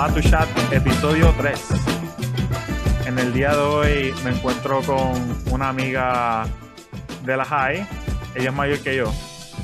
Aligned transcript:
Matu 0.00 0.22
Chat, 0.22 0.48
episodio 0.72 1.30
3. 1.36 1.60
En 3.06 3.18
el 3.18 3.34
día 3.34 3.50
de 3.50 3.60
hoy 3.60 4.14
me 4.24 4.30
encuentro 4.30 4.80
con 4.80 5.12
una 5.52 5.68
amiga 5.68 6.46
de 7.26 7.36
la 7.36 7.44
high, 7.44 7.86
ella 8.34 8.48
es 8.48 8.54
mayor 8.54 8.78
que 8.82 8.96
yo, 8.96 9.12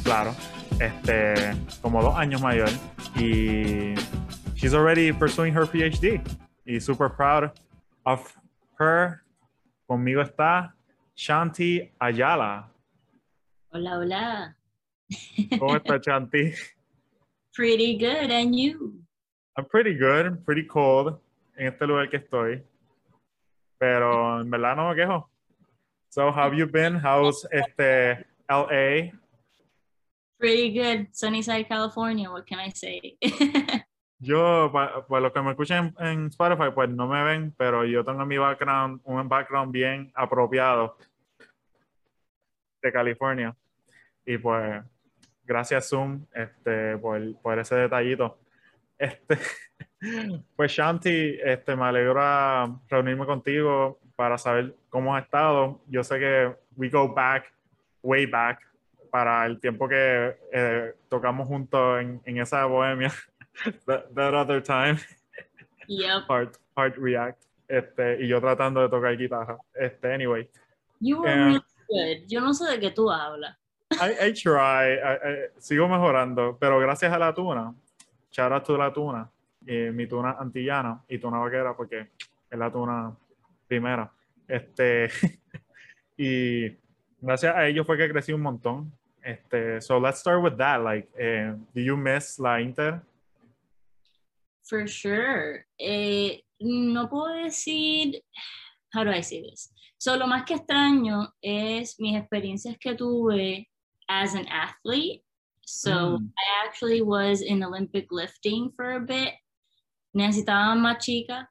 claro, 0.05 0.35
este, 0.79 1.57
como 1.81 2.03
dos 2.03 2.15
años 2.17 2.43
mayor, 2.43 2.69
y 3.15 3.95
she's 4.57 4.75
already 4.75 5.11
pursuing 5.11 5.55
her 5.57 5.65
PhD, 5.67 6.21
y 6.67 6.81
super 6.81 7.09
proud 7.09 7.51
of 8.05 8.37
her. 8.79 9.23
Conmigo 9.87 10.21
está 10.21 10.75
Shanti 11.17 11.91
Ayala. 11.99 12.71
Hola, 13.71 13.99
hola. 13.99 14.57
¿Cómo 15.59 15.77
está 15.77 15.97
Shanti? 15.97 16.53
Pretty 17.55 17.97
good, 17.97 18.31
and 18.31 18.55
you? 18.55 19.06
I'm 19.57 19.65
pretty 19.65 19.95
good, 19.95 20.45
pretty 20.45 20.67
cold 20.67 21.19
en 21.57 21.69
este 21.69 21.87
lugar 21.87 22.11
que 22.11 22.19
estoy. 22.19 22.63
Pero 23.79 24.41
en 24.41 24.51
verdad 24.51 24.77
no 24.77 24.91
me 24.91 24.95
quejo. 24.95 25.29
So, 26.11 26.31
how 26.31 26.45
have 26.45 26.55
you 26.55 26.67
been? 26.67 26.97
How's 26.97 27.47
este 27.51 28.27
LA? 28.49 29.13
Pretty 30.39 30.73
good. 30.73 31.09
Sunnyside, 31.13 31.67
California. 31.69 32.31
What 32.31 32.47
can 32.47 32.61
I 32.61 32.71
say? 32.71 33.17
Yo, 34.19 34.71
para 34.73 35.21
los 35.21 35.33
que 35.33 35.43
me 35.43 35.51
escuchan 35.51 35.95
en 35.99 36.27
Spotify, 36.27 36.71
pues 36.75 36.89
no 36.89 37.07
me 37.07 37.23
ven, 37.23 37.55
pero 37.57 37.85
yo 37.85 38.03
tengo 38.03 38.25
mi 38.25 38.39
background, 38.39 39.03
un 39.05 39.29
background 39.29 39.71
bien 39.71 40.11
apropiado 40.15 40.97
de 42.81 42.93
California. 42.93 43.55
Y 44.25 44.39
pues, 44.39 44.83
gracias 45.45 45.91
Zoom 45.91 46.25
este, 46.33 46.97
por, 46.97 47.21
por 47.43 47.59
ese 47.59 47.75
detallito. 47.75 48.39
Este, 48.99 49.39
pues 50.57 50.73
Shanti, 50.73 51.39
este, 51.43 51.77
me 51.77 51.85
alegra 51.85 52.69
reunirme 52.89 53.27
contigo 53.27 53.99
para 54.17 54.39
saber 54.39 54.75
cómo 54.89 55.15
has 55.15 55.25
estado. 55.25 55.81
Yo 55.89 56.03
sé 56.03 56.19
que 56.19 56.55
we 56.77 56.89
go 56.89 57.13
back, 57.13 57.53
way 58.03 58.27
back, 58.27 58.61
para 59.11 59.47
el 59.47 59.61
tiempo 59.61 59.89
que 59.89 60.37
eh, 60.53 60.95
tocamos 61.09 61.47
juntos 61.49 62.01
en, 62.01 62.21
en 62.25 62.39
esa 62.39 62.65
bohemia. 62.67 63.13
that, 63.87 64.05
that 64.15 64.35
other 64.35 64.63
time. 64.63 64.99
Yep. 65.89 66.25
Heart, 66.29 66.57
heart 66.77 66.97
react. 66.99 67.43
Este, 67.69 68.23
y 68.23 68.29
yo 68.29 68.41
tratando 68.41 68.81
de 68.81 68.89
tocar 68.89 69.17
guitarra. 69.17 69.59
Este, 69.75 70.13
anyway. 70.13 70.49
You 71.01 71.21
were 71.21 71.31
Eh, 71.33 71.37
really 71.37 71.61
good. 71.89 72.27
Yo 72.29 72.41
no 72.41 72.55
sé 72.55 72.71
de 72.71 72.81
qué 72.81 72.91
tú 72.91 73.11
hablas. 73.11 73.57
I, 73.93 74.29
I 74.29 74.33
try. 74.33 74.95
I- 74.95 75.19
I- 75.23 75.49
sigo 75.61 75.89
mejorando, 75.89 76.57
pero 76.61 76.79
gracias 76.81 77.13
a 77.13 77.19
la 77.19 77.33
tuna. 77.35 77.73
Out 78.39 78.65
to 78.65 78.77
la 78.77 78.93
tuna. 78.93 79.31
eh, 79.67 79.91
mi 79.93 80.07
tuna 80.07 80.37
antillana 80.39 81.03
y 81.09 81.19
tuna 81.19 81.39
vaquera 81.39 81.77
porque 81.77 82.09
es 82.51 82.59
la 82.59 82.71
tuna 82.71 83.17
primera. 83.67 84.11
Este, 84.47 85.09
y 86.17 86.69
gracias 87.21 87.55
a 87.55 87.67
ellos 87.67 87.87
fue 87.87 87.97
que 87.97 88.09
crecí 88.09 88.33
un 88.33 88.43
montón. 88.43 88.93
Este, 89.23 89.81
so 89.81 89.99
let's 89.99 90.21
start 90.21 90.43
with 90.43 90.57
that. 90.57 90.81
Like, 90.83 91.09
eh, 91.19 91.53
do 91.75 91.81
you 91.81 91.97
miss 91.97 92.39
la 92.39 92.61
Inter? 92.61 93.03
For 94.63 94.87
sure. 94.87 95.67
Eh, 95.79 96.43
no 96.61 97.09
puedo 97.09 97.35
decir. 97.43 98.23
How 98.93 99.05
do 99.05 99.11
I 99.11 99.21
say 99.21 99.43
this? 99.43 99.73
So, 99.99 100.17
lo 100.17 100.27
más 100.27 100.45
que 100.45 100.55
extraño 100.55 101.33
es 101.43 101.99
mis 101.99 102.17
experiencias 102.17 102.79
que 102.79 102.95
tuve 102.95 103.69
as 104.09 104.35
an 104.35 104.47
athlete. 104.49 105.26
So, 105.67 106.19
Mm. 106.19 106.31
I 106.39 106.65
actually 106.67 107.03
was 107.03 107.43
in 107.43 107.63
Olympic 107.65 108.07
lifting 108.13 108.71
for 108.77 108.93
a 108.93 109.01
bit. 109.01 109.35
Necesitaba 110.15 110.75
más 110.77 110.99
chicas. 111.05 111.47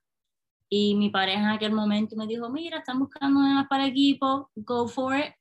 Y 0.72 0.96
mi 0.96 1.10
pareja 1.10 1.42
en 1.44 1.50
aquel 1.50 1.74
momento 1.74 2.16
me 2.16 2.26
dijo, 2.26 2.50
mira, 2.50 2.80
están 2.80 3.00
buscando 3.00 3.40
unas 3.40 3.68
para 3.68 3.86
equipo, 3.86 4.50
go 4.56 4.88
for 4.88 5.16
it. 5.16 5.34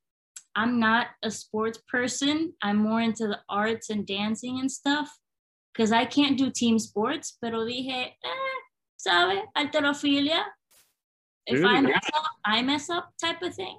I'm 0.57 0.79
not 0.79 1.07
a 1.23 1.31
sports 1.31 1.79
person. 1.89 2.53
I'm 2.63 2.77
more 2.77 3.01
into 3.01 3.27
the 3.27 3.41
arts 3.49 3.91
and 3.91 4.07
dancing 4.07 4.61
and 4.61 4.71
stuff. 4.71 5.09
Because 5.73 5.93
I 5.93 6.05
can't 6.05 6.37
do 6.37 6.51
team 6.51 6.79
sports, 6.79 7.37
pero 7.41 7.65
dije, 7.65 8.17
eh, 8.23 8.59
¿sabes? 8.97 9.43
Alterofilia. 9.57 10.45
If 11.47 11.65
I 11.65 11.81
mess 11.81 12.07
up, 12.15 12.25
I 12.45 12.63
mess 12.63 12.91
up 12.91 13.13
type 13.21 13.43
of 13.43 13.55
thing. 13.55 13.79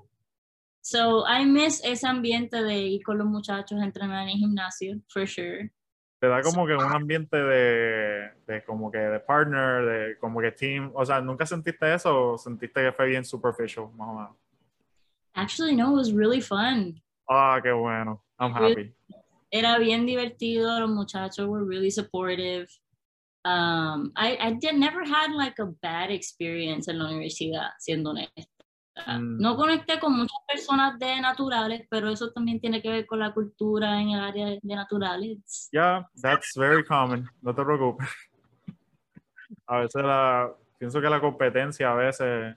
So 0.85 1.25
I 1.25 1.45
miss 1.45 1.81
ese 1.83 2.05
ambiente 2.05 2.61
de 2.61 2.77
ir 2.77 3.03
con 3.03 3.17
los 3.17 3.25
muchachos 3.25 3.81
a 3.81 3.85
entrenar 3.85 4.21
en 4.21 4.29
el 4.29 4.37
gimnasio, 4.37 5.01
for 5.07 5.27
sure. 5.27 5.71
te 6.19 6.27
da 6.27 6.43
como 6.43 6.67
que 6.67 6.75
un 6.75 6.93
ambiente 6.93 7.37
de, 7.37 8.29
de 8.45 8.63
como 8.65 8.91
que 8.91 8.99
de 8.99 9.19
partner, 9.19 9.83
de 9.83 10.19
como 10.19 10.41
que 10.41 10.51
team, 10.51 10.91
o 10.93 11.03
sea, 11.03 11.21
¿nunca 11.21 11.43
sentiste 11.45 11.91
eso 11.91 12.33
o 12.33 12.37
sentiste 12.37 12.83
que 12.83 12.91
fue 12.91 13.07
bien 13.07 13.25
superficial, 13.25 13.89
más 13.95 14.09
o 14.09 14.13
menos? 14.13 14.35
Actually, 15.33 15.75
no, 15.75 15.91
it 15.91 15.97
was 15.97 16.13
really 16.13 16.39
fun. 16.39 17.01
Ah, 17.27 17.59
qué 17.63 17.71
bueno, 17.71 18.23
I'm 18.39 18.53
happy. 18.53 18.93
Era 19.51 19.79
bien 19.79 20.05
divertido, 20.05 20.79
los 20.79 20.89
muchachos 20.91 21.47
were 21.47 21.65
really 21.65 21.89
supportive. 21.89 22.67
Um, 23.43 24.11
I, 24.15 24.37
I 24.39 24.51
did 24.53 24.75
never 24.75 25.03
had 25.03 25.31
like 25.31 25.57
a 25.59 25.65
bad 25.81 26.11
experience 26.11 26.87
en 26.87 26.99
la 26.99 27.05
universidad, 27.05 27.71
siendo 27.79 28.11
honesta. 28.11 28.54
Mm. 29.07 29.41
No 29.41 29.57
conecté 29.57 29.99
con 29.99 30.13
muchas 30.13 30.37
personas 30.47 30.97
de 30.97 31.19
naturales, 31.19 31.85
pero 31.89 32.09
eso 32.09 32.31
también 32.31 32.59
tiene 32.59 32.81
que 32.81 32.89
ver 32.89 33.05
con 33.05 33.19
la 33.19 33.33
cultura 33.33 34.01
en 34.01 34.11
el 34.11 34.19
área 34.21 34.47
de 34.47 34.59
naturales. 34.63 35.69
Yeah, 35.71 36.07
that's 36.21 36.53
very 36.55 36.83
common, 36.83 37.29
no 37.41 37.53
te 37.53 37.63
preocupes. 37.63 38.07
A 39.67 39.79
veces 39.79 40.03
la, 40.03 40.51
pienso 40.77 41.01
que 41.01 41.09
la 41.09 41.19
competencia 41.19 41.91
a 41.91 41.95
veces, 41.95 42.55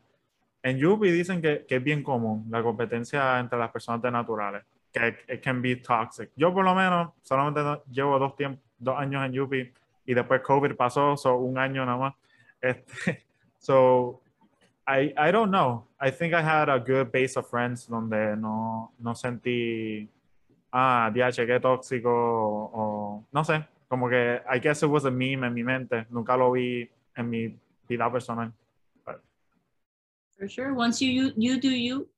en 0.62 0.78
Yupi 0.78 1.10
dicen 1.10 1.40
que, 1.40 1.64
que 1.66 1.76
es 1.76 1.84
bien 1.84 2.02
común, 2.02 2.46
la 2.50 2.62
competencia 2.62 3.38
entre 3.38 3.58
las 3.58 3.70
personas 3.70 4.02
de 4.02 4.10
naturales, 4.10 4.64
que 4.92 5.16
it 5.28 5.42
can 5.42 5.60
be 5.62 5.76
toxic. 5.76 6.30
Yo 6.36 6.52
por 6.52 6.64
lo 6.64 6.74
menos 6.74 7.12
solamente 7.22 7.60
llevo 7.90 8.18
dos, 8.18 8.34
tiemp- 8.36 8.60
dos 8.78 8.98
años 8.98 9.24
en 9.24 9.32
Yupi 9.32 9.72
y 10.06 10.14
después 10.14 10.40
COVID 10.42 10.74
pasó, 10.76 11.16
so 11.16 11.36
un 11.36 11.58
año 11.58 11.84
nada 11.84 11.98
más. 11.98 12.14
Este, 12.60 13.26
so, 13.58 14.22
I, 14.88 15.12
I 15.18 15.30
don't 15.30 15.50
know. 15.50 15.84
I 16.00 16.10
think 16.10 16.32
I 16.32 16.40
had 16.40 16.70
a 16.70 16.80
good 16.80 17.12
base 17.12 17.36
of 17.36 17.46
friends 17.46 17.86
donde 17.86 18.36
no, 18.38 18.92
no 18.98 19.12
sentí, 19.12 20.08
ah, 20.72 21.10
DH, 21.12 21.44
qué 21.46 21.60
tóxico, 21.60 22.08
o, 22.08 22.70
o 22.72 23.24
no 23.30 23.44
sé, 23.44 23.66
como 23.86 24.08
que 24.08 24.40
I 24.48 24.58
guess 24.58 24.82
it 24.82 24.88
was 24.88 25.04
a 25.04 25.10
meme 25.10 25.44
en 25.44 25.52
mi 25.52 25.62
mente, 25.62 26.06
nunca 26.10 26.38
lo 26.38 26.52
vi 26.52 26.88
en 27.14 27.28
mi 27.28 27.54
vida 27.86 28.10
personal. 28.10 28.50
For 30.38 30.48
sure. 30.48 30.72
Once 30.72 31.02
you, 31.02 31.10
you, 31.10 31.32
you 31.36 31.60
do 31.60 31.68
you. 31.68 32.08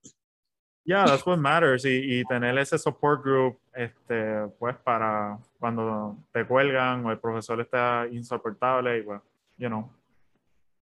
Yeah, 0.84 1.06
that's 1.06 1.24
what 1.24 1.38
matters. 1.38 1.84
Y, 1.84 2.20
y 2.20 2.24
tener 2.24 2.56
ese 2.58 2.78
support 2.78 3.22
group, 3.22 3.58
este, 3.74 4.46
pues 4.58 4.76
para 4.84 5.38
cuando 5.58 6.16
te 6.32 6.44
cuelgan 6.44 7.04
o 7.04 7.10
el 7.10 7.18
profesor 7.18 7.60
está 7.60 8.06
insoportable, 8.12 8.98
y 8.98 9.02
pues, 9.02 9.20
you 9.56 9.68
know, 9.68 9.88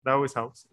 that 0.04 0.14
always 0.14 0.34
helps. 0.34 0.68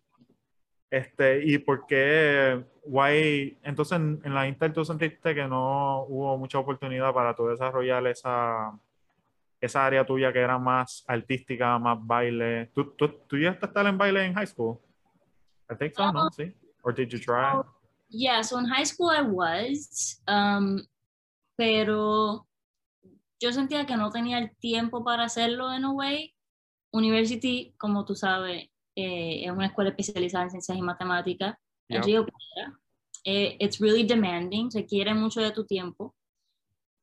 Este, 0.90 1.44
y 1.44 1.58
por 1.58 1.86
qué, 1.86 2.64
why, 2.84 3.58
entonces 3.62 3.96
en, 3.96 4.20
en 4.24 4.34
la 4.34 4.48
Inter 4.48 4.72
tú 4.72 4.84
sentiste 4.84 5.34
que 5.34 5.46
no 5.46 6.04
hubo 6.04 6.38
mucha 6.38 6.58
oportunidad 6.58 7.12
para 7.12 7.36
tú 7.36 7.46
desarrollar 7.46 8.06
esa, 8.06 8.72
esa 9.60 9.84
área 9.84 10.06
tuya 10.06 10.32
que 10.32 10.38
era 10.38 10.58
más 10.58 11.04
artística, 11.06 11.78
más 11.78 11.98
baile. 12.00 12.70
¿Tú, 12.74 12.94
tú, 12.96 13.08
tú 13.26 13.36
llegaste 13.36 13.66
a 13.66 13.68
estar 13.68 13.86
en 13.86 13.98
baile 13.98 14.24
en 14.24 14.34
high 14.34 14.46
school? 14.46 14.78
I 15.70 15.74
think 15.76 15.94
so, 15.94 16.10
¿no? 16.10 16.30
Sí. 16.30 16.54
Or 16.82 16.94
did 16.94 17.08
you 17.08 17.18
try? 17.18 17.60
Yeah, 18.08 18.42
so 18.42 18.58
in 18.58 18.64
high 18.64 18.86
school 18.86 19.10
I 19.10 19.20
was, 19.20 20.22
um, 20.26 20.80
pero 21.56 22.46
yo 23.38 23.52
sentía 23.52 23.84
que 23.84 23.96
no 23.96 24.10
tenía 24.10 24.38
el 24.38 24.56
tiempo 24.56 25.04
para 25.04 25.24
hacerlo 25.24 25.70
en 25.72 25.84
a 25.84 25.92
way. 25.92 26.34
University, 26.90 27.74
como 27.76 28.06
tú 28.06 28.14
sabes, 28.14 28.70
eh, 29.00 29.44
es 29.44 29.50
una 29.52 29.66
escuela 29.66 29.90
especializada 29.90 30.44
en 30.44 30.50
ciencias 30.50 30.76
y 30.76 30.82
matemáticas 30.82 31.56
en 31.88 31.96
Yep. 31.98 32.04
Río 32.04 32.26
Piedra. 32.26 32.80
Eh, 33.24 33.56
it's 33.60 33.78
really 33.78 34.02
demanding, 34.04 34.68
requiere 34.74 35.14
mucho 35.14 35.40
de 35.40 35.52
tu 35.52 35.64
tiempo. 35.64 36.14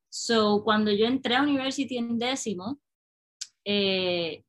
So, 0.10 0.62
cuando 0.64 0.92
yo 0.92 1.06
entré 1.06 1.36
a 1.36 1.42
University 1.42 1.98
en 1.98 2.18
décimo, 2.20 2.80
eh, 3.66 4.44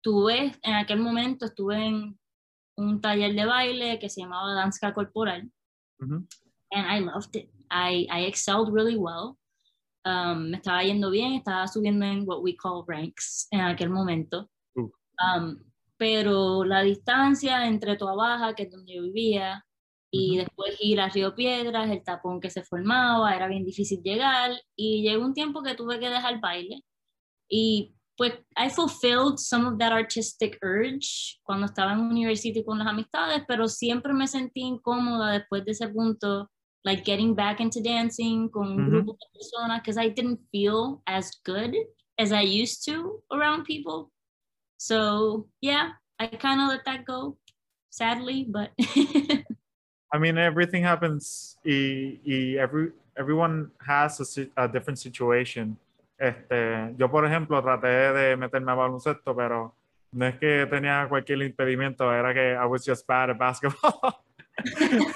tuve, 0.00 0.52
en 0.62 0.74
aquel 0.74 1.00
momento 1.00 1.46
estuve 1.46 1.84
en 1.84 2.18
un 2.76 3.00
taller 3.00 3.34
de 3.34 3.44
baile 3.44 3.98
que 3.98 4.08
se 4.08 4.20
llamaba 4.20 4.54
Danza 4.54 4.94
Corporal 4.94 5.50
Ujú. 6.00 6.26
and 6.70 6.86
I 6.86 7.00
loved 7.00 7.34
it. 7.34 7.50
I, 7.70 8.06
I 8.10 8.26
excelled 8.26 8.72
really 8.72 8.96
well. 8.96 9.36
Um, 10.04 10.50
me 10.50 10.58
estaba 10.58 10.84
yendo 10.84 11.10
bien, 11.10 11.32
estaba 11.34 11.66
subiendo 11.66 12.06
en 12.06 12.24
what 12.24 12.40
we 12.42 12.54
call 12.56 12.84
ranks 12.86 13.48
en 13.50 13.60
aquel 13.60 13.90
momento. 13.90 14.48
Um, 14.76 15.58
pero 15.98 16.64
la 16.64 16.82
distancia 16.82 17.66
entre 17.66 17.96
Toa 17.96 18.14
Baja, 18.14 18.54
que 18.54 18.62
es 18.62 18.70
donde 18.70 18.94
yo 18.94 19.02
vivía, 19.02 19.64
y 20.10 20.30
Ujú. 20.30 20.38
después 20.38 20.76
ir 20.80 21.00
a 21.00 21.08
Río 21.10 21.34
Piedras, 21.34 21.90
el 21.90 22.02
tapón 22.02 22.40
que 22.40 22.48
se 22.48 22.62
formaba, 22.62 23.34
era 23.34 23.48
bien 23.48 23.64
difícil 23.64 24.00
llegar, 24.02 24.52
y 24.74 25.02
llegó 25.02 25.26
un 25.26 25.34
tiempo 25.34 25.62
que 25.62 25.74
tuve 25.74 25.98
que 25.98 26.08
dejar 26.08 26.40
baile, 26.40 26.82
y 27.50 27.94
pues 28.16 28.32
I 28.56 28.68
fulfilled 28.68 29.36
some 29.36 29.66
of 29.66 29.78
that 29.78 29.92
artistic 29.92 30.58
urge 30.62 31.38
cuando 31.44 31.66
estaba 31.66 31.92
en 31.92 32.00
university 32.00 32.64
con 32.64 32.78
las 32.78 32.88
amistades, 32.88 33.44
pero 33.46 33.68
siempre 33.68 34.12
me 34.12 34.26
sentí 34.26 34.62
incómoda 34.62 35.32
después 35.32 35.64
de 35.64 35.70
ese 35.72 35.88
punto, 35.88 36.50
like 36.84 37.04
getting 37.04 37.34
back 37.34 37.60
into 37.60 37.80
dancing 37.80 38.48
con 38.48 38.66
un 38.72 38.90
grupo 38.90 39.12
de 39.12 39.38
personas, 39.38 39.80
because 39.82 39.98
I 40.04 40.08
didn't 40.08 40.40
feel 40.50 41.00
as 41.06 41.30
good 41.44 41.74
as 42.18 42.32
I 42.32 42.42
used 42.42 42.84
to 42.86 43.22
around 43.30 43.64
people. 43.64 44.10
So 44.78 45.46
yeah, 45.60 45.90
I 46.18 46.28
kind 46.28 46.60
of 46.60 46.68
let 46.68 46.84
that 46.86 47.04
go, 47.04 47.36
sadly, 47.90 48.46
but. 48.48 48.70
I 50.10 50.16
mean, 50.18 50.38
everything 50.38 50.82
happens. 50.82 51.58
Y, 51.64 52.18
y 52.24 52.56
every 52.58 52.92
everyone 53.18 53.70
has 53.86 54.38
a, 54.38 54.46
a 54.56 54.68
different 54.68 54.98
situation. 54.98 55.76
Este, 56.18 56.94
yo, 56.96 57.08
por 57.08 57.24
ejemplo, 57.26 57.62
traté 57.62 58.12
de 58.12 58.36
meterme 58.36 58.72
a 58.72 58.74
baloncesto, 58.74 59.36
pero 59.36 59.74
no 60.12 60.26
es 60.26 60.38
que 60.38 60.66
tenía 60.66 61.06
cualquier 61.08 61.42
impedimento, 61.42 62.10
era 62.12 62.32
que 62.32 62.54
I 62.54 62.64
was 62.64 62.84
just 62.84 63.06
bad 63.06 63.30
at 63.30 63.38
basketball. 63.38 64.22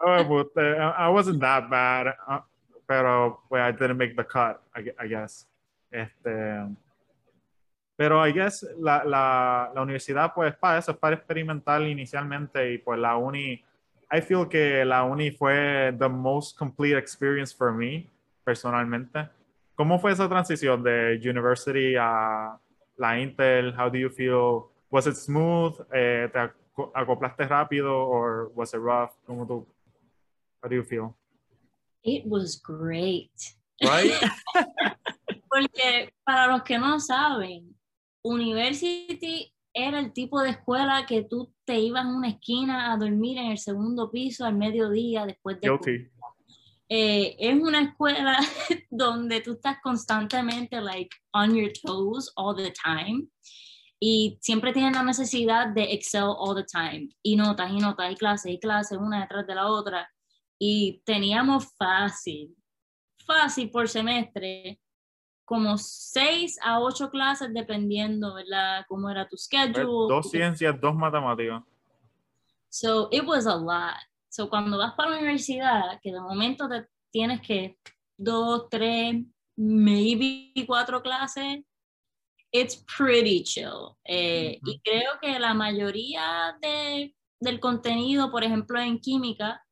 oh, 0.00 0.44
uh, 0.56 0.94
I 0.96 1.08
wasn't 1.08 1.40
that 1.40 1.68
bad, 1.68 2.14
uh, 2.26 2.40
pero 2.86 3.40
pues, 3.48 3.60
I 3.60 3.72
didn't 3.72 3.98
make 3.98 4.16
the 4.16 4.24
cut, 4.24 4.62
I, 4.74 4.90
I 4.98 5.06
guess. 5.06 5.46
Este, 5.92 6.66
pero 7.98 8.24
I 8.24 8.32
guess 8.32 8.64
la, 8.78 9.02
la, 9.02 9.72
la, 9.74 9.82
universidad, 9.82 10.32
pues, 10.32 10.54
para 10.56 10.78
eso, 10.78 10.92
es 10.92 10.98
para 10.98 11.16
experimentar 11.16 11.82
inicialmente 11.82 12.74
y 12.74 12.78
pues 12.78 12.96
la 12.96 13.16
uni, 13.16 13.54
I 14.12 14.20
feel 14.20 14.46
que 14.48 14.84
la 14.84 15.02
uni 15.02 15.32
fue 15.32 15.92
the 15.98 16.08
most 16.08 16.56
complete 16.56 16.96
experience 16.96 17.52
for 17.52 17.72
me 17.72 18.08
personalmente. 18.44 19.28
¿Cómo 19.74 19.98
fue 19.98 20.12
esa 20.12 20.28
transición 20.28 20.80
de 20.84 21.20
university 21.24 21.96
a 21.98 22.56
la 22.98 23.18
Intel? 23.18 23.74
How 23.76 23.90
do 23.90 23.98
you 23.98 24.10
feel? 24.10 24.70
Was 24.90 25.08
it 25.08 25.16
smooth? 25.16 25.74
Eh, 25.92 26.30
¿Te 26.32 26.38
acoplaste 26.94 27.48
rápido 27.48 28.06
or 28.06 28.52
was 28.54 28.74
it 28.74 28.80
rough? 28.80 29.10
¿Cómo 29.26 29.44
tú? 29.44 29.66
How 30.62 30.68
do 30.68 30.76
you 30.76 30.84
feel? 30.84 31.16
It 32.04 32.22
was 32.26 32.62
great. 32.62 33.32
Right? 33.82 34.12
Porque 35.50 36.12
para 36.24 36.46
los 36.52 36.62
que 36.62 36.78
no 36.78 37.00
saben, 37.00 37.74
University 38.22 39.52
era 39.72 40.00
el 40.00 40.12
tipo 40.12 40.40
de 40.40 40.50
escuela 40.50 41.06
que 41.06 41.22
tú 41.22 41.52
te 41.64 41.78
ibas 41.78 42.04
a 42.04 42.08
una 42.08 42.28
esquina 42.28 42.92
a 42.92 42.96
dormir 42.96 43.38
en 43.38 43.52
el 43.52 43.58
segundo 43.58 44.10
piso 44.10 44.44
al 44.44 44.56
mediodía 44.56 45.26
después 45.26 45.60
de. 45.60 45.68
Eh, 46.90 47.36
es 47.38 47.54
una 47.60 47.82
escuela 47.82 48.38
donde 48.90 49.42
tú 49.42 49.52
estás 49.52 49.76
constantemente 49.82 50.80
like 50.80 51.14
on 51.32 51.54
your 51.54 51.70
toes 51.84 52.32
all 52.34 52.56
the 52.56 52.72
time 52.72 53.28
y 54.00 54.38
siempre 54.40 54.72
tienes 54.72 54.92
la 54.92 55.02
necesidad 55.02 55.68
de 55.68 55.92
excel 55.92 56.34
all 56.36 56.54
the 56.54 56.64
time. 56.64 57.08
Y 57.22 57.36
notas 57.36 57.70
y 57.72 57.78
notas 57.78 58.12
y 58.12 58.16
clases 58.16 58.52
y 58.52 58.60
clases 58.60 58.98
una 58.98 59.22
detrás 59.22 59.46
de 59.46 59.54
la 59.54 59.66
otra. 59.66 60.10
Y 60.58 61.02
teníamos 61.04 61.66
fácil, 61.76 62.54
fácil 63.26 63.70
por 63.70 63.88
semestre 63.88 64.80
como 65.48 65.78
seis 65.78 66.58
a 66.62 66.78
ocho 66.78 67.08
clases 67.10 67.54
dependiendo, 67.54 68.34
¿verdad? 68.34 68.84
Cómo 68.86 69.08
era 69.08 69.26
tu 69.26 69.38
schedule. 69.38 70.14
Dos 70.14 70.30
ciencias, 70.30 70.78
dos 70.78 70.94
matemáticas. 70.94 71.62
So 72.68 73.08
it 73.10 73.24
was 73.24 73.46
a 73.46 73.56
lot. 73.56 73.96
So, 74.28 74.50
cuando 74.50 74.76
vas 74.76 74.92
para 74.94 75.10
la 75.10 75.16
universidad, 75.16 75.98
que 76.02 76.12
de 76.12 76.20
momento 76.20 76.68
te 76.68 76.86
tienes 77.10 77.40
que 77.40 77.78
dos, 78.18 78.68
tres, 78.70 79.24
maybe 79.56 80.52
cuatro 80.66 81.02
clases, 81.02 81.64
it's 82.52 82.84
pretty 82.98 83.42
chill. 83.42 83.96
Eh, 84.04 84.60
y 84.62 84.80
creo 84.80 85.18
que 85.18 85.38
la 85.38 85.54
mayoría 85.54 86.58
de, 86.60 87.16
del 87.40 87.58
contenido, 87.58 88.30
por 88.30 88.44
ejemplo, 88.44 88.78
en 88.78 89.00
química, 89.00 89.64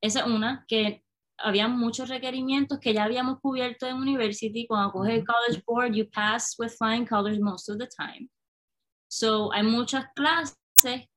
esa 0.00 0.20
es 0.20 0.26
una, 0.26 0.64
que 0.66 1.03
había 1.38 1.68
muchos 1.68 2.08
requerimientos 2.08 2.78
que 2.78 2.94
ya 2.94 3.04
habíamos 3.04 3.40
cubierto 3.40 3.86
en 3.86 3.96
university. 3.96 4.66
Cuando 4.66 4.92
coges 4.92 5.14
el 5.14 5.24
College 5.24 5.62
Board, 5.66 5.92
you 5.92 6.08
pass 6.10 6.54
with 6.58 6.70
flying 6.70 7.06
colors 7.06 7.40
most 7.40 7.68
of 7.68 7.78
the 7.78 7.86
time. 7.86 8.28
So, 9.08 9.52
hay 9.52 9.62
muchas 9.62 10.06
clases 10.14 10.56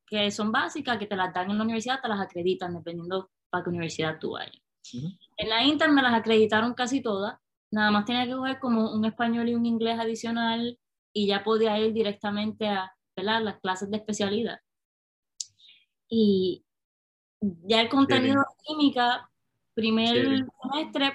que 0.05 0.31
son 0.31 0.51
básicas, 0.51 0.97
que 0.97 1.05
te 1.05 1.15
las 1.15 1.33
dan 1.33 1.51
en 1.51 1.57
la 1.57 1.63
universidad, 1.63 2.01
te 2.01 2.07
las 2.07 2.21
acreditan 2.21 2.73
dependiendo 2.73 3.29
para 3.49 3.63
qué 3.63 3.69
universidad 3.69 4.19
tú 4.19 4.31
vayas. 4.31 4.61
En 5.37 5.49
la 5.49 5.63
Inter 5.63 5.91
me 5.91 6.01
las 6.01 6.13
acreditaron 6.13 6.73
casi 6.73 7.01
todas, 7.01 7.37
nada 7.71 7.91
más 7.91 8.05
tenía 8.05 8.25
que 8.25 8.31
coger 8.31 8.59
como 8.59 8.93
un 8.93 9.03
español 9.03 9.49
y 9.49 9.55
un 9.55 9.65
inglés 9.65 9.99
adicional 9.99 10.79
y 11.11 11.27
ya 11.27 11.43
podía 11.43 11.77
ir 11.79 11.93
directamente 11.93 12.67
a 12.67 12.93
las 13.15 13.59
clases 13.59 13.89
de 13.89 13.97
especialidad. 13.97 14.59
Y 16.09 16.63
ya 17.41 17.81
el 17.81 17.89
contenido 17.89 18.39
de 18.39 18.63
química, 18.65 19.29
primer 19.77 20.45
semestre, 20.63 21.11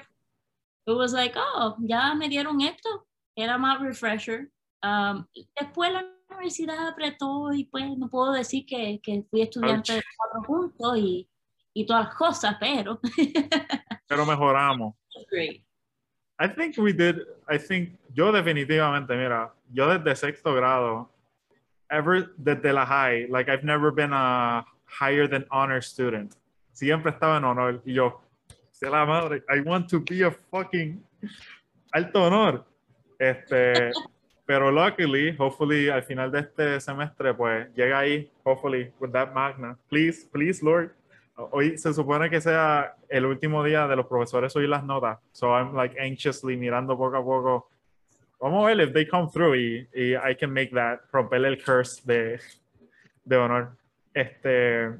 it 0.86 0.92
was 0.92 1.12
like, 1.12 1.34
oh, 1.36 1.76
ya 1.84 2.14
me 2.14 2.28
dieron 2.28 2.60
esto, 2.62 3.06
era 3.36 3.58
más 3.58 3.80
refresher. 3.80 4.50
Um, 4.82 5.26
después 5.58 5.92
la 5.92 6.04
universidad 6.30 6.88
apretó 6.88 7.52
y 7.52 7.64
pues 7.64 7.96
no 7.98 8.08
puedo 8.08 8.32
decir 8.32 8.64
que, 8.66 9.00
que 9.02 9.24
fui 9.30 9.42
estudiante 9.42 9.94
de 9.94 10.02
cuatro 10.16 10.42
puntos 10.42 10.98
y, 10.98 11.28
y 11.74 11.86
todas 11.86 12.06
las 12.06 12.14
cosas, 12.14 12.56
pero... 12.58 13.00
pero 14.08 14.26
mejoramos. 14.26 14.94
Great. 15.30 15.62
I 16.38 16.48
think 16.48 16.76
we 16.78 16.92
did, 16.92 17.20
I 17.48 17.58
think, 17.58 17.98
yo 18.14 18.32
definitivamente, 18.32 19.14
mira, 19.16 19.52
yo 19.72 19.86
desde 19.86 20.16
sexto 20.16 20.54
grado, 20.54 21.10
ever 21.90 22.32
desde 22.36 22.72
la 22.72 22.84
high, 22.84 23.26
like 23.28 23.48
I've 23.48 23.64
never 23.64 23.92
been 23.92 24.12
a 24.12 24.64
higher 24.86 25.28
than 25.28 25.44
honor 25.50 25.81
student. 25.81 26.34
Siempre 26.72 27.12
estaba 27.12 27.36
en 27.36 27.44
honor 27.44 27.82
y 27.84 27.92
yo, 27.92 28.20
sé 28.82 28.91
la 28.91 29.06
madre, 29.06 29.44
I 29.48 29.60
want 29.60 29.89
to 29.91 30.01
be 30.01 30.24
a 30.24 30.31
fucking 30.51 31.01
alto 31.93 32.24
honor. 32.24 32.65
Este, 33.19 33.93
pero 34.44 34.72
luckily, 34.72 35.36
hopefully, 35.39 35.89
al 35.89 36.03
final 36.03 36.32
de 36.32 36.41
este 36.41 36.81
semestre, 36.81 37.32
pues 37.32 37.72
llega 37.77 38.01
ahí, 38.01 38.29
hopefully, 38.43 38.93
with 38.98 39.12
that 39.12 39.32
magna. 39.32 39.79
Please, 39.89 40.27
please, 40.32 40.65
Lord. 40.65 40.91
Hoy 41.36 41.79
se 41.79 41.94
supone 41.94 42.29
que 42.29 42.41
sea 42.41 42.96
el 43.08 43.24
último 43.24 43.62
día 43.65 43.86
de 43.86 43.96
los 43.96 44.06
profesores 44.06 44.55
oír 44.56 44.69
las 44.69 44.84
notas. 44.84 45.19
So 45.32 45.55
I'm 45.56 45.74
like 45.74 45.96
anxiously 45.98 46.56
mirando 46.56 46.96
poco 46.96 47.17
a 47.17 47.24
poco. 47.24 47.69
Vamos 48.41 48.65
a 48.65 48.67
ver 48.67 48.81
if 48.81 48.93
they 48.93 49.06
come 49.06 49.29
through 49.32 49.55
y, 49.55 49.89
y 49.94 50.17
I 50.17 50.34
can 50.34 50.53
make 50.53 50.70
that, 50.72 51.03
romper 51.12 51.44
el 51.44 51.62
curse 51.62 52.03
de, 52.05 52.41
de 53.24 53.36
honor. 53.36 53.77
Este, 54.12 54.91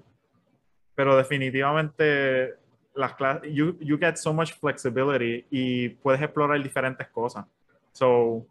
pero 0.95 1.17
definitivamente 1.17 2.62
las 2.95 3.15
clases, 3.15 3.53
you, 3.53 3.77
you 3.81 3.99
get 3.99 4.17
so 4.17 4.33
much 4.33 4.53
flexibility 4.53 5.47
y 5.51 5.89
puedes 5.89 6.21
explorar 6.21 6.63
diferentes 6.63 7.09
cosas. 7.09 7.45
So, 7.93 8.47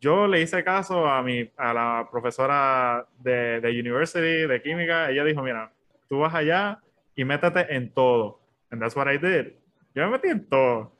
yo 0.00 0.26
le 0.26 0.42
hice 0.42 0.62
caso 0.62 1.06
a, 1.06 1.22
mi, 1.22 1.50
a 1.56 1.72
la 1.72 2.08
profesora 2.10 3.06
de, 3.18 3.60
de 3.60 3.70
university, 3.70 4.46
de 4.46 4.60
química. 4.62 5.10
Ella 5.10 5.24
dijo, 5.24 5.42
mira, 5.42 5.72
tú 6.08 6.18
vas 6.18 6.34
allá 6.34 6.78
y 7.16 7.24
métete 7.24 7.74
en 7.74 7.90
todo. 7.90 8.40
And 8.70 8.80
that's 8.80 8.94
what 8.94 9.08
I 9.08 9.16
did. 9.16 9.52
Yo 9.94 10.04
me 10.04 10.18
metí 10.18 10.28
en 10.28 10.46
todo. 10.46 10.92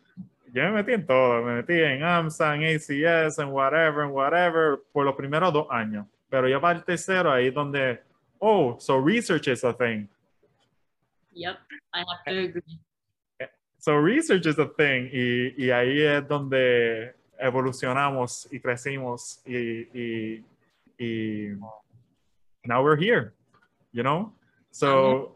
Yo 0.53 0.62
me 0.62 0.71
metí 0.71 0.93
en 0.93 1.07
todo. 1.07 1.43
Me 1.43 1.57
metí 1.57 1.75
en 1.75 2.03
AMSA, 2.03 2.55
en 2.55 2.76
ACS, 2.76 3.38
en 3.41 3.49
whatever, 3.49 4.05
en 4.05 4.11
whatever, 4.11 4.79
por 4.93 5.05
los 5.05 5.14
primeros 5.17 5.53
dos 5.53 5.67
años. 5.71 6.07
Pero 6.31 6.49
ya 6.49 6.61
para 6.61 6.79
el 6.79 6.85
tercero, 6.85 7.31
ahí 7.31 7.50
donde, 7.50 8.00
oh, 8.38 8.76
so 8.79 9.05
research 9.05 9.49
is 9.49 9.64
a 9.64 9.76
thing. 9.76 10.07
Yep, 11.35 11.57
I 11.93 11.99
have 11.99 12.35
to 12.35 12.45
agree. 12.45 12.62
So 13.79 13.97
research 13.97 14.47
is 14.47 14.59
a 14.59 14.67
thing. 14.67 15.11
Y, 15.12 15.55
y 15.59 15.71
ahí 15.71 16.00
es 16.00 16.26
donde 16.26 17.14
evolucionamos 17.38 18.49
y 18.50 18.59
crecimos 18.59 19.43
y, 19.47 19.88
y, 19.93 20.45
y 20.99 21.55
now 22.64 22.83
we're 22.83 22.97
here, 22.97 23.35
you 23.93 24.03
know? 24.03 24.33
So 24.71 25.35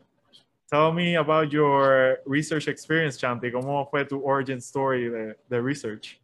tell 0.70 0.92
me 0.92 1.16
about 1.16 1.52
your 1.52 2.18
research 2.24 2.68
experience, 2.68 3.18
Chanti. 3.18 3.52
¿Cómo 3.52 3.90
fue 3.90 4.04
tu 4.04 4.22
origin 4.24 4.58
story 4.58 5.10
de, 5.10 5.34
de 5.50 5.60
research? 5.60 6.18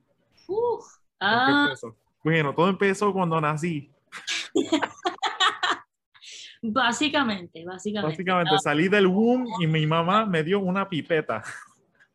Uh, 0.48 0.78
uh, 1.20 1.74
bueno, 2.24 2.54
todo 2.54 2.68
empezó 2.68 3.12
cuando 3.12 3.38
nací. 3.40 3.90
básicamente, 6.72 7.64
básicamente. 7.64 8.16
Básicamente, 8.16 8.58
salí 8.62 8.88
del 8.88 9.06
womb 9.06 9.46
y 9.60 9.66
mi 9.66 9.86
mamá 9.86 10.24
me 10.24 10.42
dio 10.42 10.60
una 10.60 10.88
pipeta. 10.88 11.42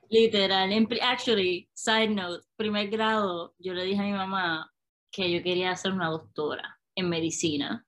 Literal, 0.10 0.72
actually, 1.02 1.70
side 1.74 2.10
note, 2.10 2.44
primer 2.56 2.90
grado, 2.90 3.54
yo 3.60 3.74
le 3.74 3.84
dije 3.84 4.00
a 4.00 4.06
mi 4.06 4.14
mamá 4.14 4.72
que 5.12 5.32
yo 5.32 5.44
quería 5.44 5.76
ser 5.76 5.92
una 5.92 6.08
doctora 6.08 6.80
en 6.96 7.10
medicina. 7.10 7.86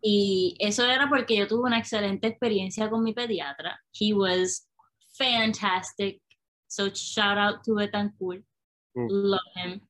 Y 0.00 0.56
eso 0.58 0.86
era 0.86 1.08
porque 1.10 1.36
yo 1.36 1.46
tuve 1.46 1.66
una 1.66 1.78
excelente 1.78 2.28
experiencia 2.28 2.88
con 2.88 3.02
mi 3.02 3.12
pediatra. 3.12 3.78
He 3.92 4.14
was 4.14 4.66
fantastic. 5.18 6.22
So 6.68 6.88
shout 6.88 7.36
out 7.36 7.62
to 7.64 7.74
Betancourt. 7.74 8.42
Love 8.94 9.40
him. 9.56 9.80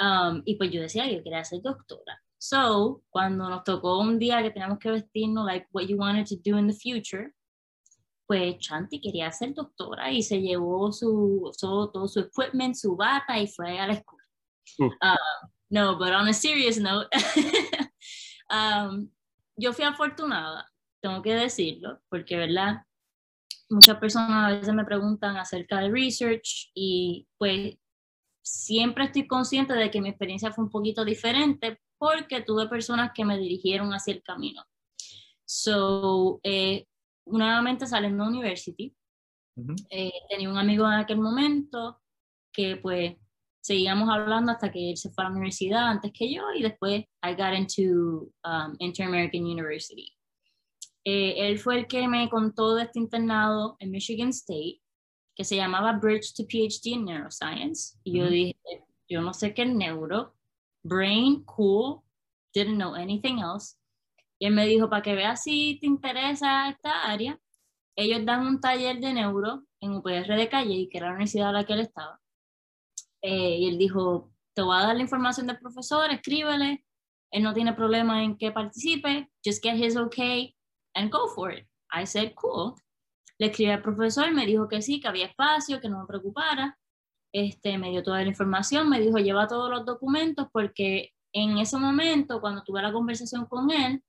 Um, 0.00 0.42
y 0.44 0.56
pues 0.56 0.72
yo 0.72 0.82
decía, 0.82 1.08
yo 1.08 1.22
quería 1.22 1.44
ser 1.44 1.62
doctora. 1.62 2.20
So, 2.46 3.02
cuando 3.08 3.48
nos 3.48 3.64
tocó 3.64 4.00
un 4.00 4.18
día 4.18 4.42
que 4.42 4.50
teníamos 4.50 4.78
que 4.78 4.90
vestirnos, 4.90 5.46
like 5.46 5.66
what 5.72 5.86
you 5.86 5.96
wanted 5.96 6.26
to 6.26 6.36
do 6.36 6.58
in 6.58 6.66
the 6.66 6.74
future, 6.74 7.32
pues 8.26 8.58
Chanti 8.58 9.00
quería 9.00 9.32
ser 9.32 9.54
doctora 9.54 10.12
y 10.12 10.22
se 10.22 10.42
llevó 10.42 10.92
su, 10.92 11.50
todo 11.58 12.06
su 12.06 12.20
equipment, 12.20 12.74
su 12.74 12.96
bata 12.96 13.38
y 13.38 13.46
fue 13.46 13.78
a 13.78 13.86
la 13.86 13.94
escuela. 13.94 14.28
Uh. 14.78 14.90
Uh, 15.00 15.46
no, 15.70 15.96
but 15.96 16.12
on 16.12 16.28
a 16.28 16.34
serious 16.34 16.76
note, 16.76 17.08
um, 18.50 19.08
yo 19.56 19.72
fui 19.72 19.86
afortunada, 19.86 20.70
tengo 21.00 21.22
que 21.22 21.34
decirlo, 21.34 22.02
porque, 22.10 22.36
¿verdad? 22.36 22.82
Muchas 23.70 23.96
personas 23.96 24.52
a 24.52 24.56
veces 24.58 24.74
me 24.74 24.84
preguntan 24.84 25.38
acerca 25.38 25.78
de 25.78 25.88
research 25.88 26.70
y 26.74 27.26
pues 27.38 27.78
siempre 28.42 29.04
estoy 29.04 29.26
consciente 29.26 29.72
de 29.72 29.90
que 29.90 30.02
mi 30.02 30.10
experiencia 30.10 30.52
fue 30.52 30.64
un 30.64 30.70
poquito 30.70 31.06
diferente 31.06 31.80
porque 32.04 32.42
tuve 32.42 32.68
personas 32.68 33.12
que 33.14 33.24
me 33.24 33.38
dirigieron 33.38 33.94
hacia 33.94 34.12
el 34.12 34.22
camino. 34.22 34.62
So, 35.46 36.38
eh, 36.42 36.86
nuevamente 37.24 37.86
saliendo 37.86 38.24
de 38.24 38.30
university, 38.30 38.94
eh, 39.88 40.12
tenía 40.28 40.50
un 40.50 40.58
amigo 40.58 40.84
en 40.84 40.98
aquel 40.98 41.18
momento 41.18 42.02
que 42.52 42.76
pues 42.76 43.16
seguíamos 43.62 44.10
hablando 44.10 44.52
hasta 44.52 44.70
que 44.70 44.90
él 44.90 44.96
se 44.98 45.10
fue 45.10 45.24
a 45.24 45.28
la 45.28 45.34
universidad 45.34 45.88
antes 45.88 46.12
que 46.12 46.30
yo 46.30 46.42
y 46.54 46.62
después 46.62 47.04
I 47.22 47.34
got 47.34 47.54
into 47.56 48.30
um, 48.44 48.76
Inter-American 48.78 49.42
University. 49.42 50.12
Eh, 51.04 51.48
él 51.48 51.58
fue 51.58 51.78
el 51.78 51.86
que 51.86 52.06
me 52.06 52.28
contó 52.28 52.74
de 52.74 52.84
este 52.84 52.98
internado 52.98 53.76
en 53.78 53.90
Michigan 53.90 54.28
State 54.28 54.80
que 55.34 55.44
se 55.44 55.56
llamaba 55.56 55.98
Bridge 55.98 56.34
to 56.34 56.44
PhD 56.44 56.92
in 56.92 57.04
Neuroscience. 57.06 57.98
Y 58.04 58.18
yo 58.18 58.28
dije, 58.28 58.56
yo 59.08 59.22
no 59.22 59.32
sé 59.32 59.54
qué 59.54 59.64
neuro, 59.66 60.34
brain, 60.84 61.44
cool, 61.44 62.04
didn't 62.54 62.76
know 62.76 62.94
anything 62.94 63.38
else. 63.38 63.76
Y 64.38 64.46
él 64.46 64.54
me 64.54 64.66
dijo, 64.66 64.88
para 64.88 65.02
que 65.02 65.14
veas 65.14 65.42
si 65.42 65.78
te 65.80 65.86
interesa 65.86 66.68
esta 66.68 67.04
área, 67.04 67.38
ellos 67.96 68.24
dan 68.24 68.46
un 68.46 68.60
taller 68.60 69.00
de 69.00 69.12
neuro 69.12 69.64
en 69.80 69.96
UPR 69.96 70.36
de 70.36 70.48
Calle, 70.48 70.88
que 70.90 70.98
era 70.98 71.08
la 71.08 71.14
universidad 71.14 71.50
a 71.50 71.52
la 71.52 71.64
que 71.64 71.72
él 71.74 71.80
estaba. 71.80 72.20
Eh, 73.22 73.58
y 73.58 73.68
él 73.68 73.78
dijo, 73.78 74.32
te 74.54 74.62
voy 74.62 74.76
a 74.76 74.86
dar 74.86 74.96
la 74.96 75.02
información 75.02 75.46
del 75.46 75.58
profesor, 75.58 76.10
escríbele, 76.10 76.84
él 77.30 77.42
no 77.42 77.54
tiene 77.54 77.72
problema 77.72 78.22
en 78.22 78.36
que 78.36 78.52
participe, 78.52 79.30
just 79.44 79.62
get 79.62 79.76
his 79.76 79.96
okay 79.96 80.54
and 80.94 81.10
go 81.10 81.28
for 81.28 81.52
it. 81.52 81.66
I 81.90 82.06
said, 82.06 82.34
cool. 82.34 82.74
Le 83.38 83.46
escribí 83.46 83.70
al 83.70 83.82
profesor, 83.82 84.30
me 84.32 84.46
dijo 84.46 84.68
que 84.68 84.82
sí, 84.82 85.00
que 85.00 85.08
había 85.08 85.26
espacio, 85.26 85.80
que 85.80 85.88
no 85.88 86.00
me 86.00 86.06
preocupara. 86.06 86.78
Este, 87.34 87.78
me 87.78 87.90
dio 87.90 88.02
toda 88.02 88.22
la 88.22 88.28
información, 88.28 88.88
me 88.88 89.00
dijo, 89.00 89.18
lleva 89.18 89.48
todos 89.48 89.68
los 89.68 89.84
documentos, 89.84 90.46
porque 90.52 91.10
en 91.32 91.58
ese 91.58 91.76
momento, 91.78 92.40
cuando 92.40 92.62
tuve 92.62 92.80
la 92.80 92.92
conversación 92.92 93.46
con 93.46 93.70
él, 93.70 94.02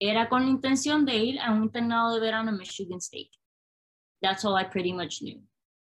era 0.00 0.28
con 0.28 0.42
la 0.42 0.50
intención 0.50 1.04
de 1.04 1.16
ir 1.16 1.40
a 1.40 1.52
un 1.52 1.62
internado 1.62 2.14
de 2.14 2.20
verano 2.20 2.50
en 2.50 2.56
Michigan 2.56 2.98
State. 2.98 3.30
That's 4.20 4.44
all 4.44 4.60
I 4.60 4.64
pretty 4.64 4.92
much 4.92 5.20
knew. 5.20 5.40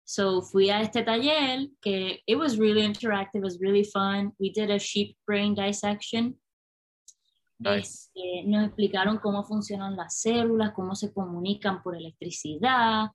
So 0.05 0.41
fui 0.41 0.69
a 0.69 0.81
este 0.81 1.01
taller 1.01 1.69
que 1.81 2.21
it 2.27 2.37
was 2.37 2.57
really 2.57 2.83
interactive, 2.83 3.39
it 3.39 3.43
was 3.43 3.59
really 3.59 3.85
fun. 3.85 4.33
We 4.37 4.51
did 4.51 4.69
a 4.69 4.77
sheep 4.77 5.17
brain 5.25 5.55
dissection 5.55 6.37
este, 7.71 8.43
nos 8.45 8.65
explicaron 8.65 9.19
cómo 9.19 9.43
funcionan 9.43 9.95
las 9.95 10.19
células, 10.19 10.73
cómo 10.73 10.95
se 10.95 11.13
comunican 11.13 11.81
por 11.81 11.95
electricidad 11.95 13.11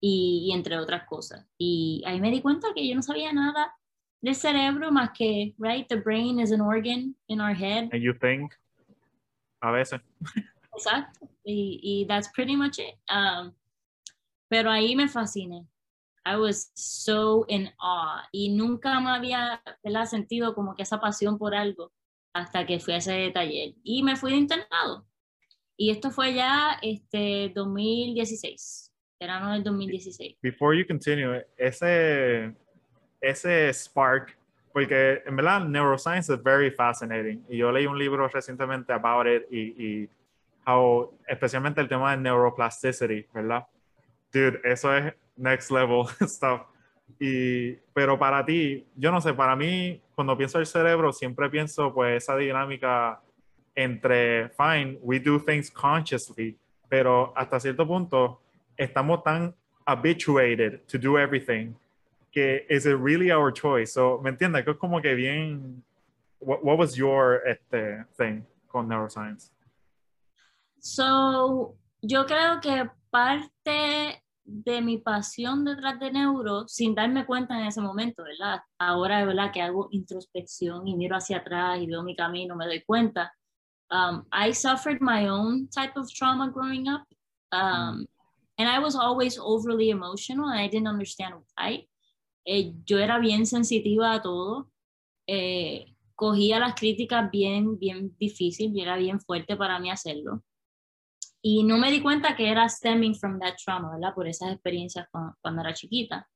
y, 0.00 0.50
entre 0.54 0.78
otras 0.78 1.04
cosas. 1.04 1.46
Y 1.58 2.02
ahí 2.06 2.20
me 2.20 2.30
di 2.30 2.40
cuenta 2.40 2.68
que 2.74 2.88
yo 2.88 2.94
no 2.94 3.02
sabía 3.02 3.32
nada 3.32 3.74
del 4.20 4.34
cerebro 4.34 4.90
más 4.90 5.10
que, 5.16 5.54
right, 5.58 5.86
the 5.88 5.96
brain 5.96 6.40
is 6.40 6.52
an 6.52 6.60
organ 6.60 7.16
in 7.28 7.40
our 7.40 7.54
head. 7.54 7.88
And 7.92 8.02
you 8.02 8.14
think, 8.14 8.52
a 9.60 9.70
veces. 9.70 10.00
Exacto. 10.74 11.28
Y, 11.44 11.80
y 11.82 12.06
that's 12.06 12.28
pretty 12.32 12.56
much 12.56 12.78
it. 12.78 12.96
Um, 13.08 13.52
pero 14.48 14.70
ahí 14.70 14.96
me 14.96 15.08
fasciné. 15.08 15.66
I 16.24 16.36
was 16.36 16.70
so 16.74 17.46
in 17.48 17.70
awe 17.78 18.22
y 18.30 18.50
nunca 18.50 19.00
me 19.00 19.10
había 19.10 19.62
sentido 20.06 20.54
como 20.54 20.74
que 20.74 20.82
esa 20.82 21.00
pasión 21.00 21.38
por 21.38 21.54
algo 21.54 21.92
hasta 22.34 22.66
que 22.66 22.78
fui 22.78 22.94
a 22.94 22.98
ese 22.98 23.30
taller 23.30 23.74
y 23.82 24.02
me 24.02 24.16
fui 24.16 24.32
de 24.32 24.38
internado. 24.38 25.06
Y 25.76 25.90
esto 25.90 26.10
fue 26.10 26.34
ya 26.34 26.78
este 26.82 27.50
2016, 27.54 28.89
verano 29.20 29.52
del 29.52 29.62
2016. 29.62 30.38
Before 30.40 30.74
you 30.74 30.86
continue, 30.86 31.44
ese, 31.58 32.54
ese 33.20 33.72
spark, 33.74 34.36
porque 34.72 35.22
en 35.26 35.36
verdad 35.36 35.60
neuroscience 35.66 36.32
is 36.32 36.42
very 36.42 36.70
fascinating. 36.70 37.44
Y 37.48 37.58
yo 37.58 37.70
leí 37.70 37.86
un 37.86 37.98
libro 37.98 38.26
recientemente 38.28 38.92
about 38.92 39.26
it 39.26 39.42
y, 39.50 39.74
y 39.78 40.08
how, 40.66 41.12
especialmente 41.28 41.82
el 41.82 41.88
tema 41.88 42.12
de 42.12 42.22
neuroplasticity, 42.22 43.26
¿verdad? 43.34 43.66
Dude, 44.32 44.60
eso 44.64 44.94
es 44.96 45.12
next 45.36 45.70
level 45.70 46.06
stuff. 46.22 46.62
Y, 47.18 47.72
pero 47.92 48.18
para 48.18 48.44
ti, 48.46 48.86
yo 48.96 49.10
no 49.10 49.20
sé, 49.20 49.34
para 49.34 49.54
mí, 49.54 50.00
cuando 50.14 50.36
pienso 50.36 50.58
el 50.58 50.66
cerebro, 50.66 51.12
siempre 51.12 51.50
pienso 51.50 51.92
pues 51.92 52.22
esa 52.22 52.36
dinámica 52.36 53.20
entre, 53.74 54.48
fine, 54.50 54.98
we 55.02 55.18
do 55.18 55.38
things 55.44 55.70
consciously, 55.70 56.56
pero 56.88 57.32
hasta 57.36 57.60
cierto 57.60 57.86
punto 57.86 58.40
estamos 58.80 59.22
tan 59.22 59.54
habituated 59.86 60.86
to 60.88 60.98
do 60.98 61.18
everything 61.18 61.74
que 62.32 62.64
is 62.68 62.86
it 62.86 62.96
really 62.96 63.30
our 63.30 63.52
choice? 63.52 63.92
So, 63.92 64.20
¿me 64.22 64.30
entiendes? 64.30 64.64
Que 64.64 64.72
es 64.72 64.78
como 64.78 65.00
que 65.00 65.14
bien, 65.14 65.82
what, 66.38 66.64
what 66.64 66.78
was 66.78 66.96
your 66.96 67.42
este, 67.46 68.04
thing 68.16 68.44
con 68.68 68.88
neuroscience? 68.88 69.50
So, 70.80 71.76
yo 72.02 72.24
creo 72.24 72.60
que 72.60 72.88
parte 73.10 74.22
de 74.44 74.80
mi 74.80 74.98
pasión 74.98 75.64
detrás 75.64 76.00
de 76.00 76.10
neuro 76.10 76.66
sin 76.66 76.94
darme 76.94 77.24
cuenta 77.26 77.58
en 77.58 77.66
ese 77.66 77.80
momento, 77.80 78.24
¿verdad? 78.24 78.62
Ahora, 78.78 79.24
¿verdad? 79.24 79.52
Que 79.52 79.62
hago 79.62 79.88
introspección 79.90 80.88
y 80.88 80.96
miro 80.96 81.16
hacia 81.16 81.38
atrás 81.38 81.78
y 81.80 81.86
veo 81.86 82.02
mi 82.02 82.16
camino, 82.16 82.56
me 82.56 82.66
doy 82.66 82.82
cuenta. 82.82 83.32
Um, 83.90 84.24
I 84.32 84.52
suffered 84.52 85.00
my 85.00 85.28
own 85.28 85.68
type 85.68 85.96
of 85.96 86.08
trauma 86.12 86.50
growing 86.50 86.88
up. 86.88 87.02
Um, 87.52 88.06
and 88.60 88.68
I 88.68 88.78
was 88.78 88.94
always 88.94 89.38
overly 89.38 89.88
emotional 89.88 90.50
and 90.50 90.60
I 90.60 90.68
didn't 90.68 90.88
understand 90.88 91.34
why. 91.56 91.88
Eh, 92.44 92.72
yo 92.84 92.98
era 92.98 93.18
bien 93.18 93.46
sensitiva 93.46 94.12
a 94.12 94.20
todo. 94.20 94.70
Eh, 95.26 95.94
cogía 96.14 96.58
las 96.58 96.74
críticas 96.74 97.30
bien, 97.30 97.78
bien 97.78 98.14
difícil 98.18 98.76
y 98.76 98.82
era 98.82 98.96
bien 98.96 99.18
fuerte 99.18 99.56
para 99.56 99.78
mí 99.78 99.90
hacerlo. 99.90 100.42
Y 101.40 101.64
no 101.64 101.78
me 101.78 101.90
di 101.90 102.02
cuenta 102.02 102.36
que 102.36 102.50
era 102.50 102.68
stemming 102.68 103.14
from 103.14 103.38
that 103.40 103.54
trauma, 103.56 103.92
¿verdad? 103.92 104.14
Por 104.14 104.28
esas 104.28 104.52
experiencias 104.52 105.08
cuando, 105.10 105.62
era 105.62 105.72
chiquita. 105.72 106.28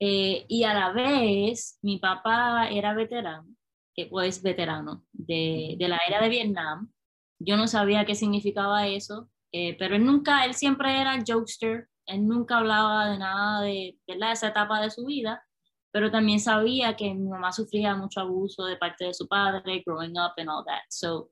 Eh, 0.00 0.46
y 0.48 0.64
a 0.64 0.72
la 0.72 0.92
vez, 0.92 1.78
mi 1.82 1.98
papá 1.98 2.70
era 2.70 2.94
veterano, 2.94 3.46
que 3.94 4.06
pues 4.06 4.42
veterano 4.42 5.04
de, 5.12 5.76
de, 5.78 5.88
la 5.88 6.00
era 6.08 6.22
de 6.22 6.30
Vietnam. 6.30 6.90
Yo 7.38 7.58
no 7.58 7.68
sabía 7.68 8.06
qué 8.06 8.14
significaba 8.14 8.86
eso, 8.88 9.28
eh, 9.56 9.76
pero 9.78 9.94
él 9.94 10.04
nunca, 10.04 10.44
él 10.44 10.52
siempre 10.52 11.00
era 11.00 11.22
jokester, 11.24 11.88
él 12.06 12.26
nunca 12.26 12.58
hablaba 12.58 13.08
de 13.10 13.18
nada 13.18 13.60
de, 13.60 13.96
de 14.04 14.32
esa 14.32 14.48
etapa 14.48 14.80
de 14.80 14.90
su 14.90 15.06
vida, 15.06 15.44
pero 15.92 16.10
también 16.10 16.40
sabía 16.40 16.96
que 16.96 17.14
mi 17.14 17.28
mamá 17.28 17.52
sufría 17.52 17.94
mucho 17.94 18.20
abuso 18.20 18.64
de 18.64 18.76
parte 18.76 19.04
de 19.04 19.14
su 19.14 19.28
padre, 19.28 19.84
growing 19.86 20.18
up 20.18 20.32
and 20.38 20.50
all 20.50 20.64
that. 20.64 20.82
So, 20.90 21.30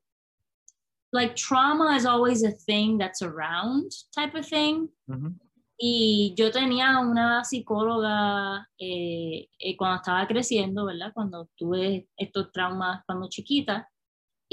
like 1.13 1.35
trauma 1.35 1.97
is 1.97 2.07
always 2.07 2.45
a 2.45 2.53
thing 2.53 2.97
that's 2.97 3.23
around 3.23 3.91
type 4.15 4.39
of 4.39 4.47
thing. 4.47 4.89
Y 5.77 6.33
yo 6.37 6.53
tenía 6.53 7.01
una 7.01 7.43
psicóloga 7.43 8.69
eh, 8.79 9.49
eh, 9.59 9.77
cuando 9.77 9.97
estaba 9.97 10.29
creciendo, 10.29 10.85
¿verdad? 10.85 11.11
Cuando 11.13 11.51
tuve 11.57 12.09
estos 12.17 12.53
traumas 12.53 13.03
cuando 13.05 13.29
chiquita. 13.29 13.91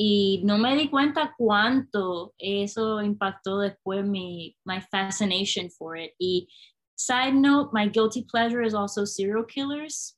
Y 0.01 0.41
no 0.46 0.58
me 0.58 0.77
di 0.77 0.88
cuenta 0.88 1.34
cuánto 1.38 2.34
eso 2.38 3.01
impactó 3.01 3.60
después 3.60 4.06
mi 4.06 4.56
my 4.63 4.79
fascination 4.79 5.70
for 5.70 5.98
it. 5.98 6.13
Y 6.18 6.48
side 6.96 7.34
note, 7.34 7.72
my 7.74 7.89
guilty 7.89 8.24
pleasure 8.24 8.62
is 8.62 8.74
also 8.74 9.03
serial 9.03 9.44
killers. 9.46 10.15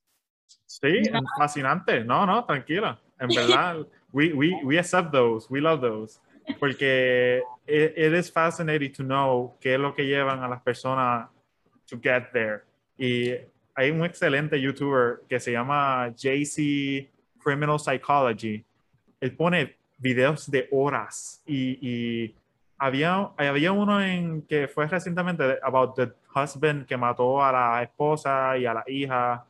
Sí, 0.67 1.01
fascinante. 1.37 2.03
No, 2.05 2.25
no, 2.25 2.45
tranquila. 2.45 2.99
En 3.19 3.29
verdad, 3.35 3.87
we, 4.13 4.33
we, 4.33 4.55
we 4.63 4.77
accept 4.77 5.11
those. 5.11 5.49
We 5.49 5.61
love 5.61 5.81
those 5.81 6.19
porque 6.59 7.41
it, 7.67 8.13
is 8.13 8.29
fascinating 8.29 8.91
to 8.93 9.03
know 9.03 9.55
qué 9.59 9.75
es 9.75 9.79
lo 9.79 9.93
que 9.93 10.03
llevan 10.03 10.43
a 10.43 10.47
las 10.47 10.61
personas 10.61 11.29
to 11.87 11.97
get 11.97 12.31
there. 12.33 12.63
Y 12.97 13.35
hay 13.75 13.91
un 13.91 14.03
excelente 14.03 14.59
youtuber 14.59 15.23
que 15.29 15.39
se 15.39 15.51
llama 15.51 16.13
JC 16.15 17.09
Criminal 17.39 17.79
Psychology. 17.79 18.63
Él 19.21 19.35
pone 19.35 19.77
videos 19.97 20.51
de 20.51 20.67
horas 20.71 21.41
y, 21.45 21.77
y 21.81 22.35
había, 22.77 23.29
había 23.37 23.71
uno 23.71 24.01
en 24.01 24.41
que 24.41 24.67
fue 24.67 24.87
recientemente 24.87 25.59
about 25.63 25.95
the 25.95 26.11
husband 26.35 26.85
que 26.85 26.97
mató 26.97 27.41
a 27.41 27.51
la 27.51 27.83
esposa 27.83 28.57
y 28.57 28.65
a 28.65 28.73
la 28.73 28.83
hija. 28.87 29.45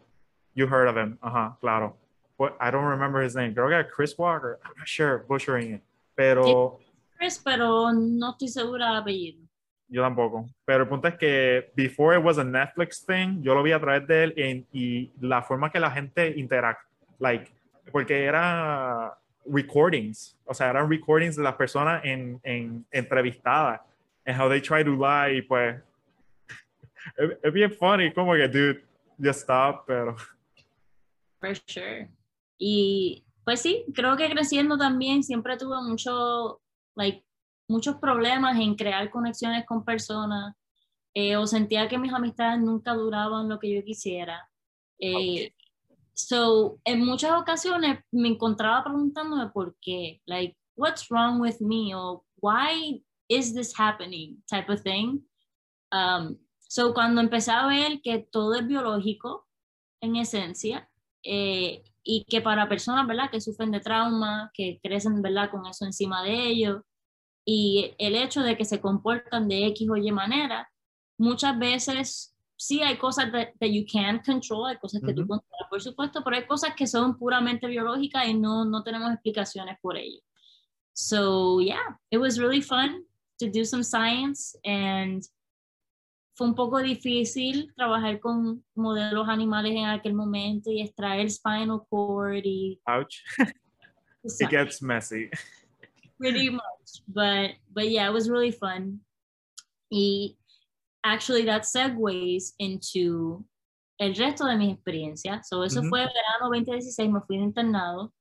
You 0.54 0.68
heard 0.68 0.90
of 0.90 0.98
him, 0.98 1.18
ajá, 1.22 1.58
claro. 1.60 1.96
what, 2.42 2.58
I 2.60 2.72
don't 2.72 2.86
remember 2.86 3.22
his 3.22 3.36
name. 3.36 3.54
Creo 3.54 3.70
que 3.70 3.76
era 3.76 3.88
Chris 3.88 4.18
Walker. 4.18 4.60
I'm 4.66 4.74
not 4.78 4.88
sure, 4.88 5.24
butchering 5.30 5.76
it. 5.76 5.82
Pero. 6.16 6.80
Chris, 7.18 7.38
pero 7.38 7.92
no 7.94 8.32
estoy 8.32 8.48
segura 8.48 8.88
del 8.88 8.98
apellido. 8.98 9.40
Yo 9.88 10.02
tampoco. 10.02 10.50
Pero 10.66 10.84
el 10.84 10.90
punto 10.90 11.08
es 11.08 11.16
que 11.18 11.72
before 11.76 12.18
it 12.18 12.24
was 12.24 12.40
a 12.40 12.44
Netflix 12.44 13.06
thing, 13.06 13.44
yo 13.44 13.54
lo 13.54 13.62
vi 13.62 13.74
a 13.74 13.80
través 13.80 14.08
de 14.08 14.24
él 14.24 14.34
en, 14.38 14.66
y 14.72 15.12
la 15.20 15.44
forma 15.44 15.70
que 15.70 15.80
la 15.80 15.92
gente 15.92 16.34
interactúa, 16.36 16.90
like, 17.20 17.52
porque 17.92 18.24
era 18.24 19.16
recordings, 19.46 20.38
o 20.46 20.54
sea, 20.54 20.70
eran 20.70 20.90
recordings 20.90 21.36
de 21.36 21.44
las 21.44 21.56
personas 21.56 22.04
en, 22.04 22.40
en 22.44 22.86
entrevistadas, 22.92 23.82
and 24.26 24.40
how 24.40 24.50
they 24.50 24.62
try 24.62 24.84
to 24.84 24.92
lie, 24.92 25.38
y 25.38 25.42
pues, 25.42 25.82
es, 27.18 27.38
es 27.44 27.54
bien 27.54 27.72
funny, 27.72 28.14
como 28.14 28.34
que, 28.34 28.48
dude, 28.48 28.84
just 29.22 29.42
stop, 29.42 29.86
pero... 29.86 30.16
For 31.40 31.56
sure. 31.68 32.10
Y 32.58 33.26
pues 33.44 33.62
sí, 33.62 33.86
creo 33.94 34.16
que 34.16 34.30
creciendo 34.30 34.78
también 34.78 35.24
siempre 35.24 35.58
tuve 35.58 35.82
mucho, 35.82 36.62
like, 36.96 37.24
muchos 37.68 37.96
problemas 37.96 38.60
en 38.60 38.76
crear 38.76 39.10
conexiones 39.10 39.66
con 39.66 39.84
personas, 39.84 40.56
eh, 41.14 41.36
o 41.36 41.48
sentía 41.48 41.88
que 41.88 41.98
mis 41.98 42.14
amistades 42.14 42.62
nunca 42.62 42.94
duraban 42.94 43.50
lo 43.50 43.60
que 43.60 43.74
yo 43.74 43.84
quisiera. 43.84 44.50
Eh, 45.00 45.54
So, 46.14 46.80
en 46.86 47.06
muchas 47.06 47.32
ocasiones 47.40 48.00
me 48.12 48.30
encontraba 48.30 48.84
preguntándome 48.84 49.50
por 49.52 49.76
qué, 49.82 50.22
like, 50.26 50.56
what's 50.76 51.10
wrong 51.10 51.40
with 51.40 51.60
me, 51.62 51.94
o 51.96 52.24
why 52.42 53.02
is 53.30 53.54
this 53.54 53.74
happening, 53.78 54.44
type 54.50 54.70
of 54.70 54.82
thing. 54.82 55.22
Um, 55.92 56.38
so, 56.68 56.94
cuando 56.94 57.22
empecé 57.22 57.52
a 57.52 57.68
ver 57.68 58.02
que 58.02 58.20
todo 58.32 58.56
es 58.56 58.68
biológico, 58.68 59.48
en 60.02 60.16
esencia, 60.16 60.90
eh, 61.24 61.84
y 62.04 62.26
que 62.26 62.42
para 62.42 62.68
personas, 62.68 63.08
¿verdad?, 63.08 63.30
que 63.30 63.40
sufren 63.40 63.72
de 63.72 63.80
trauma, 63.80 64.50
que 64.54 64.80
crecen, 64.82 65.22
¿verdad?, 65.22 65.52
con 65.52 65.66
eso 65.68 65.86
encima 65.86 66.24
de 66.24 66.48
ellos, 66.48 66.82
y 67.46 67.94
el 67.98 68.16
hecho 68.16 68.42
de 68.42 68.58
que 68.58 68.66
se 68.66 68.82
comportan 68.82 69.48
de 69.48 69.68
X 69.68 69.90
o 69.90 69.96
Y 69.98 70.12
manera, 70.12 70.70
muchas 71.18 71.58
veces 71.58 72.31
sí 72.62 72.82
hay 72.84 72.96
cosas 72.98 73.32
that, 73.32 73.50
that 73.60 73.72
you 73.72 73.84
can 73.86 74.20
control, 74.20 74.68
hay 74.68 74.78
cosas 74.78 75.02
que 75.02 75.14
tú 75.14 75.26
controlas, 75.26 75.68
por 75.68 75.82
supuesto, 75.82 76.24
pero 76.24 76.36
hay 76.36 76.46
cosas 76.46 76.76
que 76.76 76.86
son 76.86 77.18
puramente 77.18 77.66
biológicas 77.66 78.28
y 78.28 78.36
no, 78.36 78.66
no 78.66 78.84
tenemos 78.84 79.12
explicaciones 79.12 79.78
por 79.82 79.98
ello. 79.98 80.20
So, 80.94 81.60
yeah, 81.60 81.98
it 82.12 82.20
was 82.20 82.38
really 82.38 82.62
fun 82.62 83.04
to 83.40 83.50
do 83.50 83.66
some 83.66 83.84
science 83.84 84.56
and 84.64 85.24
fue 86.36 86.48
un 86.48 86.54
poco 86.54 86.78
difícil 86.84 87.74
trabajar 87.76 88.20
con 88.20 88.64
modelos 88.76 89.28
animales 89.28 89.74
en 89.76 89.86
aquel 89.86 90.14
momento 90.14 90.70
y 90.70 90.82
extraer 90.82 91.32
spinal 91.32 91.82
cord 91.90 92.46
y... 92.46 92.80
Ouch. 92.86 93.24
it 94.24 94.50
gets 94.52 94.84
messy. 94.84 95.32
Pretty 96.20 96.52
much, 96.52 97.02
but, 97.08 97.56
but 97.74 97.90
yeah, 97.90 98.08
it 98.08 98.14
was 98.14 98.30
really 98.30 98.52
fun. 98.52 99.02
Y 99.90 100.38
actually 101.04 101.46
that 101.46 101.64
segues 101.64 102.54
into 102.58 103.46
el 104.00 104.16
resto 104.16 104.46
de 104.46 104.56
mis 104.58 104.74
experiencias. 104.74 105.48
So, 105.48 105.64
eso 105.64 105.82
fue 105.84 106.00
verano 106.00 106.50
2016, 106.50 107.10
me 107.10 107.22
fui 107.22 107.38
de 107.38 107.44
internado. 107.44 108.14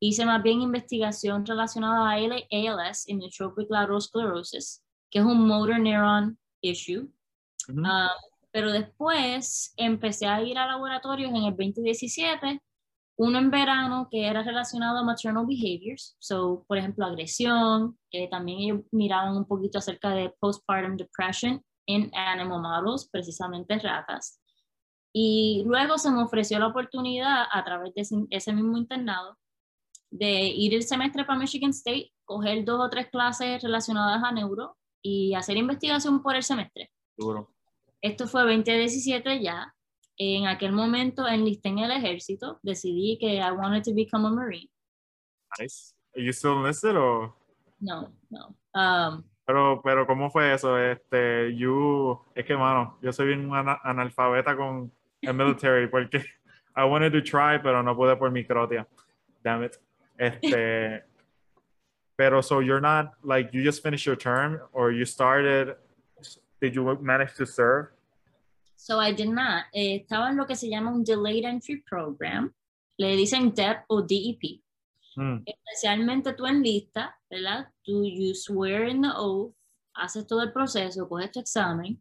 Hice 0.00 0.24
más 0.24 0.42
bien 0.42 0.60
investigación 0.60 1.44
relacionada 1.44 2.10
a 2.10 2.14
ALS, 2.14 3.06
Amyotrophic 3.08 3.68
Lateral 3.68 4.00
Sclerosis, 4.00 4.82
que 5.10 5.20
es 5.20 5.24
un 5.24 5.46
motor 5.46 5.78
neuron 5.78 6.38
issue. 6.60 7.08
Ah, 7.84 8.14
pero 8.52 8.72
después 8.72 9.72
empecé 9.76 10.26
a 10.26 10.42
ir 10.42 10.58
a 10.58 10.66
laboratorios 10.66 11.30
en 11.30 11.36
el 11.36 11.56
2017, 11.56 12.60
uno 13.16 13.38
en 13.38 13.50
verano 13.50 14.08
que 14.10 14.26
era 14.26 14.42
relacionado 14.42 14.98
a 14.98 15.04
maternal 15.04 15.46
behaviors, 15.46 16.16
so, 16.20 16.64
por 16.68 16.78
ejemplo, 16.78 17.04
agresión, 17.04 17.98
que 18.10 18.28
también 18.28 18.58
ellos 18.60 18.80
miraban 18.92 19.36
un 19.36 19.44
poquito 19.44 19.78
acerca 19.78 20.10
de 20.10 20.32
postpartum 20.38 20.96
depression 20.96 21.62
en 21.88 22.10
animal 22.14 22.60
models, 22.60 23.08
precisamente 23.10 23.78
ratas. 23.78 24.40
Y 25.12 25.64
luego 25.66 25.98
se 25.98 26.10
me 26.10 26.22
ofreció 26.22 26.58
la 26.58 26.68
oportunidad 26.68 27.46
a 27.50 27.64
través 27.64 27.94
de 27.94 28.02
ese, 28.30 28.52
mismo 28.52 28.76
internado 28.76 29.36
de 30.10 30.46
ir 30.46 30.74
el 30.74 30.82
semestre 30.82 31.24
para 31.24 31.38
Michigan 31.38 31.70
State, 31.70 32.12
coger 32.24 32.64
dos 32.64 32.80
o 32.80 32.90
tres 32.90 33.08
clases 33.10 33.62
relacionadas 33.62 34.22
a 34.22 34.32
neuro 34.32 34.76
y 35.02 35.34
hacer 35.34 35.56
investigación 35.56 36.22
por 36.22 36.36
el 36.36 36.42
semestre. 36.42 36.90
Seguro. 37.16 37.52
Esto 38.00 38.28
fue 38.28 38.42
2017 38.42 39.42
ya. 39.42 39.74
En 40.18 40.46
aquel 40.46 40.72
momento 40.72 41.26
enlisté 41.26 41.68
en 41.70 41.78
el 41.78 41.90
ejército, 41.90 42.58
decidí 42.62 43.18
que 43.18 43.36
I 43.36 43.50
wanted 43.52 43.82
to 43.84 43.94
become 43.94 44.26
a 44.26 44.30
Marine. 44.30 44.70
Nice. 45.58 45.94
Are 46.14 46.22
you 46.22 46.32
still 46.32 46.58
enlisted 46.58 46.96
or? 46.96 47.34
No, 47.80 48.12
no. 48.30 48.56
Um, 48.74 49.24
pero, 49.48 49.80
pero 49.82 50.06
¿cómo 50.06 50.28
fue 50.28 50.52
eso? 50.52 50.76
Este, 50.76 51.56
you, 51.56 52.20
es 52.34 52.44
que, 52.44 52.54
mano, 52.54 52.98
yo 53.00 53.10
soy 53.14 53.28
bien 53.28 53.50
analfabeta 53.82 54.54
con 54.54 54.92
el 55.22 55.32
military 55.32 55.88
porque 55.88 56.22
I 56.76 56.84
wanted 56.84 57.12
to 57.12 57.22
try, 57.22 57.58
pero 57.58 57.82
no 57.82 57.96
pude 57.96 58.14
por 58.18 58.30
mi 58.30 58.44
crotia. 58.44 58.86
Damn 59.42 59.64
it. 59.64 59.78
Este, 60.18 61.02
pero 62.16 62.42
so 62.42 62.60
you're 62.60 62.82
not, 62.82 63.14
like, 63.24 63.48
you 63.54 63.64
just 63.64 63.82
finished 63.82 64.04
your 64.04 64.16
term 64.16 64.60
or 64.74 64.92
you 64.92 65.06
started, 65.06 65.76
did 66.60 66.74
you 66.74 66.98
manage 67.00 67.34
to 67.36 67.46
serve? 67.46 67.86
So 68.76 69.00
I 69.00 69.12
did 69.12 69.30
not. 69.30 69.64
Eh, 69.72 70.04
estaba 70.04 70.28
en 70.28 70.36
lo 70.36 70.44
que 70.44 70.56
se 70.56 70.68
llama 70.68 70.90
un 70.92 71.04
Delayed 71.04 71.46
Entry 71.46 71.82
Program. 71.88 72.52
Le 72.98 73.16
dicen 73.16 73.54
DEP 73.54 73.86
o 73.88 74.02
DEP. 74.02 74.60
Mm. 75.18 75.42
Especialmente 75.44 76.32
tú 76.34 76.46
en 76.46 76.62
lista, 76.62 77.18
¿verdad? 77.28 77.68
Tú 77.82 78.04
you 78.04 78.34
swear 78.34 78.88
in 78.88 79.02
the 79.02 79.08
oath, 79.16 79.52
haces 79.94 80.26
todo 80.28 80.42
el 80.42 80.52
proceso, 80.52 81.08
coges 81.08 81.32
tu 81.32 81.40
examen, 81.40 82.00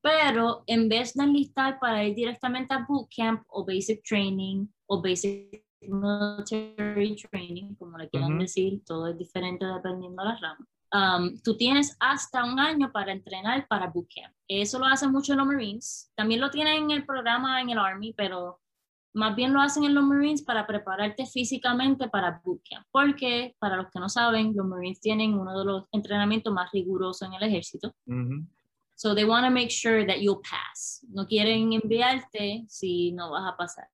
pero 0.00 0.64
en 0.66 0.88
vez 0.88 1.12
de 1.12 1.24
enlistar 1.24 1.78
para 1.78 2.02
ir 2.04 2.14
directamente 2.14 2.72
a 2.72 2.86
bootcamp 2.88 3.42
o 3.48 3.66
basic 3.66 4.02
training 4.02 4.66
o 4.86 5.02
basic 5.02 5.62
military 5.82 7.16
training, 7.30 7.74
como 7.74 7.98
le 7.98 8.08
quieran 8.08 8.38
decir, 8.38 8.82
todo 8.86 9.08
es 9.08 9.18
diferente 9.18 9.66
dependiendo 9.66 10.22
de 10.22 10.28
la 10.30 10.38
rama. 10.40 10.66
Um, 10.94 11.38
tú 11.42 11.56
tienes 11.58 11.94
hasta 12.00 12.44
un 12.44 12.58
año 12.58 12.90
para 12.92 13.12
entrenar 13.12 13.66
para 13.68 13.88
bootcamp. 13.88 14.34
Eso 14.48 14.78
lo 14.78 14.86
hacen 14.86 15.12
mucho 15.12 15.34
los 15.34 15.46
Marines. 15.46 16.10
También 16.14 16.40
lo 16.40 16.50
tienen 16.50 16.84
en 16.84 16.90
el 16.92 17.04
programa 17.04 17.60
en 17.60 17.68
el 17.68 17.78
Army, 17.78 18.14
pero 18.14 18.60
más 19.14 19.36
bien 19.36 19.52
lo 19.52 19.60
hacen 19.60 19.84
en 19.84 19.94
los 19.94 20.04
Marines 20.04 20.42
para 20.42 20.66
prepararte 20.66 21.24
físicamente 21.24 22.08
para 22.08 22.42
bootcamp, 22.44 22.84
porque 22.90 23.54
para 23.60 23.76
los 23.76 23.90
que 23.90 24.00
no 24.00 24.08
saben, 24.08 24.52
los 24.54 24.66
Marines 24.66 25.00
tienen 25.00 25.34
uno 25.34 25.58
de 25.58 25.64
los 25.64 25.84
entrenamientos 25.92 26.52
más 26.52 26.70
rigurosos 26.72 27.26
en 27.28 27.34
el 27.34 27.42
ejército. 27.44 27.94
So 28.96 29.14
they 29.14 29.24
want 29.24 29.44
to 29.44 29.50
make 29.50 29.70
sure 29.70 30.04
that 30.06 30.18
you'll 30.18 30.42
pass. 30.42 31.04
No 31.08 31.26
quieren 31.26 31.72
enviarte 31.72 32.64
si 32.68 33.12
no 33.12 33.30
vas 33.30 33.52
a 33.52 33.56
pasar. 33.56 33.88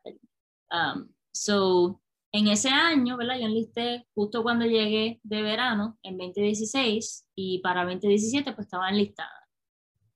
Um, 0.70 1.08
so 1.32 2.00
en 2.32 2.48
ese 2.48 2.68
año, 2.68 3.16
¿verdad? 3.16 3.38
Yo 3.38 3.46
enlisté 3.46 4.06
justo 4.14 4.42
cuando 4.42 4.64
llegué 4.64 5.20
de 5.22 5.42
verano, 5.42 5.98
en 6.02 6.16
2016, 6.16 7.28
y 7.34 7.58
para 7.58 7.84
2017 7.84 8.52
pues 8.52 8.66
estaba 8.66 8.88
enlistada. 8.88 9.48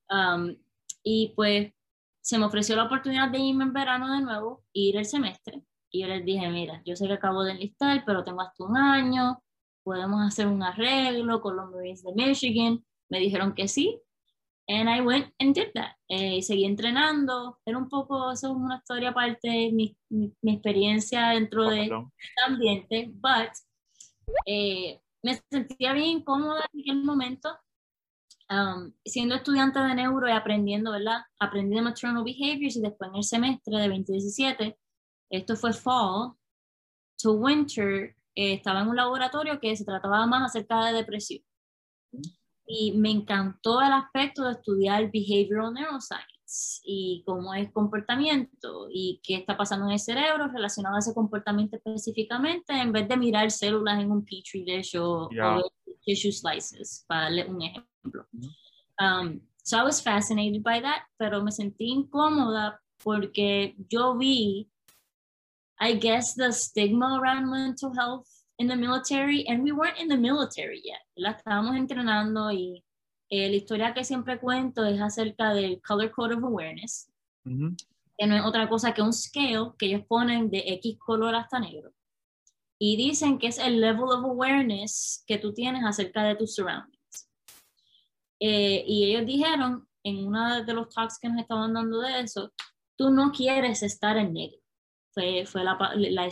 Um, 0.09 0.55
y 1.03 1.33
pues 1.35 1.74
se 2.25 2.39
me 2.39 2.45
ofreció 2.45 2.75
la 2.75 2.85
oportunidad 2.85 3.29
de 3.29 3.37
irme 3.37 3.65
en 3.65 3.73
verano 3.73 4.11
de 4.11 4.19
nuevo, 4.19 4.63
ir 4.73 4.97
el 4.97 5.05
semestre. 5.05 5.61
Y 5.91 6.01
yo 6.01 6.07
les 6.07 6.25
dije, 6.25 6.49
mira, 6.49 6.81
yo 6.83 6.95
sé 6.95 7.05
que 7.05 7.13
acabo 7.13 7.43
de 7.43 7.51
enlistar, 7.51 8.01
pero 8.03 8.23
tengo 8.23 8.41
hasta 8.41 8.63
un 8.63 8.75
año, 8.75 9.43
podemos 9.83 10.25
hacer 10.25 10.47
un 10.47 10.63
arreglo 10.63 11.39
con 11.39 11.55
los 11.55 11.69
Marines 11.69 12.01
de 12.01 12.13
Michigan. 12.15 12.83
Me 13.09 13.19
dijeron 13.19 13.53
que 13.53 13.67
sí. 13.67 14.01
And 14.67 14.89
I 14.89 15.01
went 15.01 15.35
and 15.37 15.53
did 15.53 15.67
that. 15.75 15.91
Eh, 16.09 16.41
seguí 16.41 16.65
entrenando. 16.65 17.59
Era 17.63 17.77
un 17.77 17.89
poco, 17.89 18.31
eso 18.31 18.47
es 18.47 18.55
una 18.55 18.77
historia 18.77 19.09
aparte 19.09 19.47
de 19.47 19.71
mi, 19.71 19.95
mi, 20.09 20.33
experiencia 20.51 21.29
dentro 21.29 21.69
de 21.69 21.83
este 21.83 22.41
ambiente. 22.47 23.11
But 23.13 23.51
eh, 24.47 24.99
me 25.21 25.39
sentía 25.51 25.93
bien 25.93 26.23
cómoda 26.23 26.65
en 26.73 26.79
aquel 26.81 27.03
momento 27.03 27.55
Um, 28.47 28.93
siendo 29.03 29.33
estudiante 29.33 29.79
de 29.79 29.95
neuro 29.95 30.29
y 30.29 30.31
aprendiendo, 30.31 30.91
¿verdad? 30.91 31.21
Aprendí 31.39 31.75
de 31.75 31.81
maternal 31.81 32.23
behaviors 32.23 32.75
y 32.75 32.81
después 32.81 33.09
en 33.09 33.15
el 33.15 33.23
semestre 33.23 33.77
de 33.77 33.87
2017, 33.87 34.77
esto 35.31 35.55
fue 35.55 35.73
fall 35.73 36.33
to 37.17 37.33
winter, 37.33 38.15
eh, 38.35 38.53
estaba 38.53 38.81
en 38.81 38.89
un 38.89 38.95
laboratorio 38.95 39.59
que 39.59 39.75
se 39.75 39.83
trataba 39.83 40.27
más 40.27 40.51
acerca 40.51 40.85
de 40.85 40.93
depresión. 40.93 41.43
Y 42.67 42.91
me 42.93 43.09
encantó 43.09 43.81
el 43.81 43.93
aspecto 43.93 44.43
de 44.43 44.51
estudiar 44.51 45.11
behavioral 45.11 45.73
neuroscience 45.73 46.81
y 46.83 47.23
cómo 47.25 47.53
es 47.55 47.71
comportamiento 47.71 48.87
y 48.91 49.21
qué 49.23 49.37
está 49.37 49.57
pasando 49.57 49.87
en 49.87 49.93
el 49.93 49.99
cerebro 49.99 50.47
relacionado 50.49 50.95
a 50.95 50.99
ese 50.99 51.15
comportamiento 51.15 51.77
específicamente, 51.77 52.73
en 52.73 52.91
vez 52.91 53.07
de 53.07 53.17
mirar 53.17 53.49
células 53.49 53.99
en 53.99 54.11
un 54.11 54.23
petri 54.23 54.63
dish 54.63 54.95
o, 54.97 55.29
o 55.29 55.71
tissue 56.03 56.31
slices, 56.31 57.05
para 57.07 57.23
darle 57.23 57.47
un 57.47 57.61
ejemplo. 57.63 57.94
Um, 58.99 59.41
so 59.63 59.77
I 59.77 59.83
was 59.83 59.99
fascinated 60.01 60.63
by 60.63 60.79
that, 60.81 61.03
pero 61.17 61.41
me 61.43 61.51
sentí 61.51 61.89
incómoda 61.89 62.79
porque 63.03 63.75
yo 63.89 64.15
vi 64.15 64.67
I 65.79 65.95
guess 65.95 66.35
the 66.35 66.51
stigma 66.53 67.19
around 67.19 67.49
mental 67.51 67.93
health 67.93 68.27
in 68.57 68.67
the 68.67 68.75
military, 68.75 69.45
and 69.47 69.61
we 69.63 69.73
weren't 69.73 69.99
in 69.99 70.07
the 70.07 70.17
military 70.17 70.81
yet. 70.83 71.01
La 71.17 71.31
estábamos 71.31 71.75
entrenando 71.75 72.49
y 72.51 72.83
eh, 73.29 73.49
la 73.49 73.55
historia 73.55 73.93
que 73.93 74.03
siempre 74.03 74.39
cuento 74.39 74.85
es 74.85 75.01
acerca 75.01 75.53
del 75.53 75.81
Color 75.81 76.11
Code 76.11 76.35
of 76.35 76.43
Awareness, 76.43 77.11
Ujú. 77.45 77.75
que 78.17 78.27
no 78.27 78.35
es 78.35 78.45
otra 78.45 78.69
cosa 78.69 78.93
que 78.93 79.01
un 79.01 79.11
scale 79.11 79.73
que 79.77 79.87
ellos 79.87 80.03
ponen 80.07 80.49
de 80.49 80.63
X 80.75 80.97
color 80.97 81.35
hasta 81.35 81.59
negro. 81.59 81.91
Y 82.79 82.95
dicen 82.95 83.37
que 83.37 83.47
es 83.47 83.57
el 83.57 83.81
level 83.81 84.05
of 84.05 84.23
awareness 84.23 85.23
que 85.27 85.37
tú 85.37 85.53
tienes 85.53 85.83
acerca 85.83 86.23
de 86.23 86.35
tus 86.35 86.55
surroundings. 86.55 86.94
Eh, 88.39 88.83
y 88.87 89.05
ellos 89.11 89.25
dijeron 89.25 89.87
en 90.03 90.27
uno 90.27 90.63
de 90.63 90.73
los 90.73 90.89
talks 90.89 91.19
que 91.19 91.29
nos 91.29 91.41
estaban 91.41 91.73
dando 91.73 91.99
de 91.99 92.21
eso, 92.21 92.51
tú 92.97 93.09
no 93.09 93.31
quieres 93.31 93.81
estar 93.83 94.17
en 94.17 94.33
negro. 94.33 94.59
Fue, 95.13 95.45
fue 95.45 95.63
la, 95.63 95.77
la, 95.95 96.29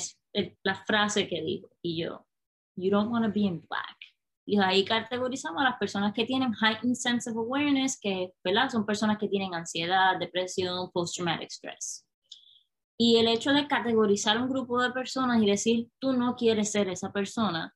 la 0.64 0.76
frase 0.76 1.28
que 1.28 1.42
dijo. 1.42 1.70
Y 1.82 2.04
yo, 2.04 2.26
you 2.76 2.92
don't 2.92 3.12
want 3.12 3.26
to 3.26 3.32
be 3.32 3.42
in 3.42 3.66
black. 3.68 3.98
Y 4.46 4.60
ahí 4.60 4.84
categorizamos 4.84 5.62
a 5.62 5.70
las 5.70 5.78
personas 5.78 6.14
que 6.14 6.26
tienen 6.26 6.54
heightened 6.54 6.96
sense 6.96 7.30
of 7.30 7.38
awareness, 7.38 7.98
que 8.00 8.34
¿verdad? 8.44 8.70
son 8.70 8.86
personas 8.86 9.18
que 9.18 9.30
tienen 9.30 9.54
ansiedad, 9.54 10.20
depresión, 10.20 10.92
post-traumatic 10.92 11.50
stress. 11.50 12.06
Y 12.98 13.18
el 13.18 13.28
hecho 13.28 13.52
de 13.54 13.68
categorizar 13.68 14.38
un 14.40 14.50
grupo 14.50 14.82
de 14.82 14.92
personas 14.92 15.42
y 15.42 15.46
decir, 15.46 15.90
tú 16.00 16.14
no 16.14 16.36
quieres 16.36 16.72
ser 16.72 16.90
esa 16.90 17.12
persona, 17.12 17.74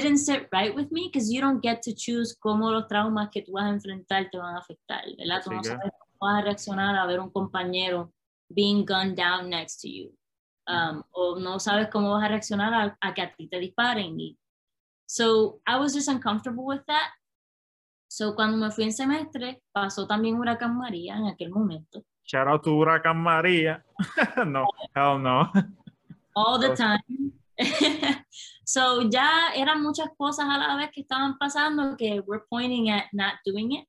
didn't 0.00 0.18
sit 0.18 0.48
right 0.52 0.74
with 0.74 0.90
me 0.90 1.10
because 1.12 1.32
you 1.32 1.40
don't 1.40 1.62
get 1.62 1.82
to 1.82 1.94
choose 1.94 2.36
cómo 2.38 2.70
los 2.70 2.86
traumas 2.88 3.30
que 3.30 3.42
tú 3.42 3.52
vas 3.52 3.64
a 3.64 3.68
enfrentar 3.70 4.30
te 4.30 4.38
van 4.38 4.56
a 4.56 4.58
afectar, 4.58 5.04
¿verdad? 5.18 5.42
Tú 5.44 5.52
no 5.52 5.62
sabes 5.62 5.90
cómo 5.98 6.32
vas 6.32 6.42
a 6.42 6.44
reaccionar 6.44 6.96
a 6.96 7.06
ver 7.06 7.20
un 7.20 7.30
compañero 7.30 8.12
being 8.48 8.84
gunned 8.84 9.16
down 9.16 9.50
next 9.50 9.80
to 9.82 9.88
you. 9.88 10.12
Um, 10.66 11.02
o 11.12 11.38
no 11.38 11.58
sabes 11.58 11.88
cómo 11.90 12.12
vas 12.12 12.24
a 12.24 12.28
reaccionar 12.28 12.72
a, 12.72 12.96
a 13.00 13.12
que 13.12 13.22
a 13.22 13.34
ti 13.34 13.48
te 13.48 13.58
disparen. 13.58 14.18
Y, 14.18 14.38
so, 15.06 15.60
I 15.66 15.78
was 15.78 15.92
just 15.92 16.08
uncomfortable 16.08 16.64
with 16.64 16.84
that. 16.86 17.10
So, 18.08 18.34
cuando 18.34 18.56
me 18.56 18.70
fui 18.70 18.84
en 18.84 18.92
semestre, 18.92 19.60
pasó 19.72 20.06
también 20.06 20.36
Huracán 20.36 20.76
María 20.76 21.16
en 21.16 21.26
aquel 21.26 21.50
momento. 21.50 22.02
Shout 22.24 22.48
out 22.48 22.62
to 22.62 22.70
Huracán 22.70 23.18
María. 23.18 23.84
no, 24.46 24.66
hell 24.94 25.18
no. 25.18 25.50
all 26.34 26.58
the 26.58 26.74
time. 26.76 27.32
so 28.64 29.08
ya 29.10 29.52
eran 29.54 29.82
muchas 29.82 30.08
cosas 30.16 30.46
a 30.48 30.58
la 30.58 30.76
vez 30.76 30.90
que 30.92 31.02
estaban 31.02 31.38
pasando 31.38 31.96
que 31.96 32.20
we're 32.26 32.44
pointing 32.50 32.90
at 32.90 33.06
not 33.12 33.34
doing 33.44 33.72
it. 33.72 33.86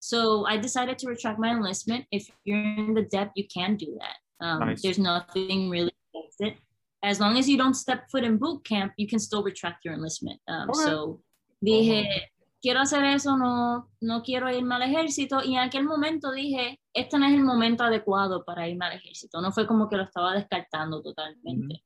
So 0.00 0.46
I 0.46 0.58
decided 0.58 0.98
to 0.98 1.08
retract 1.08 1.38
my 1.38 1.50
enlistment. 1.50 2.06
If 2.10 2.30
you're 2.44 2.58
in 2.58 2.94
the 2.94 3.02
depth, 3.02 3.32
you 3.34 3.46
can 3.52 3.76
do 3.76 3.98
that. 3.98 4.16
Um, 4.40 4.60
Nice. 4.60 4.82
There's 4.82 4.98
nothing 4.98 5.70
really 5.70 5.92
against 6.14 6.40
it. 6.40 6.56
As 7.02 7.20
long 7.20 7.36
as 7.36 7.48
you 7.48 7.56
don't 7.56 7.74
step 7.74 8.08
foot 8.10 8.24
in 8.24 8.38
boot 8.38 8.64
camp, 8.64 8.92
you 8.96 9.06
can 9.06 9.18
still 9.18 9.42
retract 9.42 9.84
your 9.84 9.94
enlistment. 9.94 10.40
Um, 10.48 10.70
Okay. 10.70 10.84
So 10.84 11.20
dije, 11.64 12.30
quiero 12.62 12.80
hacer 12.80 13.04
eso, 13.04 13.36
no, 13.36 13.88
no 14.00 14.22
quiero 14.22 14.50
irme 14.50 14.76
al 14.76 14.82
ejército. 14.82 15.42
Y 15.44 15.54
en 15.54 15.60
aquel 15.60 15.84
momento 15.84 16.30
dije, 16.30 16.80
este 16.94 17.18
no 17.18 17.26
es 17.26 17.34
el 17.34 17.44
momento 17.44 17.84
adecuado 17.84 18.44
para 18.44 18.68
irme 18.68 18.86
al 18.86 18.96
ejército. 18.96 19.40
No 19.40 19.52
fue 19.52 19.66
como 19.66 19.88
que 19.88 19.96
lo 19.96 20.04
estaba 20.04 20.34
descartando 20.34 21.02
totalmente. 21.02 21.82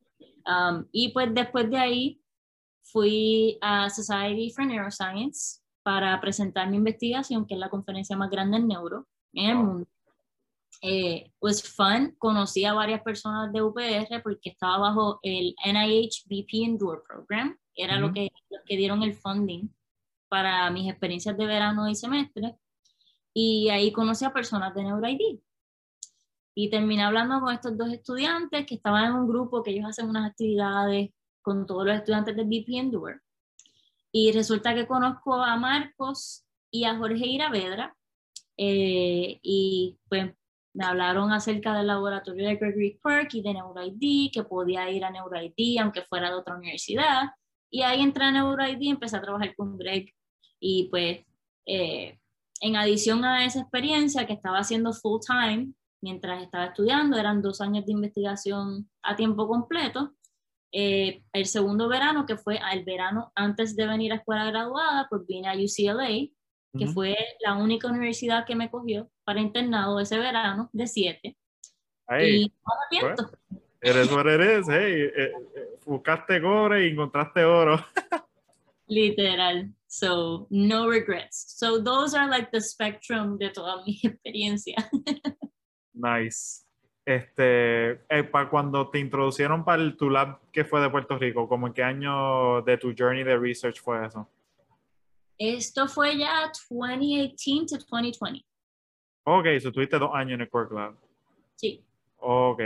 Um, 0.46 0.86
y 0.92 1.10
pues 1.10 1.32
después 1.34 1.70
de 1.70 1.78
ahí 1.78 2.22
fui 2.82 3.58
a 3.60 3.88
Society 3.90 4.50
for 4.50 4.66
Neuroscience 4.66 5.60
para 5.82 6.20
presentar 6.20 6.68
mi 6.68 6.76
investigación, 6.76 7.46
que 7.46 7.54
es 7.54 7.60
la 7.60 7.70
conferencia 7.70 8.16
más 8.16 8.30
grande 8.30 8.58
en 8.58 8.68
neuro 8.68 9.06
en 9.32 9.50
el 9.50 9.56
mundo. 9.56 9.88
Eh, 10.80 11.30
was 11.40 11.62
fun, 11.62 12.14
conocí 12.18 12.64
a 12.64 12.72
varias 12.72 13.02
personas 13.02 13.52
de 13.52 13.62
UPR 13.62 14.20
porque 14.22 14.50
estaba 14.50 14.78
bajo 14.78 15.20
el 15.22 15.54
NIH 15.64 16.24
BP 16.26 16.64
Endure 16.64 17.02
Program, 17.06 17.56
era 17.74 17.98
lo 17.98 18.06
Ujú. 18.06 18.14
que, 18.14 18.32
los 18.50 18.62
que 18.66 18.76
dieron 18.76 19.02
el 19.02 19.14
funding 19.14 19.68
para 20.28 20.70
mis 20.70 20.88
experiencias 20.90 21.36
de 21.36 21.46
verano 21.46 21.88
y 21.88 21.94
semestre. 21.94 22.56
Y 23.34 23.68
ahí 23.70 23.92
conocí 23.92 24.24
a 24.24 24.32
personas 24.32 24.74
de 24.74 24.82
NeuroID. 24.82 25.38
Y 26.54 26.70
terminé 26.70 27.02
hablando 27.02 27.40
con 27.40 27.54
estos 27.54 27.76
dos 27.76 27.90
estudiantes 27.92 28.66
que 28.66 28.74
estaban 28.74 29.06
en 29.06 29.14
un 29.14 29.28
grupo 29.28 29.62
que 29.62 29.70
ellos 29.70 29.86
hacen 29.88 30.08
unas 30.08 30.30
actividades 30.30 31.10
con 31.40 31.66
todos 31.66 31.86
los 31.86 31.96
estudiantes 31.96 32.36
de 32.36 32.44
BP 32.44 32.68
Endure. 32.76 33.20
Y 34.12 34.32
resulta 34.32 34.74
que 34.74 34.86
conozco 34.86 35.34
a 35.34 35.56
Marcos 35.56 36.44
y 36.70 36.84
a 36.84 36.96
Jorge 36.96 37.26
Iravedra. 37.26 37.96
eh, 38.58 39.40
y 39.42 39.98
pues 40.08 40.32
me 40.74 40.84
hablaron 40.84 41.32
acerca 41.32 41.76
del 41.76 41.86
laboratorio 41.88 42.48
de 42.48 42.56
Gregory 42.56 42.98
Quirk 43.02 43.34
y 43.34 43.42
de 43.42 43.54
NeuroID, 43.54 44.30
que 44.32 44.42
podía 44.44 44.90
ir 44.90 45.04
a 45.04 45.10
NeuroID 45.10 45.78
aunque 45.80 46.02
fuera 46.02 46.30
de 46.30 46.36
otra 46.36 46.56
universidad. 46.56 47.30
Y 47.70 47.82
ahí 47.82 48.00
entré 48.02 48.24
a 48.24 48.32
NeuroID 48.32 48.80
y 48.80 48.90
empecé 48.90 49.16
a 49.16 49.22
trabajar 49.22 49.54
con 49.54 49.76
Greg. 49.78 50.14
Y 50.60 50.88
pues, 50.90 51.20
eh, 51.66 52.18
en 52.60 52.76
adición 52.76 53.24
a 53.24 53.44
esa 53.44 53.60
experiencia 53.60 54.26
que 54.26 54.34
estaba 54.34 54.58
haciendo 54.58 54.92
full 54.92 55.20
time 55.26 55.72
mientras 56.02 56.42
estaba 56.42 56.66
estudiando, 56.66 57.16
eran 57.16 57.40
dos 57.40 57.60
años 57.60 57.86
de 57.86 57.92
investigación 57.92 58.90
a 59.02 59.16
tiempo 59.16 59.48
completo. 59.48 60.14
Eh, 60.72 61.22
el 61.32 61.46
segundo 61.46 61.88
verano, 61.88 62.26
que 62.26 62.36
fue 62.36 62.58
el 62.72 62.84
verano 62.84 63.30
antes 63.34 63.76
de 63.76 63.86
venir 63.86 64.12
a 64.12 64.16
escuela 64.16 64.44
graduada, 64.46 65.06
pues 65.08 65.22
vine 65.26 65.48
a 65.48 65.54
UCLA, 65.54 66.28
que 66.76 66.84
Ujú. 66.84 66.92
fue 66.92 67.16
la 67.40 67.54
única 67.56 67.88
universidad 67.88 68.44
que 68.46 68.56
me 68.56 68.70
cogió 68.70 69.10
para 69.24 69.40
internado 69.40 70.00
ese 70.00 70.18
verano 70.18 70.70
de 70.72 70.86
siete. 70.86 71.36
Hey, 72.08 72.42
y 72.42 72.46
no 72.46 72.72
me 72.90 72.98
arrepiento. 72.98 73.38
eres 73.80 74.10
it 74.10 74.40
is. 74.40 74.68
Hey, 74.68 75.02
eh, 75.02 75.32
eh, 75.56 75.78
buscaste 75.84 76.40
cobre 76.40 76.86
y 76.86 76.90
encontraste 76.90 77.44
oro. 77.44 77.84
Literal. 78.88 79.72
So, 79.86 80.46
no 80.50 80.88
regrets. 80.88 81.54
So, 81.58 81.82
those 81.82 82.14
are 82.14 82.28
like 82.28 82.50
the 82.50 82.60
spectrum 82.60 83.38
de 83.38 83.50
toda 83.50 83.82
mi 83.84 84.00
experiencia. 84.04 84.76
Nice. 85.94 86.64
Este, 87.04 87.90
eh, 88.08 88.22
para 88.30 88.48
cuando 88.48 88.88
te 88.88 89.00
introducieron 89.00 89.64
para 89.64 89.82
el 89.82 89.96
tu 89.96 90.08
lab 90.08 90.38
que 90.52 90.64
fue 90.64 90.80
de 90.80 90.88
Puerto 90.88 91.18
Rico, 91.18 91.48
¿como 91.48 91.66
en 91.66 91.72
qué 91.72 91.82
año 91.82 92.62
de 92.62 92.78
tu 92.78 92.94
journey 92.96 93.24
de 93.24 93.36
research 93.36 93.80
fue 93.80 94.06
eso? 94.06 94.28
Esto 95.36 95.88
fue 95.88 96.16
ya 96.16 96.52
2018 96.70 97.78
to 97.78 97.84
2020. 97.90 98.44
Ok, 99.24 99.46
so 99.60 99.72
tuviste 99.72 99.98
dos 99.98 100.10
años 100.14 100.34
en 100.34 100.42
el 100.42 100.50
Quirk 100.50 100.72
Lab. 100.72 100.94
Sí. 101.56 101.84
Ok. 102.18 102.60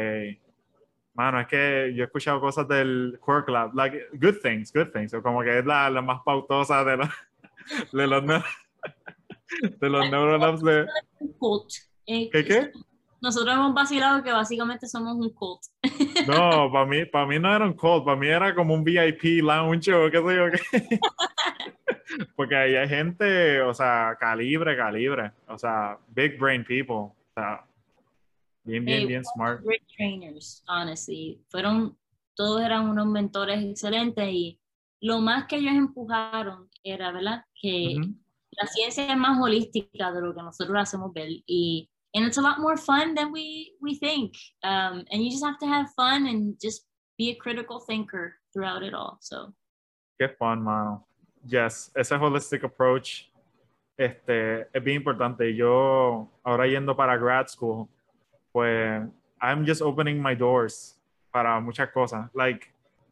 Mano, 1.14 1.40
es 1.40 1.46
que 1.46 1.92
yo 1.94 2.02
he 2.02 2.06
escuchado 2.06 2.40
cosas 2.40 2.68
del 2.68 3.18
Quirk 3.24 3.48
Lab, 3.48 3.74
like, 3.74 3.98
good 4.12 4.36
things, 4.42 4.70
good 4.70 4.88
things, 4.92 5.14
o 5.14 5.22
como 5.22 5.42
que 5.42 5.58
es 5.58 5.64
la, 5.64 5.88
la 5.88 6.02
más 6.02 6.20
pautosa 6.22 6.84
de, 6.84 6.98
los 6.98 7.08
de 7.92 8.06
los, 8.06 8.22
de 9.80 9.90
los 9.90 10.10
neurolabs 10.10 10.62
de... 10.62 10.86
Eh, 12.06 12.28
¿Qué, 12.30 12.44
qué? 12.44 12.72
Nosotros 13.20 13.54
hemos 13.54 13.74
vacilado 13.74 14.22
que 14.22 14.32
básicamente 14.32 14.86
somos 14.86 15.16
un 15.16 15.30
cult. 15.30 15.62
No, 16.26 16.70
para 16.72 16.86
mí, 16.86 17.04
para 17.04 17.26
mí 17.26 17.38
no 17.38 17.54
era 17.54 17.64
un 17.64 17.74
cult, 17.74 18.04
para 18.04 18.16
mí 18.16 18.26
era 18.26 18.54
como 18.54 18.74
un 18.74 18.84
VIP 18.84 19.42
lounge 19.42 19.92
o 19.92 20.10
qué 20.10 20.18
sé 20.18 20.36
yo 20.36 20.50
qué. 20.50 20.98
Porque 22.36 22.56
ahí 22.56 22.76
hay 22.76 22.88
gente, 22.88 23.60
o 23.62 23.74
sea, 23.74 24.16
calibre, 24.18 24.76
calibre, 24.76 25.32
o 25.48 25.58
sea, 25.58 25.98
big 26.08 26.38
brain 26.38 26.64
people, 26.64 26.94
o 26.94 27.14
sea, 27.34 27.64
bien, 28.64 28.84
bien, 28.84 29.00
Hey, 29.00 29.06
bien 29.06 29.24
smart. 29.24 29.62
Great 29.62 29.82
trainers, 29.96 30.62
honestly. 30.68 31.40
Fueron, 31.48 31.96
todos 32.34 32.62
eran 32.62 32.88
unos 32.88 33.06
mentores 33.06 33.62
excelentes 33.64 34.28
y 34.28 34.58
lo 35.00 35.20
más 35.20 35.46
que 35.46 35.56
ellos 35.56 35.74
empujaron 35.74 36.68
era, 36.82 37.12
¿verdad? 37.12 37.44
Que 37.60 37.96
Ujú. 37.98 38.14
la 38.52 38.66
ciencia 38.66 39.10
es 39.10 39.16
más 39.16 39.40
holística 39.40 40.12
de 40.12 40.20
lo 40.20 40.34
que 40.34 40.42
nosotros 40.42 40.76
hacemos 40.78 41.12
ver 41.12 41.28
y 41.46 41.90
and 42.16 42.24
it's 42.24 42.38
a 42.38 42.42
lot 42.42 42.58
more 42.58 42.76
fun 42.76 43.14
than 43.14 43.30
we 43.30 43.72
we 43.80 43.94
think 43.94 44.34
um, 44.64 45.04
and 45.12 45.22
you 45.22 45.30
just 45.30 45.44
have 45.44 45.58
to 45.58 45.66
have 45.66 45.86
fun 45.94 46.26
and 46.26 46.56
just 46.60 46.86
be 47.16 47.30
a 47.30 47.34
critical 47.36 47.78
thinker 47.78 48.34
throughout 48.52 48.82
it 48.82 48.92
all 48.92 49.18
so 49.20 49.52
Qué 50.18 50.28
fun, 50.38 50.62
mano. 50.62 51.06
Yes, 51.44 51.90
ese 51.94 52.12
holistic 52.12 52.64
approach 52.64 53.30
este, 53.96 54.68
es 54.72 54.82
bien 54.82 54.96
importante. 54.96 55.54
Yo, 55.54 56.30
ahora 56.42 56.66
yendo 56.66 56.96
para 56.96 57.16
grad 57.16 57.48
school, 57.48 57.88
pues, 58.52 59.02
I'm 59.40 59.66
just 59.66 59.82
opening 59.82 60.20
my 60.22 60.34
doors 60.34 60.98
para 61.30 61.60
muchas 61.60 61.90
cosas. 61.92 62.30
Like, 62.34 62.66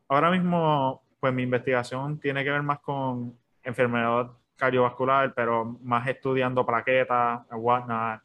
ahora 0.09 0.31
mismo, 0.31 1.03
pues, 1.21 1.33
mi 1.35 1.43
investigación 1.43 2.19
tiene 2.19 2.43
que 2.43 2.51
ver 2.51 2.63
más 2.63 2.81
con 2.81 3.37
enfermedad 3.63 4.31
cardiovascular, 4.57 5.35
pero 5.35 5.79
más 5.83 6.07
estudiando 6.09 6.65
plaquetas, 6.65 7.43
whatnot. 7.51 8.23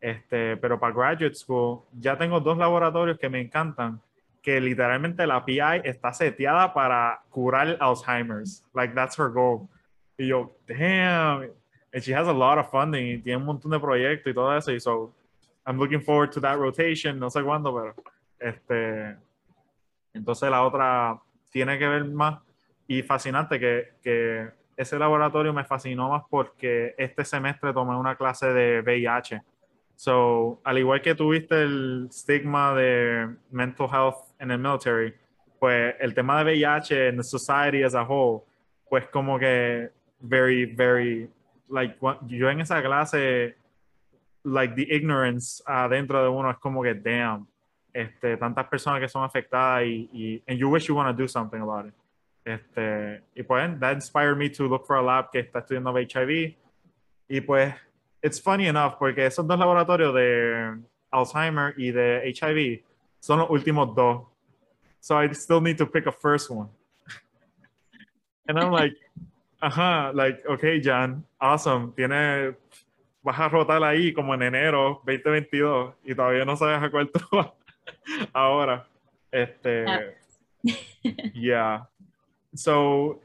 Este, 0.00 0.56
pero 0.56 0.78
para 0.78 0.94
graduate 0.94 1.34
school, 1.34 1.82
ya 1.92 2.16
tengo 2.16 2.40
dos 2.40 2.56
laboratorios 2.56 3.18
que 3.18 3.28
me 3.28 3.40
encantan 3.40 4.00
que 4.42 4.60
literalmente 4.60 5.26
la 5.26 5.44
PI 5.44 5.82
está 5.84 6.12
seteada 6.12 6.72
para 6.72 7.20
curar 7.28 7.76
Alzheimer's. 7.78 8.64
Like, 8.72 8.94
that's 8.94 9.18
her 9.18 9.28
goal. 9.28 9.68
Y 10.16 10.28
yo, 10.28 10.52
damn. 10.66 11.50
And 11.92 12.02
she 12.02 12.14
has 12.14 12.26
a 12.26 12.32
lot 12.32 12.58
of 12.58 12.70
funding 12.70 13.06
y 13.06 13.18
tiene 13.18 13.36
un 13.38 13.44
montón 13.44 13.70
de 13.70 13.78
proyectos 13.78 14.30
y 14.30 14.34
todo 14.34 14.56
eso. 14.56 14.72
Y 14.72 14.80
so, 14.80 15.12
I'm 15.66 15.76
looking 15.76 16.00
forward 16.00 16.30
to 16.32 16.40
that 16.40 16.56
rotation. 16.56 17.18
No 17.18 17.28
sé 17.28 17.42
cuándo, 17.42 17.74
pero 17.74 17.94
Este, 18.38 19.16
entonces 20.14 20.50
la 20.50 20.64
otra 20.64 21.20
tiene 21.50 21.78
que 21.78 21.86
ver 21.86 22.04
más 22.06 22.40
y 22.88 23.02
fascinante 23.02 23.60
que, 23.60 23.92
que 24.02 24.48
ese 24.76 24.98
laboratorio 24.98 25.52
me 25.52 25.64
fascinó 25.64 26.08
más 26.08 26.22
porque 26.30 26.94
este 26.96 27.24
semestre 27.24 27.72
tomé 27.74 27.94
una 27.96 28.16
clase 28.16 28.46
de 28.52 28.80
VIH. 28.80 29.42
So, 30.00 30.62
al 30.64 30.78
igual 30.78 31.02
que 31.02 31.14
tuviste 31.14 31.62
el 31.62 32.06
estigma 32.08 32.74
de 32.74 33.36
mental 33.50 33.86
health 33.86 34.32
en 34.38 34.50
el 34.50 34.58
military, 34.58 35.12
pues 35.58 35.94
el 36.00 36.14
tema 36.14 36.42
de 36.42 36.44
VIH 36.44 37.08
en 37.08 37.18
la 37.18 37.22
society 37.22 37.82
as 37.82 37.94
a 37.94 38.02
whole, 38.02 38.40
pues 38.88 39.06
como 39.08 39.38
que 39.38 39.90
very, 40.20 40.64
very, 40.64 41.28
like, 41.68 41.98
yo 42.28 42.48
en 42.48 42.62
esa 42.62 42.80
clase, 42.80 43.56
like 44.42 44.74
the 44.74 44.86
ignorance 44.88 45.62
adentro 45.66 46.22
de 46.22 46.30
uno 46.30 46.50
es 46.50 46.56
como 46.56 46.82
que, 46.82 46.94
damn, 46.94 47.46
este, 47.92 48.38
tantas 48.38 48.68
personas 48.68 49.02
que 49.02 49.08
son 49.08 49.22
afectadas 49.22 49.84
y, 49.84 50.08
y 50.14 50.42
and 50.48 50.58
you 50.58 50.70
wish 50.70 50.86
you 50.86 50.96
want 50.96 51.14
to 51.14 51.22
do 51.22 51.28
something 51.28 51.60
about 51.60 51.84
it. 51.84 51.94
Este, 52.42 53.22
y 53.34 53.42
pues, 53.42 53.78
that 53.78 53.96
inspired 53.96 54.38
me 54.38 54.48
to 54.48 54.66
look 54.66 54.86
for 54.86 54.96
a 54.96 55.02
lab 55.02 55.30
que 55.30 55.40
está 55.40 55.58
estudiando 55.58 55.92
HIV. 55.92 56.56
Y 57.28 57.40
pues, 57.42 57.74
it's 58.22 58.38
funny 58.38 58.66
enough, 58.66 58.98
porque 58.98 59.26
esos 59.26 59.46
dos 59.46 59.58
laboratorios 59.58 60.14
de 60.14 60.78
Alzheimer 61.10 61.74
y 61.76 61.90
de 61.90 62.32
HIV 62.32 62.82
son 63.20 63.40
los 63.40 63.50
últimos 63.50 63.94
dos. 63.94 64.26
So 65.00 65.16
I 65.16 65.32
still 65.32 65.60
need 65.60 65.78
to 65.78 65.86
pick 65.86 66.06
a 66.06 66.12
first 66.12 66.50
one. 66.50 66.68
And 68.46 68.58
I'm 68.58 68.72
like, 68.72 68.94
ajá, 69.62 70.14
like, 70.14 70.44
okay, 70.46 70.80
Jan, 70.80 71.24
awesome. 71.40 71.92
Tiene, 71.96 72.54
vas 73.22 73.38
a 73.38 73.48
rotar 73.48 73.82
ahí 73.82 74.12
como 74.12 74.34
en 74.34 74.42
enero 74.42 75.02
2022 75.06 75.94
y 76.04 76.14
todavía 76.14 76.44
no 76.44 76.56
sabes 76.56 76.82
a 76.82 76.90
cuál 76.90 77.10
tú 77.10 77.20
ahora. 78.34 78.86
Este, 79.32 80.16
yeah. 81.34 81.86
So, 82.54 83.20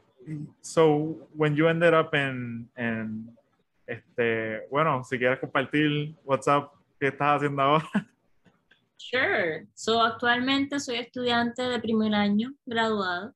so 0.62 1.16
when 1.34 1.56
you 1.56 1.68
ended 1.68 1.92
up 1.92 2.14
in, 2.14 2.68
in 2.78 3.35
este, 3.86 4.66
bueno, 4.70 5.02
si 5.04 5.18
quieres 5.18 5.38
compartir 5.38 6.16
WhatsApp, 6.24 6.72
¿qué 6.98 7.08
estás 7.08 7.36
haciendo 7.36 7.62
ahora? 7.62 7.88
Sure. 8.98 9.68
So, 9.74 10.02
actualmente 10.02 10.80
soy 10.80 10.96
estudiante 10.96 11.62
de 11.62 11.78
primer 11.78 12.14
año, 12.14 12.54
graduado, 12.64 13.34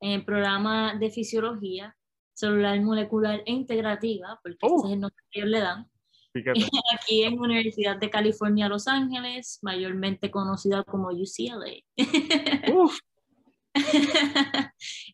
en 0.00 0.12
el 0.12 0.24
programa 0.24 0.94
de 0.94 1.10
fisiología 1.10 1.96
celular 2.34 2.80
molecular 2.80 3.42
e 3.46 3.52
integrativa, 3.52 4.38
porque 4.42 4.58
ese 4.66 4.74
es 4.74 4.92
el 4.92 5.00
nombre 5.00 5.24
que 5.30 5.40
ellos 5.40 5.50
le 5.50 5.60
dan. 5.60 5.88
Aquí 6.94 7.22
en 7.24 7.36
la 7.36 7.42
Universidad 7.42 7.98
de 7.98 8.10
California, 8.10 8.68
Los 8.68 8.88
Ángeles, 8.88 9.58
mayormente 9.62 10.30
conocida 10.30 10.82
como 10.82 11.08
UCLA. 11.08 11.82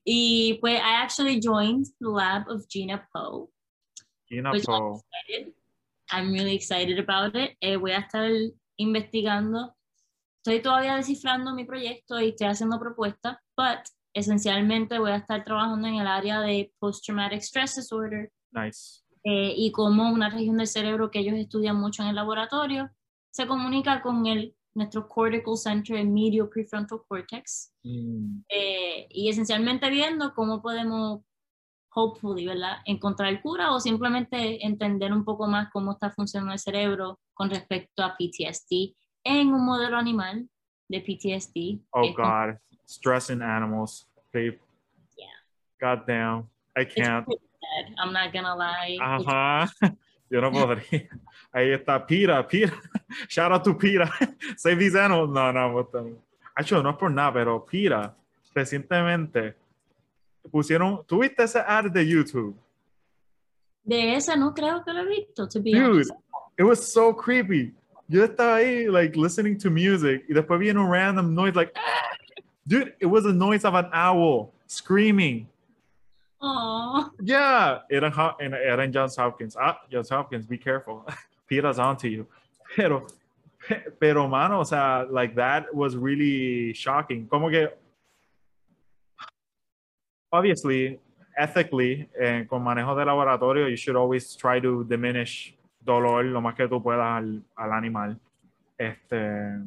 y 0.05 0.55
pues 0.61 0.79
I 0.81 1.03
actually 1.03 1.41
joined 1.41 1.87
the 2.01 2.09
lab 2.09 2.49
of 2.49 2.67
Gina 2.69 3.09
Poe. 3.13 3.51
Gina 4.29 4.53
Poe. 4.65 5.01
I'm, 6.11 6.33
really 6.33 6.55
excited 6.55 6.99
about 6.99 7.37
it. 7.37 7.57
Eh, 7.61 7.77
voy 7.77 7.93
a 7.93 7.99
estar 7.99 8.31
investigando. 8.77 9.75
Estoy 10.43 10.63
todavía 10.63 10.97
descifrando 10.97 11.55
mi 11.55 11.65
proyecto 11.65 12.19
y 12.21 12.31
estoy 12.31 12.47
haciendo 12.47 12.79
propuestas, 12.79 13.37
but 13.57 13.81
esencialmente 14.15 14.99
voy 14.99 15.11
a 15.11 15.17
estar 15.17 15.45
trabajando 15.45 15.89
en 15.89 15.97
el 15.97 16.07
área 16.07 16.41
de 16.41 16.73
post-traumatic 16.79 17.41
stress 17.41 17.77
disorder. 17.77 18.33
Nice. 18.53 19.03
Eh, 19.25 19.53
y 19.57 19.73
como 19.73 20.11
una 20.11 20.31
región 20.31 20.57
del 20.57 20.67
cerebro 20.67 21.11
que 21.11 21.19
ellos 21.19 21.35
estudian 21.35 21.77
mucho 21.77 22.03
en 22.03 22.09
el 22.09 22.15
laboratorio 22.15 22.91
se 23.31 23.47
comunica 23.47 24.01
con 24.01 24.27
el 24.27 24.55
nuestro 24.75 25.09
cortical 25.09 25.57
center, 25.57 25.97
el 25.97 26.09
medio 26.09 26.49
prefrontal 26.49 27.01
cortex, 27.07 27.73
mm. 27.83 28.41
eh, 28.49 29.07
y 29.11 29.29
esencialmente 29.29 29.91
viendo 29.91 30.33
cómo 30.35 30.63
podemos, 30.63 31.23
hopefully, 31.95 32.47
¿verdad? 32.47 32.79
Encontrar 32.85 33.41
cura 33.43 33.73
o 33.73 33.81
simplemente 33.81 34.65
entender 34.65 35.13
un 35.13 35.25
poco 35.25 35.47
más 35.47 35.71
cómo 35.73 35.93
está 35.93 36.11
funcionando 36.11 36.53
el 36.53 36.59
cerebro 36.59 37.19
con 37.35 37.51
respecto 37.51 38.03
a 38.03 38.17
PTSD 38.17 38.95
en 39.25 39.53
un 39.53 39.65
modelo 39.65 39.97
animal 39.97 40.49
de 40.89 41.01
PTSD. 41.01 41.81
Oh, 41.91 42.13
God. 42.15 42.59
Stress 42.87 43.31
in 43.31 43.43
animals, 43.43 44.09
babe. 44.33 44.59
Yeah. 45.17 45.27
God 45.81 46.07
damn. 46.07 46.49
I 46.77 46.85
can't. 46.85 47.27
I'm 47.99 48.13
not 48.13 48.33
gonna 48.33 48.57
lie. 48.57 48.99
Ajá. 49.01 49.71
Yo 50.31 50.41
no 50.41 50.51
podría. 50.51 51.09
Ahí 51.53 51.71
está 51.71 52.07
Pira, 52.07 52.47
Pira. 52.47 52.73
Shout 53.29 53.53
out 53.53 53.65
to 53.65 53.75
Pira. 53.75 54.11
Save 54.57 54.79
these 54.79 54.97
animals. 54.97 55.31
No, 55.31 55.53
no, 55.53 55.87
Actually, 56.55 56.83
no 56.83 56.91
es 56.91 56.97
por 56.97 57.11
nada, 57.11 57.33
pero 57.33 57.65
Pira, 57.65 58.15
recientemente 58.55 59.57
pusieron. 60.49 61.05
¿Tuviste 61.07 61.45
ese 61.45 61.61
ad 61.61 61.91
de 61.91 62.07
YouTube? 62.07 62.57
De 63.85 64.15
esa 64.15 64.37
no 64.37 64.53
creo 64.53 64.85
que 64.85 64.93
lo 64.93 65.01
he 65.01 65.07
visto, 65.07 65.49
to 65.49 65.61
be 65.61 65.73
Dude, 65.73 65.85
honest. 65.85 66.13
it 66.59 66.65
was 66.65 66.93
so 66.93 67.13
creepy. 67.15 67.73
Yo 68.09 68.25
estaba 68.25 68.57
ahí, 68.57 68.91
like, 68.91 69.17
listening 69.17 69.57
to 69.59 69.71
music, 69.71 70.25
y 70.29 70.35
después 70.35 70.59
viene 70.59 70.79
un 70.79 70.91
random 70.91 71.35
noise, 71.35 71.55
like, 71.55 71.75
dude, 72.67 72.95
it 73.01 73.07
was 73.07 73.25
a 73.27 73.33
noise 73.33 73.65
of 73.65 73.75
an 73.75 73.89
owl 73.93 74.53
screaming. 74.67 75.47
Aww. 76.43 77.11
Yeah, 77.23 77.81
Aaron, 77.91 78.13
Aaron 78.41 78.93
Johns 78.93 79.17
Hopkins. 79.17 79.57
Ah, 79.61 79.79
Johns 79.91 80.09
Hopkins, 80.09 80.47
be 80.47 80.59
careful. 80.59 81.07
Peter's 81.49 81.79
on 81.79 81.97
to 81.99 82.09
you. 82.09 82.27
Pero, 82.77 83.07
pero, 83.99 84.29
mano, 84.29 84.61
o 84.61 84.65
sea, 84.65 85.07
like 85.11 85.35
that 85.35 85.75
was 85.75 85.97
really 85.97 86.73
shocking. 86.75 87.27
Como 87.27 87.51
que, 87.51 87.69
obviously, 90.31 91.01
ethically, 91.37 92.09
eh, 92.19 92.47
con 92.49 92.63
manejo 92.63 92.95
de 92.95 93.05
laboratorio, 93.05 93.69
you 93.69 93.77
should 93.77 93.97
always 93.97 94.37
try 94.37 94.61
to 94.61 94.85
diminish 94.85 95.55
dolor 95.81 96.25
lo 96.25 96.41
más 96.41 96.55
que 96.55 96.69
tú 96.69 96.83
puedas 96.83 97.07
al, 97.07 97.43
al 97.57 97.73
animal. 97.73 98.19
Este, 98.77 99.59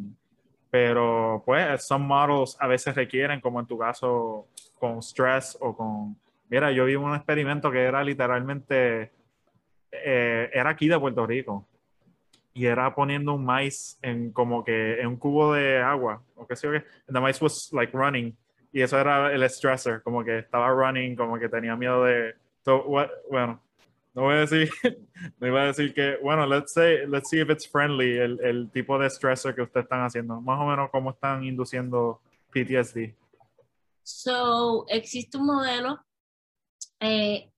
pero, 0.69 1.43
pues, 1.45 1.85
some 1.85 2.05
models 2.05 2.57
a 2.59 2.67
veces 2.67 2.95
requieren, 2.95 3.41
como 3.41 3.59
en 3.59 3.65
tu 3.65 3.77
caso, 3.77 4.47
con 4.79 5.01
stress 5.01 5.57
o 5.59 5.75
con 5.75 6.15
Mira, 6.51 6.69
yo 6.73 6.83
vi 6.83 6.95
un 6.97 7.15
experimento 7.15 7.71
que 7.71 7.81
era 7.81 8.03
literalmente, 8.03 9.09
eh, 9.89 10.49
era 10.53 10.71
aquí 10.71 10.89
de 10.89 10.99
Puerto 10.99 11.25
Rico, 11.25 11.65
y 12.53 12.65
era 12.65 12.93
poniendo 12.93 13.33
un 13.33 13.45
maíz 13.45 13.97
en 14.01 14.33
como 14.33 14.61
que 14.61 14.99
en 14.99 15.07
un 15.07 15.15
cubo 15.15 15.53
de 15.53 15.79
agua, 15.81 16.21
o 16.35 16.45
qué 16.45 16.57
sé 16.57 16.67
yo 16.67 16.73
qué, 16.73 16.83
the 17.07 17.21
maíz 17.21 17.41
was 17.41 17.69
like 17.71 17.95
running, 17.95 18.35
y 18.71 18.81
eso 18.81 18.99
era 18.99 19.33
el 19.33 19.47
stressor, 19.49 20.01
como 20.03 20.23
que 20.23 20.39
estaba 20.39 20.69
running, 20.69 21.15
como 21.15 21.37
que 21.37 21.49
tenía 21.49 21.75
miedo 21.75 22.03
de, 22.03 22.35
bueno, 22.65 23.61
no 24.13 24.23
voy 24.23 24.35
a 24.35 24.39
decir, 24.39 24.69
no 25.39 25.47
iba 25.47 25.61
a 25.61 25.65
decir 25.67 25.93
que, 25.93 26.17
bueno, 26.21 26.45
let's 26.45 26.73
say, 26.73 27.05
let's 27.07 27.29
see 27.29 27.41
if 27.41 27.49
it's 27.49 27.67
friendly, 27.67 28.17
el, 28.17 28.39
el 28.41 28.69
tipo 28.71 28.97
de 28.97 29.09
stressor 29.09 29.55
que 29.55 29.61
ustedes 29.61 29.85
están 29.85 30.03
haciendo, 30.03 30.39
más 30.41 30.59
o 30.59 30.65
menos 30.65 30.89
cómo 30.91 31.11
están 31.11 31.43
induciendo 31.43 32.21
PTSD. 32.51 33.13
So, 34.03 34.85
existe 34.87 35.37
un 35.37 35.45
modelo 35.45 36.03
eh, 37.01 37.51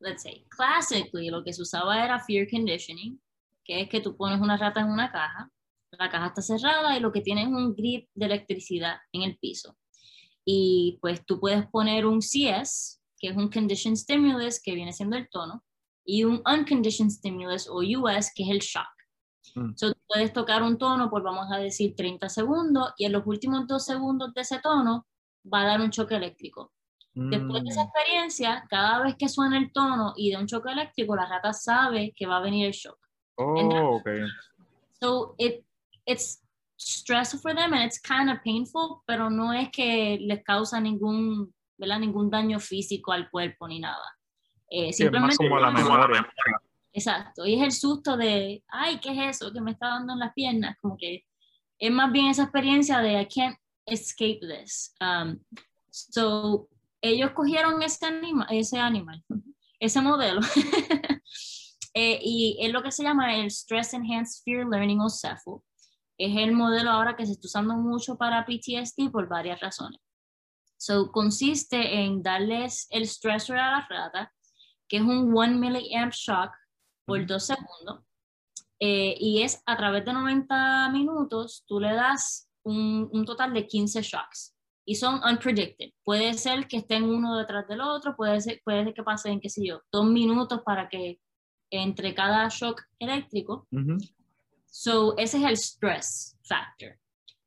let's 0.00 0.22
say, 0.22 0.46
classically 0.48 1.30
lo 1.30 1.44
que 1.44 1.52
se 1.52 1.62
usaba 1.62 2.04
era 2.04 2.18
fear 2.18 2.46
conditioning, 2.50 3.20
que 3.64 3.82
es 3.82 3.88
que 3.88 4.00
tú 4.00 4.16
pones 4.16 4.40
una 4.40 4.56
rata 4.56 4.80
en 4.80 4.88
una 4.88 5.12
caja, 5.12 5.50
la 5.92 6.10
caja 6.10 6.26
está 6.26 6.42
cerrada 6.42 6.96
y 6.96 7.00
lo 7.00 7.12
que 7.12 7.20
tiene 7.20 7.42
es 7.42 7.48
un 7.48 7.74
grip 7.74 8.08
de 8.14 8.26
electricidad 8.26 8.96
en 9.12 9.22
el 9.22 9.38
piso. 9.38 9.76
Y 10.44 10.98
pues 11.00 11.24
tú 11.24 11.40
puedes 11.40 11.66
poner 11.68 12.06
un 12.06 12.20
CS, 12.20 13.00
que 13.18 13.28
es 13.28 13.36
un 13.36 13.48
conditioned 13.48 13.96
stimulus, 13.96 14.60
que 14.60 14.74
viene 14.74 14.92
siendo 14.92 15.16
el 15.16 15.28
tono, 15.30 15.64
y 16.04 16.24
un 16.24 16.42
unconditioned 16.46 17.10
stimulus 17.10 17.68
o 17.68 17.78
US, 17.78 18.30
que 18.34 18.44
es 18.44 18.50
el 18.50 18.58
shock. 18.58 18.88
Mm. 19.54 19.72
So, 19.76 19.92
puedes 20.06 20.32
tocar 20.32 20.62
un 20.62 20.76
tono 20.78 21.08
por, 21.10 21.22
vamos 21.22 21.46
a 21.50 21.58
decir, 21.58 21.94
30 21.96 22.28
segundos, 22.28 22.92
y 22.98 23.06
en 23.06 23.12
los 23.12 23.26
últimos 23.26 23.66
dos 23.66 23.84
segundos 23.84 24.34
de 24.34 24.42
ese 24.42 24.58
tono 24.60 25.06
va 25.52 25.62
a 25.62 25.66
dar 25.66 25.80
un 25.80 25.90
choque 25.90 26.16
eléctrico. 26.16 26.72
Después 27.16 27.62
de 27.62 27.68
esa 27.70 27.84
mm. 27.84 27.86
experiencia, 27.86 28.64
cada 28.68 29.00
vez 29.00 29.14
que 29.16 29.28
suena 29.28 29.56
el 29.56 29.72
tono 29.72 30.14
y 30.16 30.30
de 30.30 30.36
un 30.36 30.48
choque 30.48 30.72
eléctrico, 30.72 31.14
la 31.14 31.26
rata 31.26 31.52
sabe 31.52 32.12
que 32.16 32.26
va 32.26 32.38
a 32.38 32.42
venir 32.42 32.66
el 32.66 32.72
shock. 32.72 32.98
Oh, 33.36 34.00
okay. 34.00 34.22
So 35.00 35.34
it, 35.38 35.64
it's 36.06 36.43
stressful 36.84 37.40
for 37.40 37.54
them 37.54 37.72
and 37.72 37.82
it's 37.84 37.98
kind 37.98 38.30
of 38.30 38.42
painful, 38.42 39.02
pero 39.06 39.30
no 39.30 39.52
es 39.52 39.70
que 39.70 40.18
les 40.20 40.42
causa 40.44 40.80
ningún, 40.80 41.52
¿verdad? 41.78 41.98
ningún 41.98 42.30
daño 42.30 42.60
físico 42.60 43.12
al 43.12 43.30
cuerpo 43.30 43.66
ni 43.66 43.80
nada. 43.80 44.16
Eh, 44.70 44.92
simplemente 44.92 45.32
es 45.32 45.38
como 45.38 45.58
la 45.58 45.70
memoria. 45.70 46.26
Exacto, 46.92 47.44
y 47.44 47.54
es 47.54 47.62
el 47.62 47.72
susto 47.72 48.16
de, 48.16 48.62
ay, 48.68 49.00
¿qué 49.00 49.10
es 49.10 49.36
eso 49.36 49.52
que 49.52 49.60
me 49.60 49.72
está 49.72 49.88
dando 49.88 50.12
en 50.12 50.20
las 50.20 50.32
piernas? 50.32 50.76
Como 50.80 50.96
que 50.96 51.24
es 51.78 51.90
más 51.90 52.12
bien 52.12 52.26
esa 52.26 52.44
experiencia 52.44 53.00
de 53.00 53.20
I 53.20 53.26
can't 53.26 53.56
escape 53.86 54.40
this. 54.40 54.94
Um, 55.00 55.40
so 55.90 56.68
ellos 57.00 57.32
cogieron 57.32 57.82
ese, 57.82 58.06
anima, 58.06 58.46
ese 58.50 58.78
animal, 58.78 59.24
ese 59.80 60.00
modelo, 60.00 60.40
eh, 61.94 62.18
y 62.22 62.58
es 62.60 62.72
lo 62.72 62.82
que 62.82 62.92
se 62.92 63.02
llama 63.02 63.34
el 63.36 63.50
Stress 63.50 63.94
Enhanced 63.94 64.42
Fear 64.44 64.66
Learning 64.66 65.00
o 65.00 65.08
CEFL. 65.08 65.62
Es 66.18 66.36
el 66.36 66.52
modelo 66.52 66.90
ahora 66.90 67.16
que 67.16 67.26
se 67.26 67.32
está 67.32 67.46
usando 67.46 67.74
mucho 67.74 68.16
para 68.16 68.44
PTSD 68.44 69.10
por 69.10 69.28
varias 69.28 69.60
razones. 69.60 70.00
So, 70.76 71.10
consiste 71.10 72.02
en 72.02 72.22
darles 72.22 72.86
el 72.90 73.06
stressor 73.06 73.58
a 73.58 73.70
la 73.70 73.86
rata, 73.88 74.32
que 74.88 74.98
es 74.98 75.02
un 75.02 75.32
1 75.34 75.58
milliamp 75.58 76.12
shock 76.12 76.50
por 77.06 77.24
2 77.24 77.42
segundos, 77.42 78.04
eh, 78.80 79.16
y 79.18 79.42
es 79.42 79.62
a 79.66 79.76
través 79.76 80.04
de 80.04 80.12
90 80.12 80.90
minutos, 80.90 81.64
tú 81.66 81.80
le 81.80 81.94
das 81.94 82.50
un, 82.64 83.08
un, 83.12 83.24
total 83.24 83.54
de 83.54 83.66
15 83.66 84.02
shocks. 84.02 84.54
Y 84.86 84.96
son 84.96 85.22
unpredicted. 85.24 85.92
Puede 86.04 86.34
ser 86.34 86.68
que 86.68 86.78
estén 86.78 87.04
uno 87.04 87.38
detrás 87.38 87.66
del 87.66 87.80
otro, 87.80 88.14
puede 88.14 88.38
ser, 88.42 88.60
puede 88.62 88.84
ser 88.84 88.94
que 88.94 89.02
pasen, 89.02 89.40
qué 89.40 89.48
sé 89.48 89.66
yo, 89.66 89.80
dos 89.90 90.04
minutos 90.04 90.60
para 90.62 90.88
que 90.88 91.18
entre 91.70 92.14
cada 92.14 92.48
shock 92.48 92.82
eléctrico. 92.98 93.66
So, 94.76 95.16
ese 95.18 95.38
es 95.38 95.44
el 95.44 95.56
stress 95.56 96.36
factor. 96.42 96.98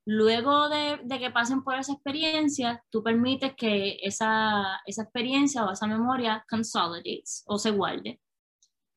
Luego 0.05 0.69
de, 0.69 1.01
de, 1.03 1.19
que 1.19 1.29
pasen 1.29 1.61
por 1.61 1.75
esa 1.75 1.91
experiencia, 1.91 2.81
tú 2.89 3.03
permites 3.03 3.53
que 3.57 3.99
esa, 4.01 4.79
esa 4.85 5.03
experiencia 5.03 5.65
o 5.65 5.71
esa 5.73 5.87
memoria 5.87 6.45
consolidates 6.49 7.43
o 7.45 7.57
se 7.57 7.71
guarde. 7.71 8.21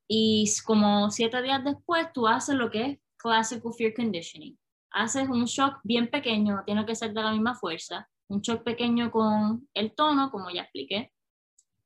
Y 0.07 0.49
como 0.65 1.11
siete 1.11 1.43
días 1.43 1.65
después, 1.65 2.07
tú 2.15 2.29
haces 2.29 2.55
lo 2.55 2.71
que 2.71 2.87
es 2.87 2.99
classical 3.17 3.73
fear 3.77 3.93
conditioning. 3.95 4.57
Haces 4.93 5.29
un 5.29 5.47
shock 5.47 5.81
bien 5.83 6.09
pequeño, 6.09 6.63
tiene 6.65 6.87
que 6.87 6.95
ser 6.95 7.13
de 7.13 7.23
la 7.23 7.33
misma 7.33 7.57
fuerza, 7.57 8.09
un 8.29 8.43
shock 8.43 8.63
pequeño 8.63 9.11
con 9.11 9.69
el 9.75 9.93
tono, 9.93 10.31
como 10.31 10.51
ya 10.51 10.63
expliqué. 10.63 11.13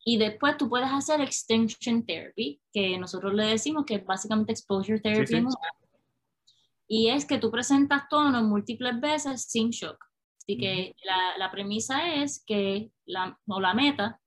Y 0.04 0.18
después 0.18 0.59
tú 0.59 0.68
puedes 0.68 0.90
hacer 0.90 1.22
extinction 1.22 2.04
therapy, 2.04 2.61
que 2.70 2.98
nosotros 2.98 3.33
le 3.33 3.46
decimos 3.46 3.87
que 3.87 3.94
es 3.94 4.04
básicamente 4.04 4.52
exposure 4.52 5.00
therapy. 5.00 5.26
Sí, 5.26 5.40
sí. 5.40 5.84
Y 6.87 7.09
es 7.09 7.25
que 7.25 7.38
tú 7.38 7.51
presentas 7.51 8.09
tono 8.09 8.42
múltiples 8.42 9.01
veces 9.01 9.44
sin 9.44 9.70
shock. 9.70 9.97
Así 10.38 10.59
que 10.59 10.94
la, 11.05 11.38
la, 11.38 11.51
premisa 11.51 12.14
es 12.14 12.44
que, 12.47 12.90
la, 13.07 13.38
o 13.47 13.61
la 13.61 13.73
meta, 13.73 14.20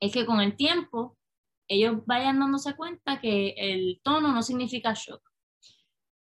es 0.00 0.12
que 0.12 0.24
con 0.24 0.40
el 0.40 0.56
tiempo 0.56 1.18
ellos 1.68 2.04
vayan 2.06 2.40
dándose 2.40 2.74
cuenta 2.74 3.20
que 3.20 3.54
el 3.56 4.00
tono 4.02 4.32
no 4.32 4.42
significa 4.42 4.94
shock. 4.94 5.22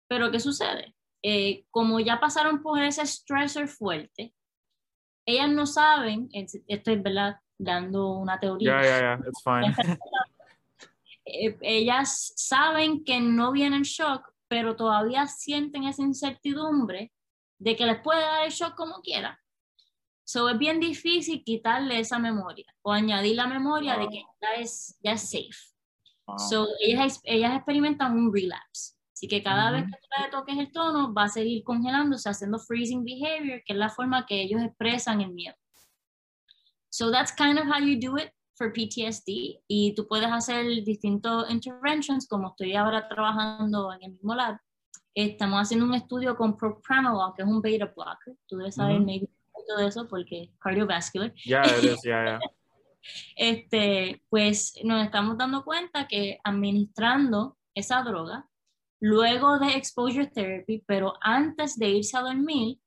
Pero 0.08 0.30
¿qué 0.30 0.40
sucede? 0.40 0.94
Eh, 1.22 1.64
como 1.70 2.00
ya 2.00 2.18
pasaron 2.18 2.62
por 2.62 2.82
ese 2.82 3.06
stressor 3.06 3.68
fuerte, 3.68 4.34
ellas 5.24 5.50
no 5.50 5.66
saben, 5.66 6.28
estoy 6.66 6.96
¿verdad? 6.96 7.36
dando 7.62 8.14
una 8.14 8.38
teoría. 8.40 8.82
Yeah, 8.82 8.82
yeah, 8.82 9.00
yeah, 9.00 9.28
it's 9.28 9.42
fine. 9.42 9.98
Eh, 11.24 11.56
ellas 11.60 12.32
saben 12.34 13.04
que 13.04 13.20
no 13.20 13.52
vienen 13.52 13.82
shock 13.82 14.31
pero 14.52 14.76
todavía 14.76 15.26
sienten 15.26 15.84
esa 15.84 16.02
incertidumbre 16.02 17.10
de 17.58 17.74
que 17.74 17.86
les 17.86 18.02
puede 18.02 18.20
dar 18.20 18.44
el 18.44 18.52
shock 18.52 18.74
como 18.74 19.00
quiera. 19.00 19.40
So 20.24 20.46
es 20.50 20.58
bien 20.58 20.78
difícil 20.78 21.42
quitarle 21.42 21.98
esa 21.98 22.18
memoria 22.18 22.66
o 22.82 22.92
añadir 22.92 23.36
la 23.36 23.46
memoria 23.46 23.96
de 23.96 24.08
que 24.08 24.22
ya 24.42 24.60
es, 24.60 24.98
ya 25.02 25.12
es 25.12 25.22
safe. 25.22 25.56
So 26.36 26.68
ellas, 26.80 27.18
ellas 27.24 27.56
experimentan 27.56 28.12
un 28.12 28.30
relapse. 28.30 28.94
Así 29.14 29.26
que 29.26 29.42
cada 29.42 29.70
vez 29.70 29.84
que 29.84 29.92
tú 29.92 30.22
le 30.22 30.30
toques 30.30 30.58
el 30.58 30.70
tono, 30.70 31.14
va 31.14 31.24
a 31.24 31.28
seguir 31.28 31.64
congelándose, 31.64 32.28
haciendo 32.28 32.58
freezing 32.58 33.04
behavior, 33.04 33.62
que 33.64 33.72
es 33.72 33.78
la 33.78 33.88
forma 33.88 34.26
que 34.26 34.42
ellos 34.42 34.60
expresan 34.60 35.22
el 35.22 35.30
miedo. 35.32 35.56
So 36.90 37.10
that's 37.10 37.32
kind 37.32 37.58
of 37.58 37.64
how 37.64 37.80
you 37.80 37.98
do 37.98 38.18
it 38.18 38.30
for 38.62 38.72
PTSD 38.72 39.60
y 39.66 39.94
tú 39.94 40.06
puedes 40.06 40.30
hacer 40.30 40.64
distintos 40.84 41.50
interventions, 41.50 42.28
como 42.28 42.50
estoy 42.50 42.74
ahora 42.76 43.08
trabajando 43.08 43.92
en 43.92 44.02
el 44.04 44.12
mismo 44.12 44.34
lab. 44.34 44.58
Estamos 45.14 45.60
haciendo 45.60 45.84
un 45.86 45.94
estudio 45.94 46.36
con 46.36 46.56
propranolol, 46.56 47.34
que 47.34 47.42
es 47.42 47.48
un 47.48 47.60
beta 47.60 47.86
blocker. 47.86 48.34
Tú 48.46 48.56
debes 48.56 48.76
saber 48.76 49.00
mm 49.00 49.06
-hmm. 49.06 49.78
de 49.78 49.86
eso 49.86 50.08
porque 50.08 50.50
cardiovascular. 50.60 51.32
Ya, 51.44 51.62
yeah, 51.62 51.96
ya, 52.04 52.24
ya. 52.26 52.40
Este, 53.36 54.22
pues 54.30 54.74
nos 54.84 55.04
estamos 55.04 55.36
dando 55.36 55.64
cuenta 55.64 56.06
que 56.06 56.38
administrando 56.44 57.56
esa 57.74 58.00
droga, 58.02 58.48
luego 59.00 59.58
de 59.58 59.76
exposure 59.76 60.28
therapy, 60.28 60.84
pero 60.86 61.14
antes 61.20 61.76
de 61.76 61.88
irse 61.88 62.16
a 62.16 62.20
dormir, 62.20 62.78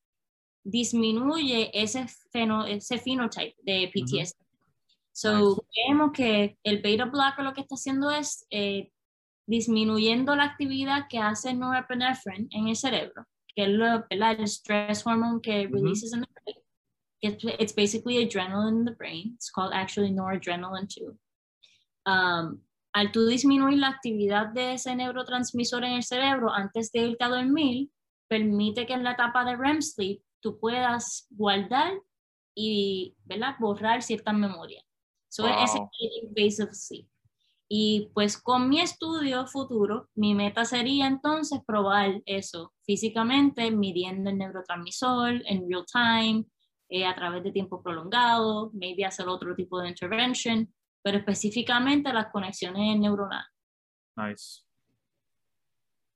disminuye 0.63 1.69
ese, 1.73 2.07
feno, 2.31 2.65
ese 2.65 2.97
phenotype 2.97 3.55
de 3.63 3.91
PTSD. 3.93 4.44
So, 5.15 5.65
vemos 5.87 6.11
que 6.11 6.57
el 6.61 6.81
beta 6.81 7.05
blocker 7.05 7.45
lo 7.45 7.53
que 7.53 7.61
está 7.61 7.75
haciendo 7.75 8.11
es 8.11 8.45
eh, 8.49 8.91
disminuyendo 9.47 10.35
la 10.35 10.43
actividad 10.43 11.07
que 11.07 11.19
hace 11.19 11.53
norepinephrine 11.53 12.49
en 12.51 12.67
el 12.67 12.75
cerebro, 12.75 13.25
que 13.55 13.63
es 13.63 13.69
lo, 13.69 14.05
el 14.09 14.47
stress 14.47 15.07
hormone 15.07 15.39
que 15.39 15.67
releases 15.67 16.11
mm 16.13 16.19
-hmm. 16.19 16.27
brain. 16.43 16.57
It's, 17.21 17.45
it's, 17.59 17.73
basically 17.73 18.17
adrenaline 18.17 18.79
in 18.79 18.85
the 18.85 18.91
brain. 18.91 19.35
It's 19.35 19.49
called 19.49 19.71
actually 19.73 20.11
noradrenaline 20.11 20.89
too. 20.89 21.17
Um, 22.05 22.61
al 22.93 23.11
tú 23.13 23.25
disminuir 23.25 23.79
la 23.79 23.87
actividad 23.87 24.53
de 24.53 24.73
ese 24.73 24.93
neurotransmisor 24.95 25.85
en 25.85 25.93
el 25.93 26.03
cerebro 26.03 26.51
antes 26.51 26.91
de 26.91 27.07
irte 27.07 27.23
a 27.23 27.29
dormir, 27.29 27.89
permite 28.27 28.85
que 28.85 28.93
en 28.93 29.03
la 29.03 29.11
etapa 29.11 29.45
de 29.45 29.55
REM 29.55 29.81
sleep 29.81 30.21
tú 30.41 30.59
puedas 30.59 31.25
guardar 31.29 31.93
y 32.53 33.15
¿verdad? 33.23 33.55
borrar 33.59 34.01
ciertas 34.01 34.33
memorias. 34.33 34.84
So 35.35 35.43
wow. 35.43 35.65
ese 35.65 35.79
es 35.99 36.33
base 36.33 36.63
of 36.63 36.69
sleep. 36.71 37.05
Y 37.67 38.09
pues 38.13 38.37
con 38.37 38.69
mi 38.69 38.79
estudio 38.79 39.45
futuro, 39.47 40.07
mi 40.15 40.33
meta 40.33 40.63
sería 40.63 41.07
entonces 41.07 41.59
probar 41.67 42.21
eso 42.25 42.71
físicamente, 42.85 43.69
midiendo 43.69 44.29
el 44.29 44.37
neurotransmisor 44.37 45.41
en 45.45 45.67
real 45.69 45.83
time, 45.91 46.45
eh, 46.87 47.05
a 47.05 47.13
través 47.15 47.43
de 47.43 47.51
tiempo 47.51 47.83
prolongado, 47.83 48.71
maybe 48.73 49.03
hacer 49.03 49.27
otro 49.27 49.53
tipo 49.55 49.81
de 49.81 49.89
intervention, 49.89 50.73
pero 51.01 51.17
específicamente 51.17 52.13
las 52.13 52.27
conexiones 52.27 52.97
neuronales. 52.97 53.51
Nice. 54.15 54.63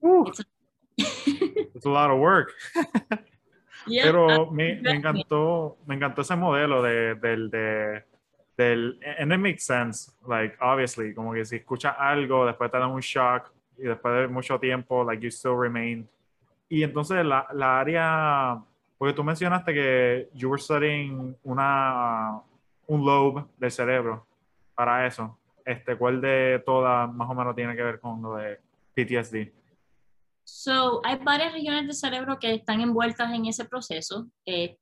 It's, 0.02 0.40
a... 0.40 0.46
it's 1.76 1.86
a 1.86 1.90
lot 1.90 2.10
of 2.10 2.20
work. 2.20 2.54
yeah, 3.86 4.04
pero 4.06 4.50
me, 4.50 4.76
me, 4.76 4.92
encantó, 4.92 5.78
me 5.86 5.96
encantó 5.96 6.22
ese 6.22 6.38
modelo 6.38 6.82
de, 6.82 7.16
del 7.16 7.50
de 7.50 8.09
del, 8.60 9.00
and 9.18 9.32
it 9.32 9.38
makes 9.38 9.64
sense, 9.64 10.12
like, 10.28 10.58
obviously, 10.60 11.14
como 11.14 11.34
que 11.34 11.46
si 11.46 11.56
escuchas 11.56 11.96
algo, 11.98 12.46
después 12.46 12.70
te 12.70 12.78
da 12.78 12.88
un 12.88 13.00
shock, 13.00 13.54
y 13.78 13.84
después 13.84 14.14
de 14.14 14.28
mucho 14.28 14.60
tiempo, 14.60 15.06
like, 15.06 15.24
you 15.24 15.32
still 15.32 15.56
remain. 15.58 16.08
Y 16.68 16.84
entonces 16.84 17.26
la, 17.26 17.48
la 17.54 17.80
área, 17.80 18.62
porque 18.98 19.14
tú 19.14 19.24
mencionaste 19.24 19.74
que 19.74 20.30
you 20.34 20.50
were 20.50 20.62
studying 20.62 21.38
una, 21.44 22.42
un 22.88 23.06
lobe 23.06 23.46
del 23.58 23.72
cerebro 23.72 24.28
para 24.76 25.08
eso. 25.08 25.40
Este, 25.64 25.96
¿Cuál 25.96 26.20
de 26.20 26.62
todas 26.66 27.10
más 27.14 27.30
o 27.30 27.34
menos 27.34 27.56
tiene 27.56 27.76
que 27.78 27.84
ver 27.84 28.00
con 28.02 28.22
lo 28.22 28.36
de 28.36 28.60
PTSD? 28.94 29.54
So, 30.44 31.00
hay 31.06 31.16
varias 31.24 31.54
regiones 31.54 31.84
del 31.84 31.94
cerebro 31.94 32.38
que 32.38 32.56
están 32.56 32.82
envueltas 32.82 33.32
en 33.32 33.46
ese 33.46 33.64
proceso. 33.64 34.28
Eh, 34.46 34.78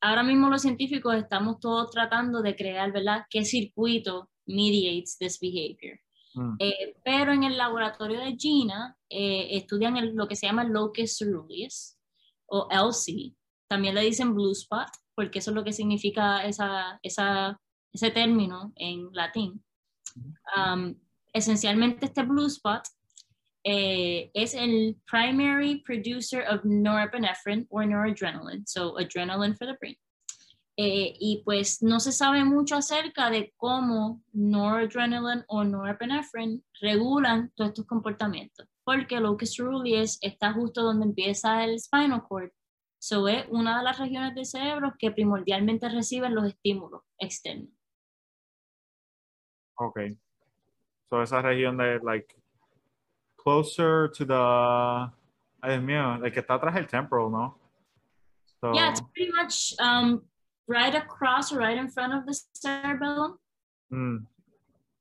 ahora 0.00 0.22
mismo 0.22 0.48
los 0.48 0.62
científicos 0.62 1.14
estamos 1.14 1.60
todos 1.60 1.90
tratando 1.90 2.42
de 2.42 2.56
crear, 2.56 2.92
¿verdad?, 2.92 3.24
qué 3.30 3.44
circuito 3.44 4.30
mediates 4.46 5.18
this 5.18 5.38
behavior. 5.40 5.98
Mm. 6.34 6.56
Eh, 6.58 6.96
pero 7.04 7.32
en 7.32 7.44
el 7.44 7.56
laboratorio 7.56 8.20
de 8.20 8.36
Gina 8.36 8.96
eh, 9.08 9.48
estudian 9.56 9.96
el, 9.96 10.14
lo 10.14 10.28
que 10.28 10.36
se 10.36 10.46
llama 10.46 10.64
locus 10.64 11.18
ceruleus 11.18 11.96
o 12.46 12.68
LC. 12.70 13.34
También 13.68 13.94
le 13.94 14.02
dicen 14.02 14.34
blue 14.34 14.52
spot 14.52 14.88
porque 15.14 15.40
eso 15.40 15.50
es 15.50 15.54
lo 15.54 15.64
que 15.64 15.72
significa 15.72 16.44
esa, 16.44 16.98
esa, 17.02 17.60
ese 17.92 18.10
término 18.10 18.72
en 18.76 19.10
latín. 19.12 19.62
Um, 20.56 20.94
esencialmente 21.32 22.06
este 22.06 22.22
blue 22.22 22.46
spot 22.46 22.82
eh, 23.64 24.30
es 24.34 24.54
el 24.54 24.96
primary 25.06 25.82
producer 25.84 26.44
of 26.48 26.64
norepinephrine 26.64 27.66
or 27.70 27.84
noradrenaline, 27.84 28.64
so 28.66 28.96
adrenaline 28.98 29.56
for 29.56 29.66
the 29.66 29.76
brain. 29.78 29.96
Eh, 30.76 31.14
y 31.20 31.42
pues 31.44 31.82
no 31.82 32.00
se 32.00 32.10
sabe 32.10 32.42
mucho 32.42 32.76
acerca 32.76 33.28
de 33.28 33.52
cómo 33.56 34.22
noradrenaline 34.32 35.44
o 35.48 35.62
norepinephrine 35.62 36.62
regulan 36.80 37.52
todos 37.54 37.70
estos 37.70 37.86
comportamientos, 37.86 38.66
porque 38.82 39.20
locus 39.20 39.56
coeruleus 39.56 40.18
está 40.22 40.54
justo 40.54 40.82
donde 40.82 41.04
empieza 41.04 41.64
el 41.64 41.78
spinal 41.78 42.22
cord, 42.26 42.50
so 42.98 43.28
es 43.28 43.44
una 43.50 43.78
de 43.78 43.84
las 43.84 43.98
regiones 43.98 44.34
del 44.34 44.46
cerebro 44.46 44.94
que 44.98 45.10
primordialmente 45.10 45.88
reciben 45.90 46.34
los 46.34 46.46
estímulos 46.46 47.02
externos. 47.18 47.68
Ok. 49.74 50.00
So 51.10 51.22
esa 51.22 51.42
región 51.42 51.76
de 51.76 51.98
like 52.02 52.39
closer 53.42 54.08
to 54.08 54.24
the, 54.24 54.34
ay 55.62 55.70
Dios 55.70 55.82
mío, 55.82 56.24
el 56.24 56.32
que 56.32 56.40
está 56.40 56.54
atrás 56.54 56.74
del 56.74 56.86
temporal, 56.86 57.30
¿no? 57.30 57.56
So, 58.60 58.72
yeah, 58.74 58.90
it's 58.90 59.00
pretty 59.00 59.32
much 59.32 59.74
um, 59.80 60.22
right 60.66 60.94
across 60.94 61.52
right 61.52 61.78
in 61.78 61.88
front 61.88 62.12
of 62.12 62.26
the 62.26 62.38
cerebellum. 62.52 63.38
Mm, 63.90 64.26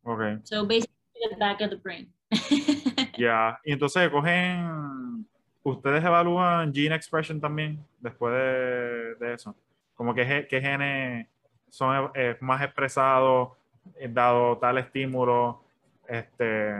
okay. 0.08 0.38
So 0.44 0.66
basically 0.66 0.96
the 1.30 1.38
back 1.38 1.62
of 1.62 1.70
the 1.70 1.78
brain. 1.78 2.08
yeah, 3.18 3.58
y 3.66 3.74
entonces 3.74 4.10
cogen, 4.10 5.26
¿Ustedes 5.64 6.04
evalúan 6.04 6.74
gene 6.74 6.96
expression 6.96 7.40
también 7.40 7.86
después 8.00 8.34
de, 8.34 9.16
de 9.16 9.34
eso? 9.34 9.56
Como 9.94 10.14
que 10.14 10.48
qué 10.50 10.62
genes 10.62 11.28
son 11.70 12.12
eh, 12.16 12.38
más 12.40 12.62
expresados 12.62 13.50
eh, 13.96 14.08
dado 14.10 14.58
tal 14.58 14.78
estímulo, 14.78 15.64
este, 16.08 16.74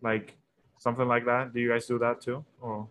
like 0.00 0.34
something 0.80 1.06
like 1.06 1.24
that. 1.26 1.52
Do 1.52 1.60
you 1.60 1.68
guys 1.68 1.86
do 1.86 1.98
that 1.98 2.20
too? 2.20 2.44
Or? 2.60 2.88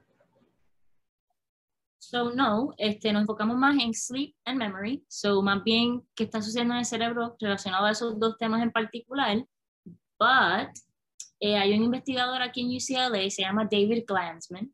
So 1.98 2.32
no, 2.32 2.74
este, 2.78 3.12
nos 3.12 3.24
enfocamos 3.24 3.58
más 3.58 3.76
en 3.78 3.94
sleep 3.94 4.34
and 4.46 4.58
memory. 4.58 5.04
So 5.10 5.42
más 5.42 5.64
bien 5.64 6.02
qué 6.16 6.24
está 6.24 6.42
sucediendo 6.42 6.74
en 6.76 6.80
el 6.80 6.86
cerebro 6.86 7.36
relacionado 7.40 7.86
a 7.86 7.92
esos 7.92 8.18
dos 8.20 8.38
temas 8.38 8.64
en 8.64 8.72
particular. 8.72 9.38
But 10.18 10.70
eh, 11.40 11.58
hay 11.58 11.74
un 11.74 11.84
investigador 11.84 12.42
aquí 12.42 12.62
en 12.62 12.76
UCLA, 12.78 13.30
se 13.30 13.42
llama 13.42 13.68
David 13.70 14.06
Glansman. 14.08 14.74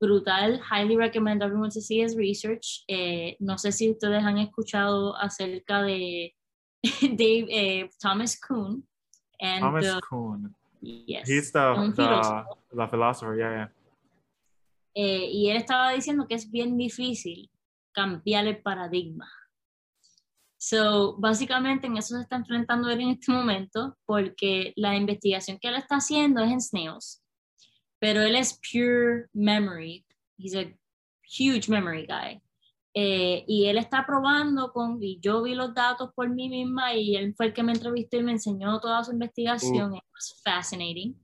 Brutal, 0.00 0.60
highly 0.62 0.96
recommend 0.96 1.42
everyone 1.42 1.70
to 1.70 1.80
see 1.80 2.02
his 2.02 2.16
research. 2.16 2.84
Eh, 2.88 3.36
no 3.38 3.58
sé 3.58 3.70
si 3.70 3.90
ustedes 3.90 4.24
han 4.24 4.38
escuchado 4.38 5.14
acerca 5.16 5.82
de 5.82 6.34
Dave, 7.02 7.46
eh, 7.50 7.90
Thomas 8.00 8.40
Kuhn. 8.40 8.82
And 9.40 9.60
Thomas 9.60 10.00
Kuhn. 10.08 10.54
Yes. 10.80 11.28
He's 11.28 11.52
the, 11.52 11.92
the, 11.94 12.44
the 12.72 12.88
philosopher, 12.88 13.36
yeah, 13.36 13.50
yeah. 13.50 13.68
Eh, 14.94 15.30
y 15.30 15.50
él 15.50 15.56
estaba 15.56 15.92
diciendo 15.92 16.26
que 16.26 16.34
es 16.34 16.50
bien 16.50 16.76
difícil 16.76 17.50
cambiar 17.92 18.46
el 18.46 18.60
paradigma. 18.62 19.28
So, 20.58 21.16
básicamente 21.16 21.86
en 21.86 21.96
eso 21.96 22.16
se 22.16 22.22
está 22.22 22.36
enfrentando 22.36 22.90
él 22.90 23.00
en 23.00 23.10
este 23.10 23.32
momento, 23.32 23.96
porque 24.04 24.72
la 24.76 24.94
investigación 24.94 25.58
que 25.58 25.68
él 25.68 25.76
está 25.76 25.96
haciendo 25.96 26.42
es 26.42 26.50
en 26.50 26.60
snails, 26.60 27.22
pero 27.98 28.20
él 28.20 28.36
es 28.36 28.60
pure 28.70 29.28
memory, 29.32 30.04
he's 30.36 30.54
a 30.54 30.66
huge 31.24 31.68
memory 31.68 32.06
guy. 32.06 32.42
Eh, 32.92 33.44
y 33.46 33.66
él 33.66 33.78
está 33.78 34.04
probando 34.04 34.72
con, 34.72 35.00
y 35.00 35.20
yo 35.20 35.42
vi 35.42 35.54
los 35.54 35.72
datos 35.74 36.10
por 36.14 36.28
mí 36.28 36.48
misma 36.48 36.92
y 36.94 37.14
él 37.14 37.34
fue 37.36 37.46
el 37.46 37.52
que 37.52 37.62
me 37.62 37.72
entrevistó 37.72 38.16
y 38.16 38.24
me 38.24 38.32
enseñó 38.32 38.80
toda 38.80 39.04
su 39.04 39.12
investigación, 39.12 39.94
it 39.94 40.02
was 40.12 40.40
fascinating 40.44 41.16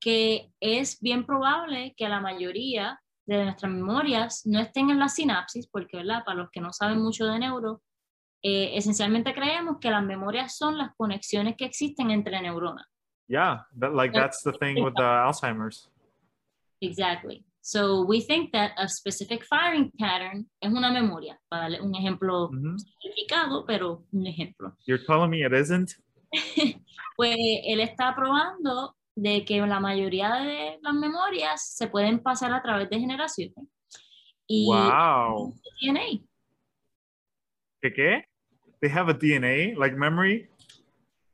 que 0.00 0.50
es 0.58 1.00
bien 1.00 1.24
probable 1.24 1.94
que 1.96 2.08
la 2.08 2.20
mayoría 2.20 3.00
de 3.26 3.44
nuestras 3.44 3.70
memorias 3.70 4.42
no 4.46 4.58
estén 4.58 4.90
en 4.90 4.98
la 4.98 5.08
sinapsis, 5.08 5.68
porque 5.68 5.98
¿verdad? 5.98 6.24
para 6.24 6.38
los 6.38 6.50
que 6.50 6.60
no 6.60 6.72
saben 6.72 7.00
mucho 7.00 7.26
de 7.26 7.38
neuro, 7.38 7.82
eh, 8.42 8.76
esencialmente 8.76 9.34
creemos 9.34 9.76
que 9.78 9.90
las 9.90 10.02
memorias 10.02 10.56
son 10.56 10.78
las 10.78 10.94
conexiones 10.96 11.54
que 11.56 11.66
existen 11.66 12.10
entre 12.10 12.40
neuronas. 12.40 12.86
Yeah, 13.28 13.66
that, 13.78 13.92
like 13.94 14.12
that's 14.12 14.42
the 14.42 14.52
thing 14.52 14.82
with 14.82 14.94
the 14.96 15.04
Alzheimer's. 15.04 15.88
Exactly. 16.80 17.44
So 17.70 18.02
we 18.02 18.20
think 18.20 18.50
that 18.50 18.72
a 18.76 18.88
specific 18.88 19.44
firing 19.44 19.92
pattern 19.96 20.44
es 20.60 20.72
una 20.72 20.90
memoria. 20.90 21.38
Para 21.48 21.62
darle 21.62 21.80
un 21.80 21.94
ejemplo 21.94 22.50
mm 22.50 22.76
simplificado, 22.78 23.64
pero 23.64 24.02
un 24.10 24.26
ejemplo. 24.26 24.76
You're 24.86 25.04
telling 25.06 25.30
me 25.30 25.44
it 25.44 25.52
isn't? 25.52 25.92
pues 27.16 27.36
él 27.38 27.78
está 27.78 28.12
probando 28.16 28.96
de 29.14 29.44
que 29.44 29.64
la 29.64 29.78
mayoría 29.78 30.34
de 30.42 30.80
las 30.82 30.94
memorias 30.94 31.76
se 31.76 31.86
pueden 31.86 32.18
pasar 32.18 32.52
a 32.52 32.60
través 32.60 32.90
de 32.90 32.98
generaciones. 32.98 33.68
Y 34.48 34.66
wow. 34.66 35.54
DNA. 35.80 36.26
¿Qué 37.82 37.92
qué? 37.92 38.24
They 38.80 38.90
have 38.90 39.08
a 39.08 39.14
DNA, 39.14 39.78
like 39.78 39.94
memory. 39.94 40.48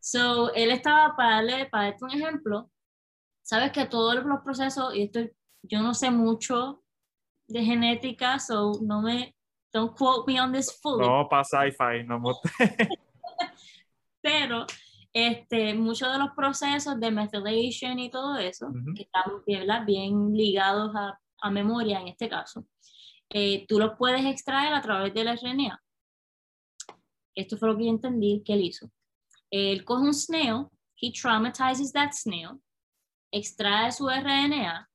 So, 0.01 0.53
él 0.53 0.71
estaba, 0.71 1.17
para 1.17 1.37
darle, 1.37 1.65
para 1.71 1.85
darte 1.85 2.05
un 2.05 2.11
ejemplo, 2.11 2.71
sabes 3.43 3.73
que 3.73 3.87
todos 3.87 4.23
los 4.23 4.41
procesos, 4.43 4.95
y 4.95 5.05
esto 5.05 5.21
yo 5.69 5.83
no 5.83 5.95
sé 5.95 6.11
mucho 6.11 6.83
de 7.49 7.65
genética, 7.65 8.39
so 8.39 8.73
no 8.83 9.03
me, 9.03 9.35
don't 9.73 9.97
quote 9.97 10.27
me 10.27 10.41
on 10.41 10.53
this 10.53 10.79
fully. 10.81 11.07
No, 11.07 11.29
para 11.29 11.45
sci-fi, 11.45 12.05
no. 12.05 12.23
Pero 14.21 14.67
este, 15.13 15.75
muchos 15.75 16.13
de 16.13 16.19
los 16.19 16.31
procesos 16.35 16.99
de 16.99 17.11
methylation 17.11 17.99
y 17.99 18.11
todo 18.11 18.37
eso, 18.37 18.73
que 18.95 19.03
están 19.03 19.87
bien 19.87 20.33
ligados 20.35 20.95
a, 20.95 21.19
a, 21.41 21.51
memoria 21.51 22.01
en 22.01 22.09
este 22.09 22.29
caso, 22.29 22.67
eh, 23.31 23.65
tú 23.67 23.79
los 23.79 23.97
puedes 23.97 24.25
extraer 24.25 24.75
a 24.75 24.83
través 24.83 25.15
del 25.15 25.29
RNA. 25.29 25.83
Esto 27.35 27.57
fue 27.57 27.69
lo 27.69 27.77
que 27.77 27.85
yo 27.85 27.91
entendí 27.91 28.43
que 28.45 28.55
él 28.55 28.63
hizo. 28.63 28.91
Él 29.51 29.85
coge 29.85 30.03
un 30.03 30.15
snail, 30.15 30.67
he 31.01 31.13
traumatizes 31.13 31.93
that 31.93 32.13
snail, 32.13 32.61
extrae 33.31 33.93
su 33.93 34.09
RNA, 34.09 34.89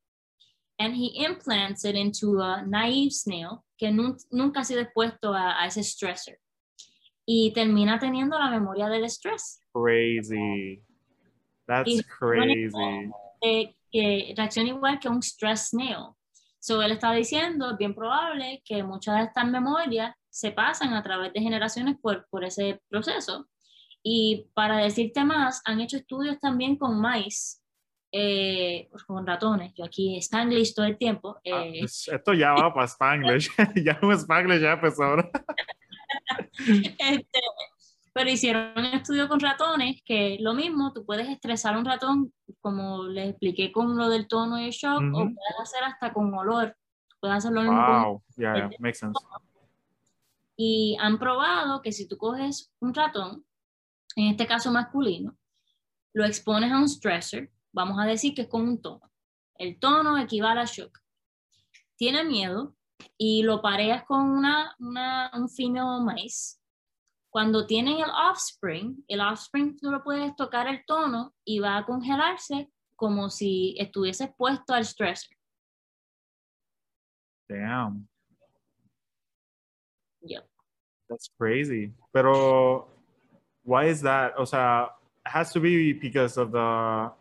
and 0.79 0.95
he 0.95 1.23
implants 1.25 1.85
it 1.85 1.95
into 1.95 2.39
a 2.41 2.63
naive 2.65 3.11
snail 3.11 3.63
que 3.77 3.91
nunca 3.91 4.61
ha 4.61 4.63
sido 4.63 4.81
expuesto 4.81 5.33
a, 5.33 5.61
a 5.61 5.65
ese 5.67 5.83
stressor. 5.83 6.37
Y 7.25 7.51
termina 7.53 7.99
teniendo 7.99 8.37
la 8.37 8.49
memoria 8.49 8.89
del 8.89 9.03
estrés 9.03 9.61
crazy. 9.73 10.81
That's 11.67 12.03
crazy. 12.07 13.11
que 13.91 14.33
reacciona 14.37 14.69
igual 14.69 14.99
que 14.99 15.09
un 15.09 15.21
stress 15.21 15.69
snail. 15.69 16.15
So, 16.59 16.81
él 16.81 16.91
está 16.91 17.11
diciendo, 17.11 17.71
es 17.71 17.77
bien 17.77 17.95
probable 17.95 18.61
que 18.63 18.83
muchas 18.83 19.17
de 19.17 19.23
estas 19.25 19.47
memorias 19.47 20.15
se 20.29 20.51
pasan 20.51 20.93
a 20.93 21.01
través 21.01 21.33
de 21.33 21.41
generaciones 21.41 21.97
por, 21.99 22.27
por 22.29 22.45
ese 22.45 22.79
proceso. 22.87 23.47
Y 24.03 24.47
para 24.53 24.77
decirte 24.77 25.23
más, 25.23 25.61
han 25.65 25.81
hecho 25.81 25.97
estudios 25.97 26.39
también 26.39 26.77
con 26.77 27.01
maíz, 27.01 27.60
eh, 28.11 28.89
con 29.07 29.25
ratones. 29.25 29.73
Yo 29.75 29.85
aquí 29.85 30.17
Spanglish 30.17 30.73
todo 30.73 30.85
el 30.85 30.97
tiempo. 30.97 31.37
Ah, 31.51 31.63
eh. 31.65 31.81
esto 31.83 32.33
ya 32.33 32.53
va 32.53 32.73
para 32.73 32.85
Spanglish. 32.87 33.49
ya 33.83 33.99
un 34.01 34.13
Spanglish 34.13 34.61
ya 34.61 34.73
empezó 34.73 35.03
ahora. 35.03 35.29
este, 36.99 37.39
pero 38.13 38.29
hicieron 38.29 38.73
un 38.75 38.85
estudio 38.85 39.29
con 39.29 39.39
ratones 39.39 40.01
que 40.03 40.37
lo 40.41 40.53
mismo, 40.53 40.91
tú 40.93 41.05
puedes 41.05 41.29
estresar 41.29 41.77
un 41.77 41.85
ratón, 41.85 42.33
como 42.59 43.05
les 43.05 43.29
expliqué 43.29 43.71
con 43.71 43.97
lo 43.97 44.09
del 44.09 44.27
tono 44.27 44.59
y 44.59 44.65
el 44.65 44.71
shock, 44.71 45.01
o 45.01 45.11
puedes 45.11 45.59
hacer 45.61 45.83
hasta 45.83 46.11
con 46.11 46.33
olor. 46.33 46.75
Puedes 47.21 47.37
hacer 47.37 47.51
lo 47.51 47.61
mismo 47.61 48.03
wow. 48.03 48.23
yeah, 48.35 48.69
makes 48.79 48.97
sense. 48.99 49.19
Y 50.57 50.97
han 50.99 51.17
probado 51.17 51.81
que 51.81 51.91
si 51.91 52.07
tú 52.07 52.17
coges 52.17 52.71
un 52.79 52.93
ratón, 52.93 53.45
en 54.15 54.31
este 54.31 54.45
caso 54.45 54.71
masculino, 54.71 55.37
lo 56.13 56.25
expones 56.25 56.71
a 56.71 56.77
un 56.77 56.89
stressor, 56.89 57.49
vamos 57.71 57.99
a 57.99 58.05
decir 58.05 58.33
que 58.33 58.43
es 58.43 58.47
con 58.47 58.61
un 58.61 58.81
tono. 58.81 59.11
El 59.55 59.79
tono 59.79 60.17
equivale 60.17 60.61
a 60.61 60.65
shock. 60.65 60.99
Tiene 61.95 62.23
miedo 62.23 62.75
y 63.17 63.43
lo 63.43 63.61
pareas 63.61 64.03
con 64.05 64.29
una, 64.29 64.75
una 64.79 65.31
un 65.33 65.49
female 65.49 66.03
mice 66.03 66.61
cuando 67.31 67.65
tienen 67.65 67.99
el 67.99 68.09
offspring, 68.09 69.05
el 69.07 69.21
offspring 69.21 69.77
tú 69.77 69.89
lo 69.89 70.03
puedes 70.03 70.35
tocar 70.35 70.67
el 70.67 70.83
tono 70.85 71.33
y 71.45 71.59
va 71.59 71.77
a 71.77 71.85
congelarse 71.85 72.69
como 72.97 73.29
si 73.29 73.73
estuviese 73.79 74.25
expuesto 74.25 74.73
al 74.73 74.85
stressor. 74.85 75.35
Damn. 77.47 78.07
Yep. 80.23 80.45
That's 81.07 81.31
crazy. 81.37 81.93
Pero, 82.11 82.89
why 83.63 83.87
is 83.89 84.01
that? 84.01 84.33
O 84.37 84.45
sea, 84.45 84.89
it 85.25 85.31
has 85.31 85.53
to 85.53 85.61
be 85.61 85.93
because 85.93 86.37
of 86.37 86.51
the, 86.51 87.11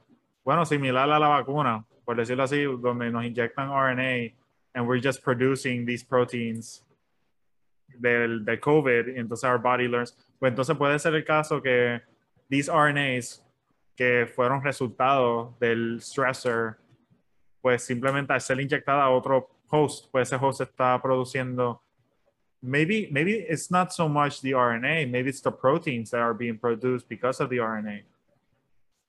bueno, 0.51 0.67
similar 0.67 1.09
a 1.09 1.17
la 1.21 1.29
vacuna, 1.29 1.85
por 2.05 2.17
decirlo 2.17 2.43
así, 2.43 2.65
donde 2.65 3.09
nos 3.09 3.25
inyectan 3.25 3.69
RNA 3.69 4.35
and 4.75 4.85
we're 4.85 5.01
just 5.01 5.23
producing 5.23 5.87
these 5.87 6.05
proteins 6.05 6.85
del, 8.01 8.45
del 8.45 8.59
COVID, 8.59 9.17
entonces 9.17 9.45
our 9.45 9.59
body 9.59 9.87
learns. 9.87 10.17
Pues 10.41 10.51
entonces 10.51 10.77
puede 10.77 10.99
ser 10.99 11.15
el 11.15 11.25
caso 11.25 11.63
que 11.63 12.03
these 12.49 12.69
RNAs 12.69 13.45
que 13.97 14.27
fueron 14.27 14.61
resultado 14.65 15.55
del 15.61 16.01
stressor, 16.01 16.79
pues 17.63 17.85
simplemente 17.85 18.33
al 18.33 18.41
ser 18.41 18.61
inyectada 18.61 19.05
a 19.05 19.11
otro 19.11 19.49
host, 19.71 20.11
pues 20.11 20.33
ese 20.33 20.45
host 20.45 20.63
está 20.63 21.01
produciendo 21.01 21.81
maybe 22.61 23.09
maybe 23.13 23.35
it's 23.49 23.71
not 23.71 23.93
so 23.93 24.09
much 24.09 24.41
the 24.41 24.51
RNA, 24.51 25.09
maybe 25.13 25.31
it's 25.31 25.43
the 25.43 25.53
proteins 25.53 26.11
that 26.11 26.19
are 26.19 26.35
being 26.35 26.59
produced 26.59 27.09
because 27.09 27.39
of 27.39 27.51
the 27.51 27.59
RNA. 27.59 28.03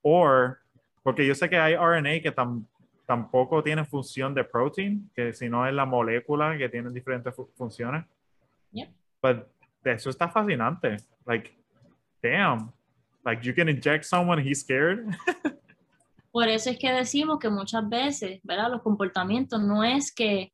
Or, 0.03 0.60
porque 1.03 1.25
yo 1.25 1.35
sé 1.35 1.49
que 1.49 1.57
hay 1.57 1.75
RNA 1.75 2.21
que 2.21 2.33
tampoco 3.05 3.63
tiene 3.63 3.85
función 3.85 4.33
de 4.33 4.43
protein, 4.43 5.09
que 5.15 5.33
si 5.33 5.49
no 5.49 5.67
es 5.67 5.73
la 5.73 5.85
molécula 5.85 6.57
que 6.57 6.69
tiene 6.69 6.89
diferentes 6.91 7.33
funciones. 7.55 8.05
Yep. 8.71 8.89
But 9.21 9.47
eso 9.83 10.09
está 10.09 10.29
fascinante. 10.29 10.97
Like, 11.25 11.51
damn. 12.21 12.71
Like, 13.23 13.43
you 13.43 13.53
can 13.53 13.69
inject 13.69 14.05
someone, 14.05 14.41
he's 14.41 14.61
scared. 14.61 15.05
Por 16.31 16.47
eso 16.47 16.69
es 16.69 16.77
que 16.77 16.91
decimos 16.91 17.39
que 17.39 17.49
muchas 17.49 17.87
veces, 17.87 18.39
¿verdad? 18.43 18.71
Los 18.71 18.81
comportamientos 18.81 19.61
no 19.61 19.83
es 19.83 20.13
que 20.13 20.53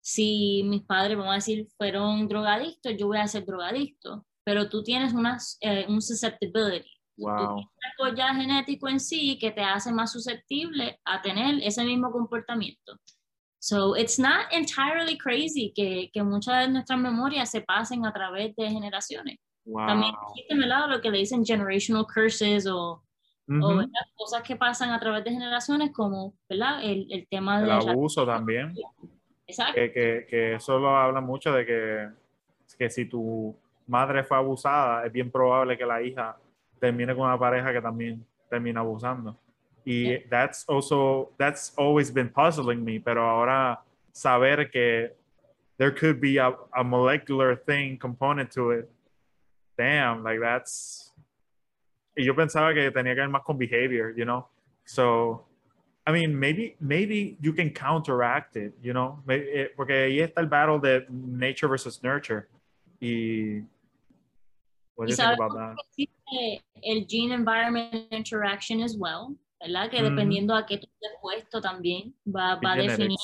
si 0.00 0.62
mis 0.64 0.82
padres, 0.82 1.16
vamos 1.16 1.32
a 1.32 1.36
decir, 1.36 1.66
fueron 1.78 2.28
drogadictos, 2.28 2.94
yo 2.98 3.06
voy 3.06 3.18
a 3.18 3.26
ser 3.26 3.46
drogadicto. 3.46 4.26
Pero 4.44 4.68
tú 4.68 4.82
tienes 4.82 5.14
una, 5.14 5.38
eh, 5.62 5.86
un 5.88 6.02
susceptibility. 6.02 6.90
Wow. 7.16 7.58
Algo 7.98 8.16
ya 8.16 8.34
genético 8.34 8.88
en 8.88 8.98
sí 8.98 9.38
que 9.38 9.50
te 9.52 9.62
hace 9.62 9.92
más 9.92 10.10
susceptible 10.12 10.98
a 11.04 11.22
tener 11.22 11.62
ese 11.62 11.84
mismo 11.84 12.10
comportamiento. 12.10 12.98
So 13.60 13.96
it's 13.96 14.18
not 14.18 14.46
entirely 14.52 15.16
crazy 15.16 15.72
que, 15.74 16.10
que 16.12 16.22
muchas 16.22 16.66
de 16.66 16.72
nuestras 16.72 16.98
memorias 16.98 17.50
se 17.50 17.60
pasen 17.62 18.04
a 18.04 18.12
través 18.12 18.54
de 18.56 18.68
generaciones. 18.68 19.38
Wow. 19.64 19.86
También 19.86 20.14
existe 20.28 20.54
¿verdad? 20.58 20.88
lo 20.90 21.00
que 21.00 21.10
le 21.10 21.18
dicen 21.18 21.44
generational 21.46 22.04
curses 22.12 22.66
o, 22.66 23.02
Ujú. 23.48 23.64
o 23.64 23.68
¿verdad? 23.76 23.90
cosas 24.16 24.42
que 24.42 24.56
pasan 24.56 24.90
a 24.90 25.00
través 25.00 25.24
de 25.24 25.30
generaciones 25.30 25.92
como 25.92 26.34
¿verdad? 26.48 26.84
El, 26.84 27.06
el 27.10 27.26
tema 27.28 27.60
El 27.60 27.62
de... 27.62 27.68
la- 27.68 27.92
abuso 27.92 28.26
también. 28.26 28.74
Exacto. 29.46 29.74
Que, 29.74 29.92
que, 29.92 30.26
que 30.28 30.54
eso 30.56 30.78
lo 30.78 30.94
habla 30.96 31.20
mucho 31.20 31.52
de 31.52 31.64
que, 31.64 32.08
que 32.78 32.90
si 32.90 33.06
tu 33.06 33.56
madre 33.86 34.24
fue 34.24 34.36
abusada, 34.36 35.06
es 35.06 35.12
bien 35.12 35.30
probable 35.30 35.78
que 35.78 35.86
la 35.86 36.02
hija 36.02 36.36
termine 36.84 37.14
con 37.14 37.24
una 37.26 37.38
pareja 37.38 37.72
que 37.72 37.80
también 37.80 38.24
termina 38.50 38.80
abusando. 38.80 39.36
Y 39.86 40.04
Yeah. 40.04 40.18
that's 40.30 40.64
also, 40.68 41.32
that's 41.38 41.72
always 41.76 42.10
been 42.10 42.28
puzzling 42.28 42.84
me, 42.84 42.98
pero 42.98 43.22
ahora 43.22 43.80
saber 44.12 44.70
que 44.70 45.10
there 45.78 45.90
could 45.90 46.20
be 46.20 46.38
a, 46.38 46.52
a 46.74 46.84
molecular 46.84 47.56
thing 47.56 47.98
component 47.98 48.50
to 48.50 48.70
it, 48.72 48.90
damn, 49.76 50.22
like 50.22 50.40
that's... 50.40 51.12
Y 52.16 52.24
yo 52.24 52.34
pensaba 52.34 52.72
que 52.74 52.90
tenía 52.90 53.14
que 53.14 53.20
ver 53.20 53.28
más 53.28 53.42
con 53.44 53.58
behavior, 53.58 54.12
you 54.16 54.24
know? 54.24 54.46
So, 54.84 55.44
I 56.06 56.12
mean, 56.12 56.38
maybe 56.38 56.76
maybe 56.80 57.36
you 57.40 57.52
can 57.54 57.70
counteract 57.70 58.56
it, 58.56 58.72
you 58.82 58.92
know, 58.92 59.18
eh, 59.28 59.68
porque 59.74 59.92
ahí 59.92 60.20
está 60.20 60.40
el 60.40 60.46
battle 60.48 60.78
de 60.78 61.06
nature 61.10 61.68
versus 61.68 62.02
nurture. 62.02 62.46
Y 63.00 63.62
what 64.94 65.06
do 65.06 65.12
you 65.12 65.16
think 65.16 65.32
about 65.32 65.52
that? 65.54 65.76
El 66.82 67.06
gene 67.06 67.34
environment 67.34 68.12
interaction 68.12 68.82
as 68.82 68.96
well, 68.96 69.36
¿verdad? 69.60 69.90
Que 69.90 69.98
Ujú. 69.98 70.10
dependiendo 70.10 70.54
a 70.54 70.66
qué 70.66 70.78
tú 70.78 70.86
estés 70.86 71.18
puesto 71.20 71.60
también 71.60 72.14
va, 72.26 72.56
va 72.56 72.72
a 72.72 72.76
definir 72.76 73.18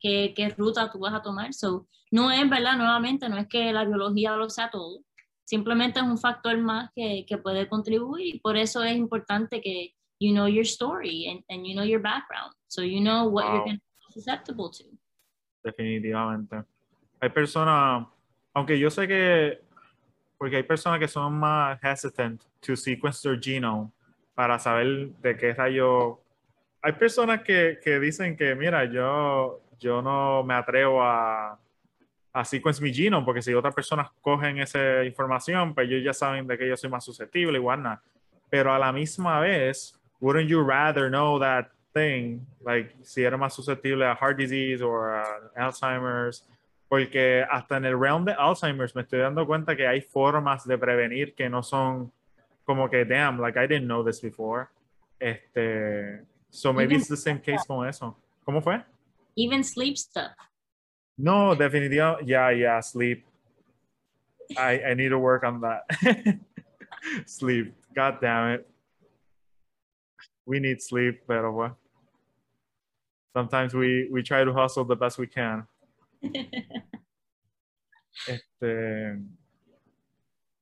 qué, 0.00 0.32
qué 0.34 0.48
ruta 0.50 0.90
tú 0.90 0.98
vas 1.00 1.14
a 1.14 1.22
tomar. 1.22 1.52
So, 1.52 1.86
no 2.10 2.30
es, 2.30 2.48
¿verdad? 2.48 2.76
Nuevamente, 2.76 3.28
no 3.28 3.38
es 3.38 3.46
que 3.48 3.72
la 3.72 3.84
biología 3.84 4.36
lo 4.36 4.48
sea 4.50 4.70
todo. 4.70 5.00
Simplemente 5.44 5.98
es 5.98 6.06
un 6.06 6.18
factor 6.18 6.56
más 6.58 6.90
que, 6.94 7.24
que 7.26 7.38
puede 7.38 7.68
contribuir 7.68 8.36
y 8.36 8.38
por 8.38 8.56
eso 8.56 8.82
es 8.84 8.96
importante 8.96 9.60
que 9.60 9.94
you 10.20 10.32
know 10.32 10.46
your 10.46 10.64
story 10.64 11.26
and, 11.28 11.42
and 11.48 11.66
you 11.66 11.74
know 11.74 11.84
your 11.84 12.00
background. 12.00 12.52
So 12.68 12.82
you 12.82 13.00
know 13.00 13.28
what 13.28 13.46
you're 13.46 13.58
Wow. 13.58 13.64
going 13.64 13.78
to 13.78 13.82
be 14.08 14.12
susceptible 14.12 14.70
to. 14.70 14.84
Definitivamente. 15.64 16.64
Hay 17.20 17.30
personas, 17.30 18.06
aunque 18.54 18.78
yo 18.78 18.90
sé 18.90 19.06
que, 19.08 19.60
porque 20.40 20.56
hay 20.56 20.62
personas 20.62 20.98
que 20.98 21.06
son 21.06 21.38
más 21.38 21.78
hesitant 21.84 22.42
to 22.60 22.74
sequence 22.74 23.20
their 23.20 23.38
genome 23.38 23.92
para 24.34 24.58
saber 24.58 25.10
de 25.20 25.36
qué 25.36 25.52
rayo. 25.52 26.18
Hay 26.80 26.92
personas 26.92 27.42
que, 27.42 27.78
que 27.84 28.00
dicen 28.00 28.34
que, 28.34 28.54
mira, 28.54 28.86
yo, 28.86 29.60
yo 29.78 30.00
no 30.00 30.42
me 30.42 30.54
atrevo 30.54 31.02
a, 31.02 31.58
a 32.32 32.44
sequence 32.46 32.80
mi 32.80 32.90
genome 32.90 33.26
porque 33.26 33.42
si 33.42 33.52
otras 33.52 33.74
personas 33.74 34.08
cogen 34.22 34.56
esa 34.56 35.04
información, 35.04 35.74
pues 35.74 35.86
ellos 35.86 36.02
ya 36.02 36.14
saben 36.14 36.46
de 36.46 36.56
que 36.56 36.66
yo 36.66 36.74
soy 36.74 36.88
más 36.88 37.04
susceptible 37.04 37.58
y 37.58 37.60
whatnot. 37.60 37.98
Pero 38.48 38.72
a 38.72 38.78
la 38.78 38.92
misma 38.92 39.40
vez, 39.40 39.94
wouldn't 40.22 40.48
you 40.48 40.62
rather 40.62 41.10
know 41.10 41.38
that 41.38 41.66
thing, 41.92 42.40
like 42.64 42.96
si 43.02 43.24
eres 43.24 43.38
más 43.38 43.52
susceptible 43.52 44.06
a 44.06 44.14
heart 44.14 44.38
disease 44.38 44.82
o 44.82 45.04
a 45.04 45.22
Alzheimer's? 45.54 46.48
Porque 46.90 47.46
hasta 47.48 47.76
en 47.76 47.84
el 47.84 47.98
realm 47.98 48.24
de 48.24 48.32
Alzheimer's 48.32 48.96
me 48.96 49.02
estoy 49.02 49.20
dando 49.20 49.46
cuenta 49.46 49.76
que 49.76 49.86
hay 49.86 50.00
formas 50.00 50.66
de 50.66 50.76
prevenir 50.76 51.36
que 51.36 51.48
no 51.48 51.62
son 51.62 52.12
como 52.64 52.90
que, 52.90 53.04
damn, 53.04 53.40
like 53.40 53.56
I 53.56 53.68
didn't 53.68 53.86
know 53.86 54.04
this 54.04 54.20
before. 54.20 54.68
Este, 55.20 56.26
so 56.50 56.72
maybe 56.72 56.96
it's 56.96 57.06
the 57.06 57.16
same 57.16 57.40
case 57.40 57.64
con 57.64 57.86
eso. 57.88 58.16
¿Cómo 58.44 58.60
fue? 58.60 58.82
Even 59.36 59.62
sleep 59.62 59.96
stuff. 59.96 60.32
No, 61.16 61.54
definitivamente, 61.54 62.26
yeah, 62.26 62.50
yeah, 62.50 62.80
sleep. 62.80 63.24
I, 64.58 64.82
I 64.90 64.94
need 64.94 65.10
to 65.10 65.18
work 65.18 65.44
on 65.44 65.60
that. 65.60 65.82
sleep. 67.26 67.72
God 67.94 68.20
damn 68.20 68.54
it. 68.54 68.68
We 70.44 70.58
need 70.58 70.82
sleep, 70.82 71.22
pero 71.28 71.52
well. 71.52 71.78
Sometimes 73.32 73.74
we, 73.74 74.08
we 74.10 74.24
try 74.24 74.42
to 74.42 74.52
hustle 74.52 74.84
the 74.84 74.96
best 74.96 75.18
we 75.18 75.28
can. 75.28 75.68
Este, 78.26 79.18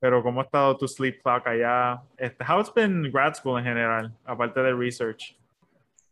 pero 0.01 0.23
¿cómo 0.23 0.41
ha 0.41 0.45
estado 0.45 0.77
tu 0.77 0.87
sleep 0.87 1.21
clock 1.23 1.47
allá? 1.47 2.03
Este, 2.17 2.45
how 2.45 2.61
it's 2.61 2.73
been 2.73 3.11
grad 3.11 3.35
school 3.35 3.59
en 3.59 3.65
general, 3.65 4.13
aparte 4.25 4.61
de 4.61 4.73
research? 4.73 5.37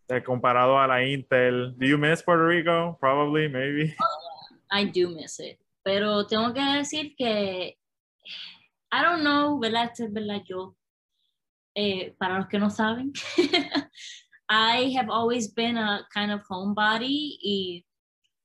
Eh, 0.09 0.23
comparado 0.23 0.79
a 0.79 0.87
la 0.87 1.05
Intel. 1.05 1.75
Do 1.77 1.87
you 1.87 1.99
miss 1.99 2.23
Puerto 2.23 2.47
Rico? 2.47 2.97
Probably, 3.01 3.49
maybe. 3.49 3.95
I 4.71 4.85
do 4.85 5.09
miss 5.09 5.39
it. 5.41 5.59
Pero 5.85 6.27
tengo 6.27 6.53
que 6.53 6.61
decir 6.61 7.15
que, 7.17 7.77
I 8.93 9.03
don't 9.03 9.23
know, 9.23 9.59
¿verdad? 9.59 9.85
Esto 9.85 10.05
es 10.05 10.13
verdad 10.13 10.43
yo. 10.45 10.77
Eh, 11.75 12.15
para 12.19 12.39
los 12.39 12.49
que 12.49 12.59
no 12.59 12.71
saben, 12.71 13.13
I 14.49 14.95
have 14.97 15.11
always 15.11 15.53
been 15.53 15.77
a 15.77 16.07
kind 16.13 16.33
of 16.33 16.43
homebody 16.49 17.39
y 17.43 17.86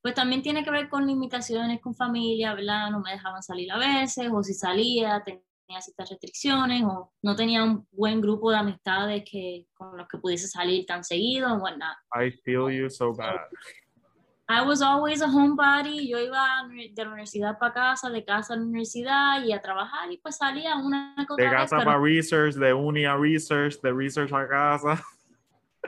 pues 0.02 0.14
también 0.16 0.42
tiene 0.42 0.64
que 0.64 0.72
ver 0.72 0.90
con 0.90 1.06
limitaciones 1.06 1.80
con 1.80 1.94
familia, 1.96 2.54
¿verdad? 2.54 2.90
No 2.92 3.00
me 3.00 3.12
dejaban 3.12 3.44
salir 3.44 3.72
a 3.72 3.78
veces 3.78 4.30
o 4.32 4.42
si 4.44 4.54
salía 4.54 5.22
tenía 5.24 5.82
ciertas 5.82 6.10
restricciones 6.10 6.84
o 6.84 7.14
no 7.22 7.36
tenía 7.36 7.64
un 7.64 7.88
buen 7.92 8.20
grupo 8.20 8.52
de 8.52 8.58
amistades 8.58 9.24
que, 9.30 9.68
con 9.74 9.96
los 9.98 10.08
que 10.08 10.18
pudiese 10.18 10.48
salir 10.48 10.86
tan 10.86 11.04
seguido 11.04 11.54
o 11.54 11.58
whatnot. 11.58 11.96
I 12.16 12.32
feel 12.44 12.70
you 12.72 12.90
so 12.90 13.14
bad. 13.14 13.38
I 14.50 14.66
was 14.68 14.82
always 14.82 15.22
a 15.22 15.28
homebody. 15.28 16.10
Yo 16.10 16.20
iba 16.20 16.68
de 16.68 16.92
la 17.06 17.10
universidad 17.12 17.58
para 17.58 17.74
casa, 17.74 18.10
de 18.10 18.26
casa 18.26 18.54
a 18.54 18.58
la 18.58 18.64
universidad 18.64 19.42
y 19.46 19.54
a 19.54 19.62
trabajar 19.62 20.12
y 20.12 20.18
pues 20.18 20.36
salía 20.36 20.76
una 20.76 21.16
que 21.18 21.42
De 21.42 21.44
vez, 21.50 21.54
casa 21.54 21.78
pero- 21.78 21.86
para 21.92 22.04
research, 22.04 22.56
de 22.56 22.74
uni 22.74 23.06
a 23.06 23.16
research, 23.16 23.80
de 23.82 23.94
research 23.94 24.34
a 24.34 24.48
casa. 24.48 25.02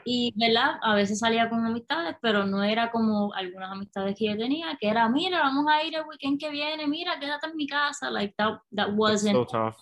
y 0.06 0.34
verdad, 0.36 0.80
a 0.82 0.96
veces 0.96 1.20
salía 1.20 1.50
con 1.50 1.66
amistades, 1.66 2.16
pero 2.22 2.46
no 2.46 2.64
era 2.64 2.92
como 2.92 3.34
algunas 3.34 3.72
amistades 3.72 4.16
que 4.18 4.26
yo 4.26 4.38
tenía, 4.38 4.78
que 4.80 4.90
era, 4.90 5.08
mira, 5.10 5.40
vamos 5.40 5.66
a 5.68 5.84
ir 5.84 5.96
el 5.96 6.04
weekend 6.06 6.40
que 6.40 6.50
viene, 6.50 6.88
mira, 6.88 7.20
quédate 7.20 7.48
en 7.48 7.56
mi 7.56 7.68
casa, 7.68 8.10
like 8.10 8.34
that, 8.38 8.60
that 8.76 8.90
wasn't, 8.94 9.36
so 9.36 9.46
tough. 9.46 9.78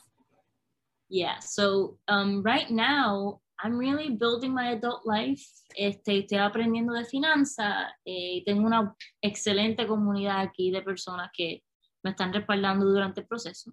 yeah. 1.09 1.39
So 1.39 1.97
um, 2.07 2.43
right 2.43 2.69
now, 2.69 3.41
I'm 3.63 3.77
really 3.77 4.09
building 4.09 4.53
my 4.53 4.71
adult 4.71 5.05
life. 5.05 5.43
Este, 5.75 6.19
estoy 6.19 6.39
aprendiendo 6.39 6.93
de 6.93 7.05
finanzas 7.05 7.93
eh, 8.05 8.43
tengo 8.45 8.65
una 8.65 8.93
excelente 9.21 9.87
comunidad 9.87 10.41
aquí 10.41 10.69
de 10.71 10.81
personas 10.81 11.29
que 11.33 11.63
me 12.03 12.11
están 12.11 12.33
respaldando 12.33 12.85
durante 12.85 13.21
el 13.21 13.27
proceso. 13.27 13.71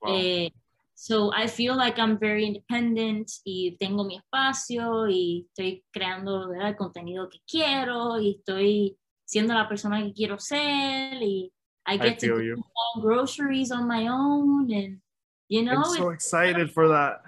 Wow. 0.00 0.14
Eh, 0.14 0.52
so 0.94 1.32
I 1.32 1.46
feel 1.46 1.76
like 1.76 1.98
I'm 1.98 2.18
very 2.18 2.44
independent 2.44 3.30
y 3.44 3.76
tengo 3.80 4.04
mi 4.04 4.16
espacio 4.16 5.08
y 5.08 5.46
estoy 5.48 5.84
creando 5.92 6.48
¿verdad? 6.48 6.68
el 6.68 6.76
contenido 6.76 7.28
que 7.28 7.40
quiero 7.46 8.20
y 8.20 8.36
estoy 8.38 8.96
siendo 9.26 9.54
la 9.54 9.68
persona 9.68 10.02
que 10.02 10.12
quiero 10.12 10.38
ser 10.38 11.22
y 11.22 11.52
I 11.86 11.94
I 11.94 11.98
get 11.98 12.18
to 12.20 12.26
feel 12.26 12.56
do 12.56 12.56
my 12.56 13.02
groceries 13.02 13.70
on 13.70 13.86
my 13.86 14.08
own 14.08 14.72
and 14.72 15.00
you 15.48 15.62
know 15.62 15.82
I'm 15.82 15.96
so 15.96 16.10
excited 16.10 16.70
for 16.70 16.88
that. 16.88 17.22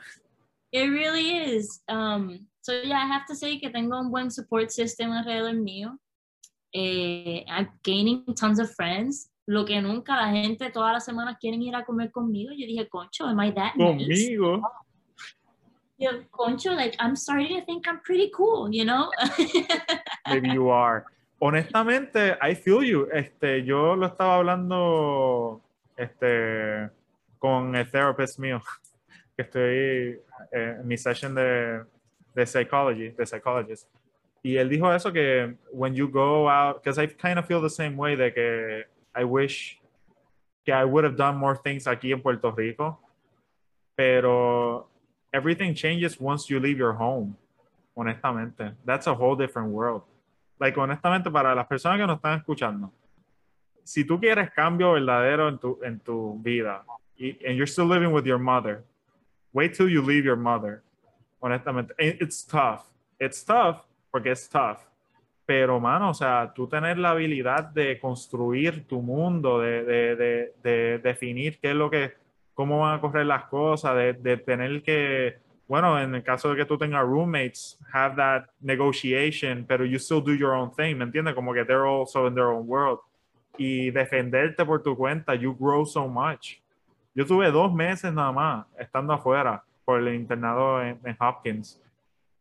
it 0.72 0.88
really 0.88 1.38
is. 1.38 1.80
Um, 1.88 2.46
so 2.60 2.72
yeah, 2.82 2.98
I 2.98 3.06
have 3.06 3.26
to 3.26 3.34
say 3.34 3.58
que 3.58 3.70
tengo 3.70 3.96
un 3.96 4.10
buen 4.10 4.30
support 4.30 4.70
system 4.70 5.10
alrededor 5.10 5.54
mío. 5.54 5.96
Eh, 6.74 7.44
I'm 7.48 7.68
gaining 7.82 8.24
tons 8.34 8.58
of 8.58 8.74
friends. 8.74 9.30
Lo 9.47 9.64
que 9.64 9.80
nunca 9.80 10.16
la 10.16 10.28
gente 10.28 10.70
todas 10.70 10.92
las 10.92 11.05
semanas 11.05 11.36
quieren 11.40 11.62
ir 11.62 11.74
a 11.76 11.84
comer 11.84 12.11
conmigo. 12.11 12.51
Yo 12.53 12.66
dije, 12.66 12.88
concho, 12.88 13.26
am 13.26 13.40
I 13.40 13.53
that 13.53 13.74
nice? 13.76 14.36
Conmigo. 14.38 14.62
Yo, 15.99 16.11
concho, 16.30 16.72
like, 16.74 16.97
I'm 16.99 17.16
starting 17.16 17.59
to 17.59 17.64
think 17.64 17.86
I'm 17.86 18.01
pretty 18.01 18.30
cool, 18.30 18.68
you 18.70 18.84
know? 18.84 19.11
Maybe 20.28 20.51
you 20.51 20.68
are. 20.68 21.07
Honestamente, 21.40 22.36
I 22.42 22.55
feel 22.55 22.82
you. 22.82 23.09
Este, 23.12 23.64
yo 23.64 23.94
lo 23.94 24.07
estaba 24.07 24.36
hablando 24.36 25.62
este, 25.97 26.90
con 27.38 27.74
el 27.74 27.90
therapist 27.90 28.38
mío, 28.38 28.61
que 29.36 29.42
estoy 29.42 30.20
eh, 30.53 30.76
en 30.80 30.86
mi 30.86 30.97
session 30.97 31.34
de, 31.34 31.84
de 32.34 32.47
psychology, 32.47 33.11
de 33.11 33.24
psychologist. 33.24 33.88
Y 34.42 34.57
él 34.59 34.68
dijo 34.68 34.92
eso 34.92 35.12
que 35.12 35.57
when 35.72 35.94
you 35.94 36.09
go 36.09 36.49
out, 36.49 36.82
because 36.82 36.99
I 36.99 37.07
kind 37.07 37.38
of 37.38 37.47
feel 37.47 37.61
the 37.61 37.70
same 37.70 37.97
way, 37.97 38.16
de 38.16 38.32
que 38.32 38.84
I 39.16 39.24
wish 39.24 39.78
que 40.64 40.74
I 40.74 40.84
would 40.84 41.04
have 41.04 41.16
done 41.16 41.36
more 41.36 41.56
things 41.56 41.86
aquí 41.86 42.12
in 42.12 42.20
Puerto 42.20 42.50
Rico, 42.50 42.98
pero 43.96 44.86
everything 45.32 45.74
changes 45.74 46.20
once 46.20 46.50
you 46.50 46.60
leave 46.60 46.76
your 46.76 46.92
home, 46.92 47.36
honestamente. 47.96 48.74
That's 48.84 49.06
a 49.06 49.14
whole 49.14 49.36
different 49.36 49.70
world. 49.70 50.02
Like, 50.60 50.76
honestamente, 50.76 51.30
para 51.30 51.54
las 51.54 51.66
personas 51.66 51.98
que 51.98 52.06
nos 52.06 52.18
están 52.18 52.38
escuchando, 52.38 52.90
si 53.84 54.04
tú 54.04 54.18
quieres 54.18 54.50
cambio 54.50 54.92
verdadero 54.92 55.48
en 55.48 55.58
tu, 55.58 55.78
en 55.82 56.00
tu 56.00 56.38
vida, 56.42 56.82
y, 57.18 57.36
and 57.46 57.56
you're 57.56 57.66
still 57.66 57.86
living 57.86 58.12
with 58.12 58.26
your 58.26 58.38
mother, 58.38 58.84
wait 59.52 59.74
till 59.74 59.88
you 59.88 60.02
leave 60.02 60.24
your 60.24 60.36
mother. 60.36 60.82
Honestamente, 61.42 61.92
it's 61.98 62.42
tough. 62.42 62.84
It's 63.20 63.42
tough 63.44 63.86
porque 64.10 64.26
it's 64.26 64.48
tough. 64.48 64.84
Pero, 65.47 65.78
mano, 65.78 66.11
o 66.11 66.14
sea, 66.14 66.53
tú 66.53 66.68
tener 66.68 66.99
la 66.99 67.11
habilidad 67.11 67.70
de 67.70 68.01
construir 68.01 68.84
tu 68.88 69.01
mundo, 69.01 69.61
de, 69.61 69.84
de, 69.84 70.16
de, 70.16 70.55
de 70.62 70.99
definir 70.99 71.61
qué 71.61 71.70
es 71.70 71.76
lo 71.76 71.88
que, 71.88 72.14
cómo 72.57 72.80
van 72.80 72.99
a 72.99 73.01
correr 73.01 73.26
las 73.26 73.44
cosas, 73.44 73.94
de, 73.94 74.36
tener 74.38 74.82
que, 74.82 75.36
bueno, 75.68 76.01
en 76.01 76.14
el 76.14 76.22
caso 76.24 76.51
de 76.51 76.57
que 76.57 76.64
tú 76.64 76.76
tengas 76.78 77.05
roommates, 77.05 77.78
have 77.92 78.16
that 78.16 78.47
negotiation, 78.61 79.64
pero 79.68 79.84
you 79.84 79.99
still 79.99 80.22
do 80.22 80.34
your 80.34 80.55
own 80.55 80.74
thing, 80.74 80.97
¿me 80.97 81.05
entiendes? 81.05 81.34
Como 81.34 81.53
que 81.53 81.64
they're 81.64 81.86
also 81.86 82.26
in 82.26 82.34
their 82.34 82.47
own 82.47 82.66
world. 82.66 82.99
Y 83.59 83.90
defenderte 83.90 84.64
por 84.64 84.82
tu 84.82 84.97
cuenta, 84.97 85.34
you 85.34 85.55
grow 85.55 85.84
so 85.84 86.09
much. 86.09 86.59
Yo 87.14 87.24
tuve 87.24 87.51
dos 87.51 87.72
meses 87.72 88.12
nada 88.12 88.32
más 88.32 88.66
estando 88.78 89.12
afuera 89.12 89.62
por 89.84 90.01
el 90.01 90.14
internado 90.14 90.82
en 90.82 91.16
Hopkins. 91.20 91.80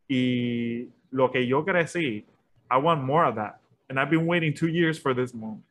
Y 0.08 0.88
lo 1.10 1.30
que 1.30 1.46
yo 1.46 1.64
crecí, 1.64 2.26
I 2.70 2.78
want 2.78 3.02
more 3.02 3.24
of 3.24 3.36
that. 3.36 3.60
And 3.88 3.98
I've 4.00 4.10
been 4.10 4.26
waiting 4.26 4.52
two 4.52 4.68
years 4.68 4.98
for 4.98 5.14
this 5.14 5.32
moment. 5.32 5.62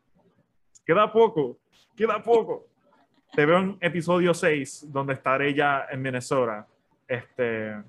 Queda 0.87 1.11
poco, 1.11 1.57
queda 1.97 2.23
poco. 2.23 2.63
Te 3.35 3.45
veo 3.45 3.57
en 3.57 3.77
episodio 3.81 4.33
6, 4.33 4.85
donde 4.91 5.13
estaré 5.13 5.53
ya 5.55 5.85
en 5.91 6.01
Minnesota. 6.01 6.65
Este, 7.09 7.83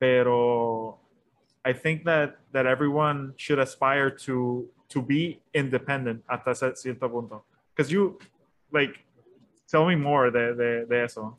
pero 0.00 0.98
I 1.64 1.72
think 1.72 2.04
that, 2.04 2.38
that 2.52 2.66
everyone 2.66 3.34
should 3.36 3.60
aspire 3.60 4.10
to, 4.10 4.66
to 4.88 5.00
be 5.00 5.40
independent 5.54 6.24
hasta 6.28 6.74
cierto 6.74 7.08
punto. 7.08 7.44
Because 7.74 7.92
you, 7.92 8.18
like, 8.72 9.04
tell 9.70 9.86
me 9.86 9.94
more 9.94 10.30
de, 10.30 10.54
de, 10.54 10.86
de 10.86 11.04
eso. 11.04 11.36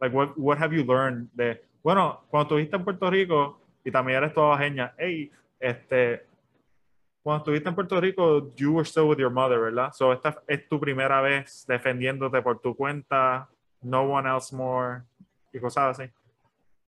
Like, 0.00 0.12
what, 0.12 0.38
what 0.38 0.58
have 0.58 0.72
you 0.72 0.82
learned 0.84 1.28
de, 1.36 1.58
bueno, 1.84 2.20
cuando 2.30 2.56
estuviste 2.56 2.74
en 2.74 2.84
Puerto 2.84 3.10
Rico 3.10 3.58
y 3.84 3.90
también 3.90 4.22
eres 4.22 4.32
toda 4.32 4.56
genia, 4.56 4.92
hey, 4.98 5.30
este, 5.60 6.26
cuando 7.22 7.38
estuviste 7.38 7.68
en 7.68 7.74
Puerto 7.74 8.00
Rico, 8.00 8.54
you 8.54 8.72
were 8.72 8.84
still 8.84 9.08
with 9.08 9.18
your 9.18 9.32
mother, 9.32 9.58
¿verdad? 9.58 9.92
So 9.92 10.12
esta 10.12 10.42
es 10.46 10.68
tu 10.68 10.78
primera 10.78 11.20
vez 11.20 11.64
defendiéndote 11.66 12.40
por 12.42 12.60
tu 12.60 12.76
cuenta, 12.76 13.48
no 13.82 14.02
one 14.02 14.28
else 14.28 14.54
more, 14.54 15.02
y 15.52 15.58
cosas 15.58 15.98
así. 15.98 16.10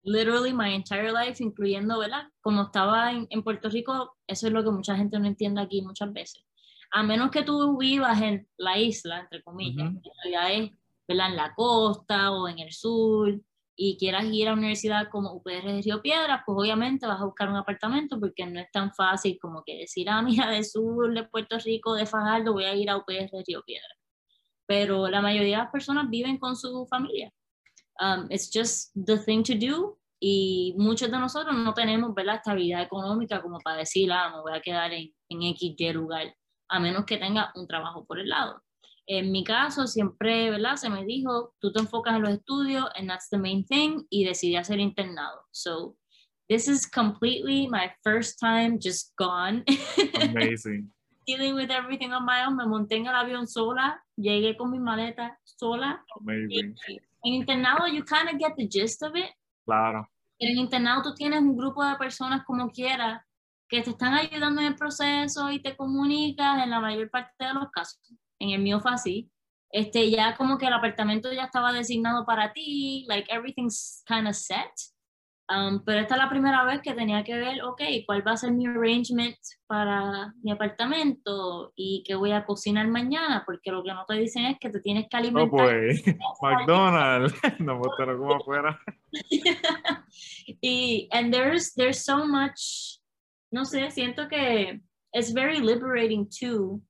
Literally 0.02 0.52
my 0.52 0.74
entire 0.74 1.10
life, 1.10 1.42
incluyendo, 1.42 1.98
¿verdad? 1.98 2.28
Como 2.40 2.62
estaba 2.64 3.12
en, 3.12 3.26
en 3.30 3.42
Puerto 3.42 3.68
Rico, 3.68 4.16
eso 4.26 4.46
es 4.46 4.52
lo 4.52 4.62
que 4.62 4.70
mucha 4.70 4.94
gente 4.94 5.18
no 5.18 5.26
entiende 5.26 5.60
aquí 5.60 5.82
muchas 5.82 6.12
veces. 6.12 6.44
A 6.92 7.02
menos 7.02 7.30
que 7.30 7.42
tú 7.42 7.76
vivas 7.76 8.20
en 8.20 8.46
la 8.56 8.78
isla, 8.78 9.20
entre 9.20 9.42
comillas, 9.42 9.88
Ujú. 9.88 10.00
en 10.04 10.12
realidad 10.22 10.52
es, 10.52 10.70
¿verdad? 11.08 11.30
En 11.30 11.36
la 11.36 11.54
costa 11.54 12.30
o 12.30 12.46
en 12.46 12.58
el 12.58 12.72
sur, 12.72 13.40
y 13.76 13.98
quieras 13.98 14.24
ir 14.32 14.48
a 14.48 14.52
una 14.52 14.60
universidad 14.60 15.08
como 15.10 15.32
UPR 15.34 15.62
de 15.62 15.82
Río 15.82 16.00
Piedras, 16.00 16.40
pues 16.46 16.56
obviamente 16.58 17.06
vas 17.06 17.20
a 17.20 17.26
buscar 17.26 17.50
un 17.50 17.56
apartamento 17.56 18.18
porque 18.18 18.46
no 18.46 18.58
es 18.58 18.70
tan 18.72 18.92
fácil 18.94 19.38
como 19.40 19.62
que 19.64 19.76
decir, 19.76 20.08
ah, 20.08 20.22
mira, 20.22 20.50
de 20.50 20.64
sur 20.64 21.12
de 21.12 21.24
Puerto 21.24 21.58
Rico, 21.58 21.94
de 21.94 22.06
Fajardo, 22.06 22.54
voy 22.54 22.64
a 22.64 22.74
ir 22.74 22.88
a 22.88 22.96
UPR 22.96 23.30
de 23.30 23.44
Río 23.46 23.62
Piedras. 23.64 23.98
Pero 24.66 25.08
la 25.08 25.20
mayoría 25.20 25.58
de 25.58 25.62
las 25.64 25.70
personas 25.70 26.08
viven 26.08 26.38
con 26.38 26.56
su 26.56 26.86
familia. 26.86 27.30
Um, 28.00 28.26
it's 28.30 28.50
just 28.52 28.92
the 28.94 29.18
thing 29.18 29.42
to 29.42 29.54
do 29.54 29.98
y 30.18 30.74
muchos 30.78 31.10
de 31.10 31.18
nosotros 31.18 31.54
no 31.54 31.74
tenemos 31.74 32.14
¿verdad? 32.14 32.36
estabilidad 32.36 32.82
económica 32.82 33.42
como 33.42 33.58
para 33.60 33.78
decir, 33.78 34.10
ah, 34.10 34.30
me 34.34 34.40
voy 34.40 34.52
a 34.54 34.60
quedar 34.62 34.92
en, 34.92 35.12
en 35.28 35.54
XY 35.54 35.92
lugar, 35.92 36.34
a 36.68 36.80
menos 36.80 37.04
que 37.04 37.18
tenga 37.18 37.52
un 37.54 37.66
trabajo 37.66 38.06
por 38.06 38.18
el 38.18 38.28
lado. 38.28 38.62
En 39.08 39.30
mi 39.30 39.44
caso, 39.44 39.86
siempre, 39.86 40.50
¿verdad? 40.50 40.76
Se 40.76 40.90
me 40.90 41.04
dijo, 41.04 41.54
tú 41.60 41.72
te 41.72 41.80
enfocas 41.80 42.16
en 42.16 42.22
los 42.22 42.32
estudios, 42.32 42.86
and 42.96 43.08
that's 43.08 43.28
the 43.30 43.38
main 43.38 43.64
thing, 43.64 44.04
y 44.10 44.24
decidí 44.24 44.56
hacer 44.56 44.80
internado. 44.80 45.42
So, 45.52 45.96
this 46.48 46.66
is 46.66 46.86
completely 46.86 47.68
my 47.68 47.92
first 48.02 48.38
time 48.40 48.78
just 48.80 49.14
gone, 49.16 49.64
Amazing. 50.20 50.90
dealing 51.26 51.54
with 51.54 51.70
everything 51.70 52.12
on 52.12 52.24
my 52.24 52.44
own. 52.44 52.56
Me 52.56 52.66
monté 52.66 52.96
en 52.96 53.06
el 53.06 53.14
avión 53.14 53.46
sola, 53.46 54.02
llegué 54.16 54.56
con 54.56 54.70
mi 54.70 54.78
maleta 54.78 55.38
sola. 55.44 56.04
Amazing. 56.20 56.74
En 57.22 57.34
internado, 57.34 57.86
you 57.88 58.04
kind 58.04 58.28
of 58.28 58.38
get 58.38 58.56
the 58.56 58.68
gist 58.68 59.02
of 59.02 59.14
it. 59.16 59.30
Claro. 59.64 60.08
En 60.38 60.58
internado 60.58 61.02
tú 61.02 61.14
tienes 61.14 61.40
un 61.40 61.56
grupo 61.56 61.84
de 61.84 61.96
personas 61.96 62.44
como 62.44 62.70
quiera 62.70 63.26
que 63.68 63.82
te 63.82 63.90
están 63.90 64.14
ayudando 64.14 64.60
en 64.60 64.68
el 64.68 64.76
proceso 64.76 65.50
y 65.50 65.60
te 65.60 65.76
comunicas 65.76 66.62
en 66.62 66.70
la 66.70 66.80
mayor 66.80 67.10
parte 67.10 67.44
de 67.44 67.54
los 67.54 67.70
casos. 67.70 68.00
En 68.40 68.50
el 68.50 68.60
mío 68.62 68.80
fue 68.80 68.92
así. 68.92 69.30
Este, 69.70 70.10
ya 70.10 70.36
como 70.36 70.58
que 70.58 70.66
el 70.66 70.72
apartamento 70.72 71.32
ya 71.32 71.44
estaba 71.44 71.72
designado 71.72 72.24
para 72.24 72.52
ti, 72.52 73.04
like 73.08 73.30
everything's 73.32 74.02
kind 74.06 74.28
of 74.28 74.34
set. 74.34 74.70
Um, 75.48 75.84
pero 75.84 76.00
esta 76.00 76.16
es 76.16 76.20
la 76.20 76.28
primera 76.28 76.64
vez 76.64 76.80
que 76.82 76.92
tenía 76.92 77.22
que 77.22 77.34
ver, 77.36 77.62
ok, 77.62 77.80
cuál 78.04 78.26
va 78.26 78.32
a 78.32 78.36
ser 78.36 78.50
mi 78.50 78.66
arrangement 78.66 79.36
para 79.68 80.32
mi 80.42 80.50
apartamento 80.50 81.72
y 81.76 82.02
qué 82.04 82.16
voy 82.16 82.32
a 82.32 82.44
cocinar 82.44 82.88
mañana, 82.88 83.44
porque 83.46 83.70
lo 83.70 83.84
que 83.84 83.92
no 83.92 84.04
te 84.06 84.14
dicen 84.14 84.46
es 84.46 84.58
que 84.58 84.70
te 84.70 84.80
tienes 84.80 85.06
que 85.08 85.16
Oh 85.16 85.20
alimentar. 85.20 85.50
boy. 85.50 86.02
McDonald's. 86.42 87.34
No 87.60 87.78
me 87.78 88.06
lo 88.06 88.18
como 88.18 88.34
afuera. 88.34 88.80
y 90.60 91.08
and 91.12 91.32
there's 91.32 91.72
there's 91.74 92.04
so 92.04 92.26
much 92.26 93.00
no 93.52 93.64
sé 93.64 93.90
siento 93.90 94.28
que 94.28 94.80
it's 95.12 95.32
very 95.32 95.60
liberating 95.60 96.28
too 96.28 96.82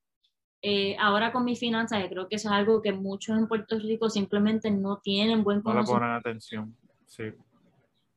eh, 0.61 0.95
ahora 0.99 1.31
con 1.31 1.45
mis 1.45 1.59
finanzas 1.59 2.01
yo 2.01 2.09
creo 2.09 2.27
que 2.27 2.35
eso 2.37 2.49
es 2.49 2.55
algo 2.55 2.81
que 2.81 2.91
muchos 2.91 3.37
en 3.37 3.47
Puerto 3.47 3.77
Rico 3.79 4.09
simplemente 4.09 4.71
no 4.71 4.97
tienen 4.97 5.43
buen 5.43 5.57
No 5.57 5.71
le 5.71 5.75
conocimiento 5.75 5.99
ponen 5.99 6.15
atención. 6.15 6.75
Sí. 7.05 7.23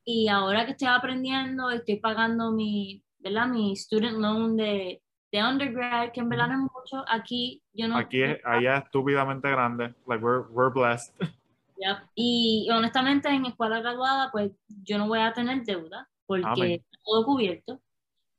y 0.05 0.29
ahora 0.29 0.65
que 0.65 0.73
estoy 0.73 0.89
aprendiendo 0.89 1.71
estoy 1.71 1.97
pagando 1.97 2.51
mi 2.51 3.05
verdad 3.19 3.47
mi 3.47 3.77
student 3.77 4.19
loan 4.19 4.57
de 4.57 5.03
de 5.33 5.45
undergrad 5.45 6.11
que 6.13 6.21
en 6.21 6.29
verdad 6.29 6.49
no 6.49 6.55
es 6.55 6.73
mucho 6.73 7.05
aquí 7.09 7.63
yo 7.73 7.87
no 7.89 7.97
Aquí 7.97 8.23
es, 8.23 8.39
allá 8.45 8.79
es 8.79 8.85
estúpidamente 8.85 9.49
grande. 9.49 9.95
Like 10.07 10.25
we're, 10.25 10.47
we're 10.51 10.73
blessed. 10.73 11.15
Yep. 11.83 11.97
Y 12.15 12.69
honestamente 12.71 13.31
en 13.31 13.47
escuela 13.47 13.81
graduada 13.81 14.31
pues 14.31 14.53
yo 14.85 14.99
no 14.99 15.09
voy 15.09 15.21
a 15.21 15.33
tener 15.33 15.65
deuda 15.65 16.07
porque 16.27 16.45
Amén. 16.47 16.73
está 16.73 16.99
todo 17.03 17.25
cubierto. 17.25 17.81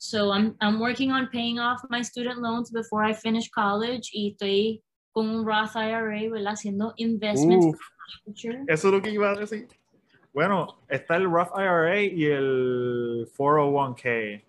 So 0.03 0.31
I'm, 0.31 0.55
I'm 0.61 0.79
working 0.79 1.11
on 1.11 1.27
paying 1.27 1.59
off 1.59 1.79
my 1.91 2.01
student 2.01 2.39
loans 2.41 2.71
before 2.71 3.03
I 3.03 3.13
finish 3.13 3.51
college 3.51 4.09
y 4.11 4.31
estoy 4.35 4.81
con 5.13 5.29
un 5.29 5.45
Roth 5.45 5.75
IRA, 5.75 6.27
¿verdad? 6.31 6.53
Haciendo 6.53 6.93
investments 6.97 7.67
eso 8.67 8.87
es 8.87 8.93
lo 8.93 8.99
que 9.01 9.11
iba 9.11 9.29
a 9.29 9.35
decir. 9.35 9.67
Bueno, 10.33 10.79
está 10.89 11.17
el 11.17 11.25
Roth 11.29 11.51
IRA 11.55 12.01
y 12.01 12.23
el 12.25 13.27
401k. 13.37 14.43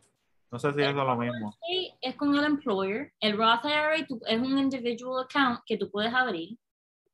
No 0.50 0.58
sé 0.58 0.72
si 0.72 0.80
eso 0.80 0.88
es 0.90 0.96
lo 0.96 1.16
mismo. 1.16 1.54
Es 2.00 2.14
con 2.16 2.34
el 2.34 2.44
employer. 2.44 3.12
El 3.20 3.36
Roth 3.36 3.66
IRA 3.66 4.06
tú- 4.08 4.22
es 4.26 4.40
un 4.40 4.56
individual 4.58 5.24
account 5.24 5.60
que 5.66 5.76
tú 5.76 5.90
puedes 5.90 6.14
abrir. 6.14 6.56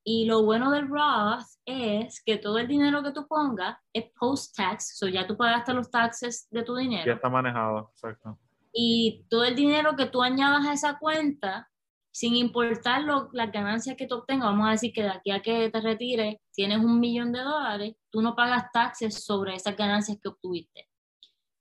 Y 0.05 0.25
lo 0.27 0.43
bueno 0.45 0.71
del 0.71 0.89
Roth 0.89 1.45
es 1.67 2.23
que 2.25 2.39
todo 2.39 2.59
el 2.59 2.67
dinero 2.69 3.03
que 3.03 3.13
tú 3.13 3.27
pongas 3.27 3.77
es 3.93 4.07
post-tax, 4.19 4.97
so 4.97 5.07
ya 5.09 5.27
tú 5.27 5.37
pagaste 5.37 5.75
los 5.75 5.91
taxes 5.91 6.49
de 6.51 6.63
tu 6.63 6.75
Ya 6.77 6.81
dinero. 6.83 7.13
está 7.15 7.29
manejado, 7.29 7.91
exacto. 7.93 8.39
Y 8.73 9.27
todo 9.29 9.45
el 9.45 9.55
dinero 9.55 9.97
que 9.97 10.07
tú 10.07 10.23
añadas 10.23 10.67
a 10.67 10.73
esa 10.73 10.99
cuenta, 10.99 11.69
sin 12.11 12.37
importar 12.37 13.03
lo- 13.03 13.29
las 13.33 13.53
ganancias 13.53 13.97
que 13.97 14.07
tú 14.07 14.17
obtengas, 14.17 14.47
vamos 14.47 14.69
a 14.69 14.71
decir 14.73 14.93
que 14.93 15.03
de 15.03 15.11
aquí 15.11 15.31
a 15.31 15.41
que 15.43 15.69
te 15.71 15.81
retires 15.81 16.37
tienes 16.55 16.79
un 16.79 16.99
millón 17.01 17.33
de 17.33 17.41
dólares, 17.41 17.95
tú 18.11 18.23
no 18.23 18.35
pagas 18.35 18.71
taxes 18.73 19.25
sobre 19.25 19.55
esas 19.55 19.77
ganancias 19.77 20.19
que 20.23 20.29
obtuviste. 20.29 20.89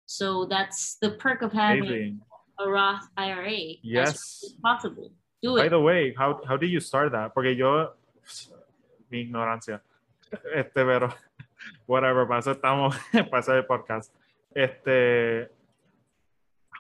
So 0.06 0.48
that's 0.48 0.98
the 1.02 1.10
perk 1.12 1.42
of 1.44 1.54
having 1.54 1.82
Amazing. 1.86 2.22
a 2.60 2.66
Roth 2.66 3.10
IRA. 3.18 3.78
Yes. 3.84 4.44
as 4.46 4.56
possible. 4.62 5.12
Do 5.42 5.56
By 5.58 5.66
it. 5.66 5.70
the 5.70 5.80
way, 5.82 6.14
how, 6.18 6.40
how 6.48 6.56
did 6.58 6.70
you 6.72 6.80
start 6.80 7.12
that? 7.12 7.34
Porque 7.34 7.56
yo, 7.56 7.94
mi 9.10 9.22
ignorancia, 9.22 9.82
este, 10.54 10.86
pero, 10.86 11.10
whatever, 11.88 12.28
para 12.28 12.40
eso 12.40 12.52
estamos, 12.52 12.96
para 13.30 13.40
hacer 13.40 13.56
el 13.58 13.66
podcast. 13.66 14.14
Este, 14.54 15.50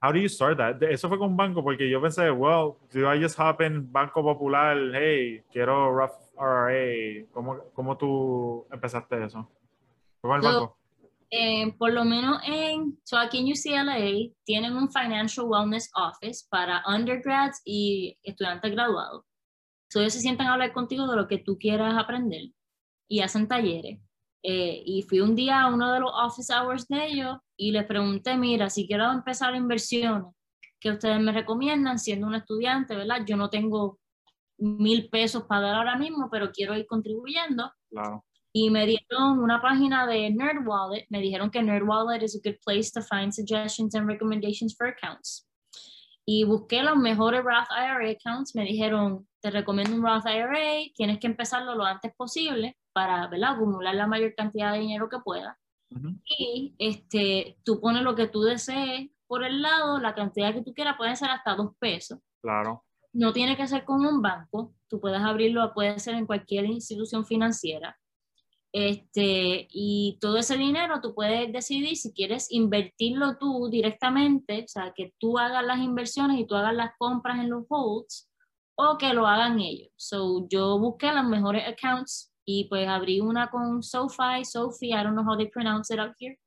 how 0.02 0.12
do 0.12 0.20
you 0.20 0.30
start 0.30 0.58
that? 0.58 0.82
Eso 0.84 1.08
fue 1.10 1.18
con 1.18 1.32
un 1.32 1.38
banco, 1.38 1.64
porque 1.64 1.90
yo 1.90 2.02
pensé, 2.02 2.32
well, 2.32 2.78
do 2.92 3.12
I 3.12 3.22
just 3.22 3.40
hop 3.40 3.62
in 3.62 3.92
Banco 3.92 4.22
Popular, 4.24 4.78
hey, 4.94 5.44
quiero 5.52 5.92
Rough 5.92 6.14
RRA, 6.38 7.26
¿cómo, 7.32 7.60
cómo 7.74 7.98
tú 7.98 8.68
empezaste 8.72 9.24
eso? 9.24 9.50
¿Fue 10.22 10.30
con 10.30 10.38
el 10.38 10.44
So, 10.44 10.50
banco? 10.50 10.78
Eh, 11.30 11.74
por 11.78 11.92
lo 11.92 12.06
menos 12.06 12.42
en, 12.46 12.98
so 13.04 13.18
aquí 13.18 13.40
en 13.40 13.52
UCLA 13.52 14.34
tienen 14.46 14.78
un 14.78 14.90
Financial 14.90 15.46
Wellness 15.46 15.92
Office 15.94 16.46
para 16.50 16.82
undergrads 16.88 17.62
y 17.66 18.18
estudiantes 18.24 18.72
graduados. 18.72 19.26
So 19.90 20.00
ellos 20.00 20.14
se 20.14 20.20
sientan 20.22 20.48
a 20.48 20.54
hablar 20.54 20.74
contigo 20.74 21.08
de 21.08 21.16
lo 21.16 21.28
que 21.28 21.38
tú 21.38 21.58
quieras 21.58 21.96
aprender 21.98 22.50
y 23.08 23.22
hacen 23.22 23.48
talleres. 23.48 24.00
Eh, 24.44 24.82
y 24.86 25.02
fui 25.04 25.20
un 25.20 25.36
día 25.36 25.62
a 25.62 25.74
uno 25.74 25.92
de 25.92 26.00
los 26.00 26.12
office 26.14 26.54
hours 26.54 26.88
de 26.88 27.06
ellos 27.08 27.38
y 27.58 27.72
les 27.72 27.86
pregunté, 27.86 28.38
mira, 28.38 28.70
si 28.70 28.88
quiero 28.88 29.12
empezar 29.12 29.56
inversiones, 29.56 30.26
que 30.80 30.92
ustedes 30.92 31.20
me 31.20 31.32
recomiendan 31.32 31.98
siendo 31.98 32.28
un 32.28 32.36
estudiante, 32.36 32.96
¿verdad? 32.96 33.24
Yo 33.26 33.36
no 33.36 33.50
tengo 33.50 34.00
mil 34.60 35.10
pesos 35.10 35.44
para 35.44 35.62
dar 35.62 35.76
ahora 35.76 35.98
mismo, 35.98 36.30
pero 36.32 36.52
quiero 36.52 36.76
ir 36.78 36.86
contribuyendo 36.86 37.72
Claro. 37.90 38.24
y 38.54 38.70
me 38.70 38.86
dieron 38.86 39.40
una 39.40 39.62
página 39.62 40.06
de 40.06 40.30
NerdWallet. 40.30 41.08
Me 41.10 41.20
dijeron 41.20 41.50
que 41.50 41.62
NerdWallet 41.64 42.24
is 42.24 42.36
a 42.36 42.40
good 42.48 42.58
place 42.64 42.92
to 42.92 43.02
find 43.02 43.34
suggestions 43.34 43.96
and 43.96 44.08
recommendations 44.08 44.76
for 44.78 44.88
accounts. 44.88 45.46
y 46.30 46.44
busqué 46.44 46.84
los 46.84 46.98
mejores 46.98 47.42
Roth 47.42 47.70
IRA 47.72 48.12
accounts. 48.12 48.54
Me 48.54 48.64
dijeron, 48.66 49.26
te 49.48 49.60
recomiendo 49.60 49.96
un 49.96 50.04
Roth 50.04 50.26
IRA, 50.26 50.92
tienes 50.94 51.20
que 51.20 51.28
empezarlo 51.28 51.74
lo 51.74 51.86
antes 51.86 52.14
posible 52.16 52.78
para 52.92 53.28
¿verdad? 53.28 53.52
acumular 53.52 53.96
la 53.96 54.06
mayor 54.06 54.36
cantidad 54.36 54.74
de 54.74 54.80
dinero 54.80 55.08
que 55.08 55.20
puedas. 55.20 55.56
Y 56.38 56.76
este, 56.78 57.58
tú 57.64 57.80
pones 57.80 58.04
lo 58.04 58.14
que 58.14 58.28
tú 58.28 58.42
desees 58.42 59.10
por 59.26 59.46
el 59.46 59.62
lado, 59.62 60.00
la 60.00 60.14
cantidad 60.14 60.54
que 60.54 60.64
tú 60.64 60.74
quieras, 60.74 60.98
puede 60.98 61.16
ser 61.16 61.30
hasta 61.30 61.56
dos 61.56 61.72
pesos. 61.80 62.20
Claro. 62.42 62.84
No 63.14 63.32
tiene 63.32 63.56
que 63.56 63.68
ser 63.68 63.86
con 63.86 64.06
un 64.06 64.22
banco, 64.22 64.74
tú 64.90 65.00
puedes 65.00 65.22
abrirlo, 65.22 65.74
puede 65.74 65.98
ser 66.00 66.16
en 66.16 66.26
cualquier 66.26 66.66
institución 66.66 67.26
financiera. 67.26 67.98
Este, 68.74 69.68
y 69.72 70.18
todo 70.20 70.38
ese 70.38 70.58
dinero 70.58 71.00
tú 71.02 71.16
puedes 71.16 71.52
decidir 71.54 71.96
si 71.96 72.12
quieres 72.12 72.52
invertirlo 72.52 73.38
tú 73.38 73.70
directamente, 73.70 74.66
o 74.66 74.68
sea, 74.68 74.92
que 74.94 75.14
tú 75.18 75.40
hagas 75.40 75.64
las 75.64 75.80
inversiones 75.80 76.38
y 76.38 76.46
tú 76.46 76.56
hagas 76.56 76.76
las 76.76 76.92
compras 76.98 77.40
en 77.40 77.50
los 77.50 77.64
holds, 77.70 78.27
o 78.78 78.98
que 78.98 79.14
lo 79.14 79.28
hagan 79.28 79.60
ellos. 79.60 79.90
So, 79.96 80.48
yo 80.50 80.78
busqué 80.78 81.12
los 81.12 81.26
mejores 81.26 81.68
accounts 81.68 82.32
y 82.46 82.66
pues 82.70 82.88
abrí 82.88 83.20
una 83.20 83.50
con 83.50 83.82
SoFi, 83.82 84.46
Sophie, 84.46 84.94
I 84.94 85.04
don't 85.04 85.16
know 85.16 85.26
how 85.26 85.36
they 85.36 85.50
pronounce 85.50 85.94
it 85.94 86.00
out 86.00 86.14
here. 86.20 86.38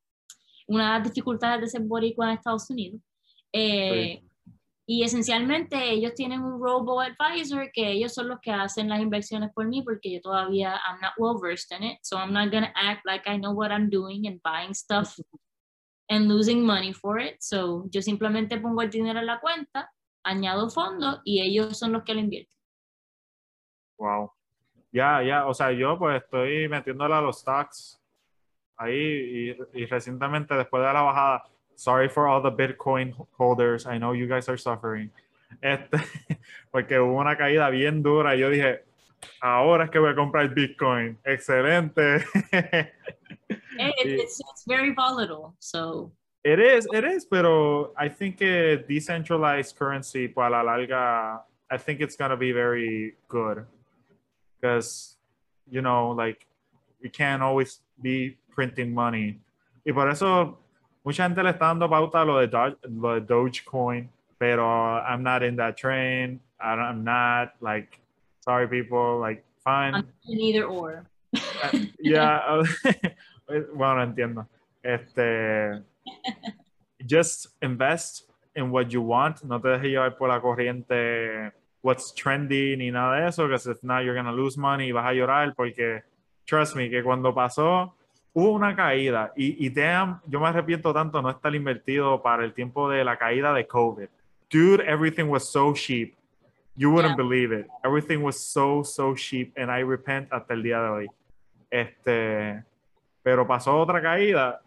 Una 0.68 0.84
de 0.84 0.98
las 0.98 1.08
dificultades 1.08 1.60
de 1.60 1.66
ser 1.66 1.82
boricua 1.82 2.26
en 2.26 2.38
Estados 2.38 2.70
Unidos. 2.70 3.00
Eh, 3.52 4.22
y 4.86 5.02
esencialmente 5.02 5.90
ellos 5.90 6.14
tienen 6.14 6.42
un 6.42 6.60
robo 6.60 7.00
advisor 7.00 7.70
que 7.72 7.92
ellos 7.92 8.14
son 8.14 8.28
los 8.28 8.40
que 8.40 8.50
hacen 8.52 8.88
las 8.88 9.00
inversiones 9.00 9.50
por 9.52 9.66
mí 9.68 9.82
porque 9.82 10.10
yo 10.10 10.20
todavía 10.20 10.80
I'm 10.86 11.00
not 11.00 11.12
well 11.18 11.38
versed 11.40 11.70
in 11.76 11.84
it. 11.84 11.98
So 12.02 12.16
I'm 12.16 12.32
not 12.32 12.50
going 12.50 12.64
to 12.64 12.72
act 12.74 13.02
like 13.04 13.28
I 13.28 13.36
know 13.36 13.52
what 13.52 13.70
I'm 13.70 13.88
doing 13.90 14.26
and 14.26 14.40
buying 14.42 14.74
stuff 14.74 15.16
and 16.10 16.28
losing 16.28 16.64
money 16.64 16.92
for 16.92 17.18
it. 17.18 17.36
So 17.40 17.88
yo 17.92 18.00
simplemente 18.00 18.60
pongo 18.60 18.82
el 18.82 18.90
dinero 18.90 19.18
en 19.18 19.26
la 19.26 19.40
cuenta, 19.40 19.90
añado 20.22 20.70
fondos 20.70 21.20
y 21.24 21.40
ellos 21.40 21.78
son 21.78 21.92
los 21.92 22.02
que 22.04 22.14
lo 22.14 22.20
invierten. 22.20 22.56
Wow. 23.98 24.32
Ya, 24.92 25.22
ya, 25.22 25.46
o 25.46 25.54
sea, 25.54 25.72
yo 25.72 25.98
pues 25.98 26.22
estoy 26.22 26.68
metiéndole 26.68 27.14
a 27.14 27.20
los 27.20 27.40
stocks 27.40 28.00
ahí 28.76 29.54
y, 29.74 29.82
y 29.82 29.86
recientemente 29.86 30.54
después 30.54 30.82
de 30.82 30.92
la 30.92 31.02
bajada 31.02 31.44
sorry 31.80 32.08
for 32.08 32.28
all 32.28 32.42
the 32.42 32.50
Bitcoin 32.50 33.14
holders. 33.32 33.86
I 33.86 33.96
know 33.96 34.12
you 34.12 34.28
guys 34.28 34.48
are 34.48 34.58
suffering. 34.58 35.10
Este, 35.62 35.96
porque 36.70 37.00
hubo 37.00 37.18
una 37.18 37.36
caída 37.36 37.70
bien 37.70 38.02
dura 38.02 38.36
y 38.36 38.40
yo 38.40 38.50
dije, 38.50 38.84
ahora 39.40 39.84
es 39.84 39.90
que 39.90 39.98
voy 39.98 40.10
a 40.10 40.14
comprar 40.14 40.48
Bitcoin. 40.54 41.18
Excelente. 41.24 42.24
it's, 43.78 44.40
it's 44.40 44.64
very 44.66 44.92
volatile, 44.92 45.54
so. 45.58 46.12
It 46.42 46.58
is, 46.58 46.86
it 46.92 47.04
is, 47.04 47.26
pero 47.26 47.92
I 47.98 48.08
think 48.08 48.40
a 48.40 48.76
decentralized 48.76 49.76
currency 49.76 50.26
para 50.26 50.50
la 50.50 50.62
larga, 50.62 51.42
I 51.70 51.76
think 51.76 52.00
it's 52.00 52.16
going 52.16 52.30
to 52.30 52.36
be 52.36 52.52
very 52.52 53.14
good. 53.28 53.66
Because, 54.58 55.16
you 55.70 55.82
know, 55.82 56.10
like, 56.10 56.46
you 57.00 57.10
can't 57.10 57.42
always 57.42 57.80
be 58.00 58.38
printing 58.50 58.94
money. 58.94 59.38
Y 59.84 59.92
por 59.92 60.08
eso 60.08 60.58
mucha 61.04 61.24
gente 61.24 61.42
le 61.42 61.52
está 61.52 61.60
dando 61.60 61.88
pauta 61.88 62.24
lo 62.24 62.40
de, 62.40 62.46
Doge, 62.46 62.76
lo 62.88 63.20
de 63.20 63.26
Dogecoin, 63.26 64.08
pero 64.38 64.64
I'm 64.64 65.22
not 65.22 65.42
in 65.42 65.56
that 65.56 65.76
train. 65.76 66.40
I 66.58 66.72
am 66.72 67.04
not 67.04 67.52
like, 67.60 68.00
sorry 68.40 68.66
people, 68.66 69.18
like, 69.18 69.44
fine. 69.62 69.94
I'm 69.94 70.08
neither 70.26 70.64
or. 70.64 71.04
Uh, 71.34 71.78
yeah, 71.98 72.62
bueno, 73.74 74.02
entiendo. 74.02 74.46
Este, 74.82 75.82
just 77.06 77.48
invest 77.60 78.30
in 78.54 78.70
what 78.70 78.88
you 78.90 79.02
want. 79.02 79.42
No 79.44 79.60
te 79.60 79.68
dejes 79.68 79.90
llevar 79.90 80.16
por 80.16 80.28
la 80.28 80.40
corriente 80.40 81.52
what's 81.82 82.12
trendy 82.14 82.76
ni 82.76 82.90
nada 82.90 83.20
de 83.20 83.28
eso, 83.28 83.46
because 83.46 83.66
if 83.66 83.82
not, 83.82 84.04
you're 84.04 84.14
gonna 84.14 84.32
lose 84.32 84.58
money 84.58 84.88
y 84.88 84.92
vas 84.92 85.06
a 85.06 85.14
llorar 85.14 85.54
porque, 85.54 86.02
trust 86.46 86.76
me, 86.76 86.90
que 86.90 87.02
cuando 87.02 87.34
pasó 87.34 87.94
hubo 88.32 88.52
una 88.52 88.76
caída 88.76 89.32
y, 89.36 89.66
y 89.66 89.70
damn, 89.70 90.20
yo 90.26 90.38
me 90.40 90.46
arrepiento 90.46 90.92
tanto 90.92 91.20
no 91.20 91.30
estar 91.30 91.54
invertido 91.54 92.22
para 92.22 92.44
el 92.44 92.52
tiempo 92.52 92.88
de 92.88 93.04
la 93.04 93.16
caída 93.16 93.52
de 93.52 93.66
COVID. 93.66 94.08
Dude, 94.50 94.80
everything 94.86 95.28
was 95.28 95.48
so 95.48 95.72
cheap. 95.72 96.14
You 96.76 96.90
wouldn't 96.90 97.16
believe 97.16 97.52
it. 97.52 97.66
Everything 97.84 98.22
was 98.22 98.38
so, 98.38 98.82
so 98.82 99.14
cheap 99.14 99.52
and 99.56 99.70
I 99.70 99.82
repent 99.82 100.28
hasta 100.32 100.54
el 100.54 100.62
día 100.62 100.80
de 100.80 100.88
hoy. 100.88 101.06
Este, 101.70 102.64
pero 103.22 103.46
pasó 103.46 103.76
otra 103.78 104.00
caída 104.00 104.60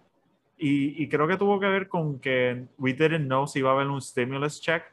y, 0.63 1.03
y 1.03 1.09
creo 1.09 1.27
que 1.27 1.35
tuvo 1.35 1.59
que 1.59 1.67
ver 1.67 1.89
con 1.89 2.19
que 2.19 2.65
we 2.77 2.93
didn't 2.93 3.25
know 3.25 3.45
si 3.45 3.59
iba 3.59 3.71
a 3.71 3.73
haber 3.73 3.87
un 3.87 4.01
stimulus 4.01 4.61
check. 4.61 4.83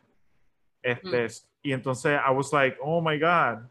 Este, 0.82 1.26
mm. 1.26 1.30
Y 1.62 1.72
entonces 1.72 2.18
I 2.26 2.32
was 2.32 2.52
like, 2.52 2.76
oh 2.82 3.00
my 3.00 3.16
God, 3.18 3.68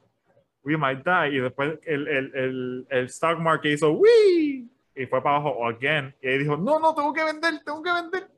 we 0.64 0.78
might 0.78 1.04
die. 1.04 1.36
Y 1.36 1.40
después 1.40 1.78
el, 1.86 2.08
el, 2.08 2.32
el, 2.36 2.88
el 2.90 3.06
stock 3.10 3.38
market 3.40 3.74
hizo, 3.74 3.92
¡Wii! 3.92 4.70
y 4.96 5.06
fue 5.08 5.22
para 5.22 5.38
abajo 5.38 5.68
again. 5.68 6.14
Y 6.22 6.38
dijo, 6.38 6.56
no, 6.56 6.80
no, 6.80 6.96
tengo 6.96 7.12
que 7.12 7.24
vender, 7.24 7.60
tengo 7.66 7.84
que 7.84 7.92
vender. 7.92 8.30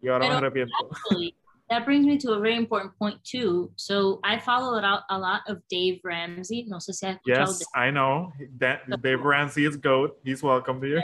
Y 0.00 0.08
ahora 0.08 0.26
Pero, 0.26 0.40
me 0.40 0.46
arrepiento. 0.46 0.72
Actually, 0.90 1.34
that 1.68 1.84
brings 1.84 2.06
me 2.06 2.18
to 2.18 2.34
a 2.34 2.38
very 2.38 2.56
important 2.56 2.96
point 2.98 3.18
too. 3.24 3.72
So 3.74 4.20
I 4.22 4.38
followed 4.38 4.84
out 4.84 5.02
a 5.10 5.18
lot 5.18 5.40
of 5.48 5.60
Dave 5.68 6.00
Ramsey. 6.04 6.66
No 6.68 6.78
sé 6.78 6.94
si 6.94 7.06
has 7.06 7.16
Yes, 7.26 7.64
I 7.74 7.90
know. 7.90 8.32
That, 8.58 8.82
Dave 9.02 9.24
Ramsey 9.24 9.64
is 9.64 9.76
GOAT. 9.76 10.16
He's 10.22 10.40
welcome 10.40 10.80
here. 10.82 11.02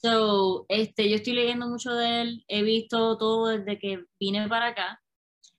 So, 0.00 0.64
este, 0.68 1.08
yo 1.10 1.16
estoy 1.16 1.34
leyendo 1.34 1.68
mucho 1.68 1.92
de 1.92 2.22
él. 2.22 2.44
He 2.48 2.62
visto 2.62 3.18
todo 3.18 3.48
desde 3.48 3.78
que 3.78 4.04
vine 4.18 4.48
para 4.48 4.68
acá. 4.68 5.00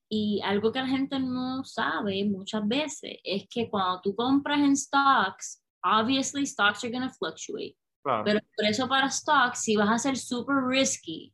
Y 0.10 0.42
algo 0.44 0.72
que 0.72 0.80
la 0.80 0.88
gente 0.88 1.20
no 1.20 1.64
sabe 1.64 2.26
muchas 2.26 2.68
veces 2.68 3.18
es 3.24 3.46
que 3.50 3.70
cuando 3.70 4.02
tú 4.02 4.16
compras 4.16 4.60
en 4.60 4.76
stocks, 4.76 5.64
obviously 5.84 6.46
stocks 6.46 6.84
are 6.84 6.92
going 6.92 7.08
to 7.08 7.14
fluctuate. 7.14 7.78
Pero 8.26 8.40
por 8.56 8.66
eso 8.66 8.88
para 8.88 9.10
stocks, 9.10 9.60
si 9.62 9.76
vas 9.76 9.90
a 9.90 9.98
ser 9.98 10.18
super 10.18 10.56
risky, 10.68 11.34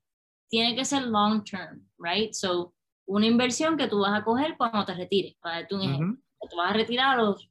tiene 0.50 0.76
que 0.76 0.86
ser 0.86 1.04
long 1.04 1.43
term, 1.43 1.88
right? 1.97 2.34
So, 2.34 2.74
una 3.08 3.26
inversión 3.26 3.78
que 3.78 3.88
tú 3.88 4.00
vas 4.00 4.20
a 4.20 4.24
coger 4.24 4.56
cuando 4.58 4.86
te 4.86 4.93
retires, 4.93 5.36
para 5.41 5.62
darte 5.62 5.76
un 5.76 5.82
ejemplo. 5.82 6.24
Tú 6.50 6.58
vas 6.58 6.72
a 6.72 6.74
retirar 6.74 7.18
a 7.18 7.24
los 7.24 7.50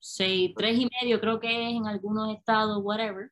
6, 0.00 0.52
3 0.56 0.78
y 0.78 0.88
medio, 1.00 1.20
creo 1.20 1.40
que 1.40 1.70
es 1.70 1.76
en 1.76 1.86
algunos 1.86 2.34
estados, 2.36 2.78
whatever. 2.82 3.30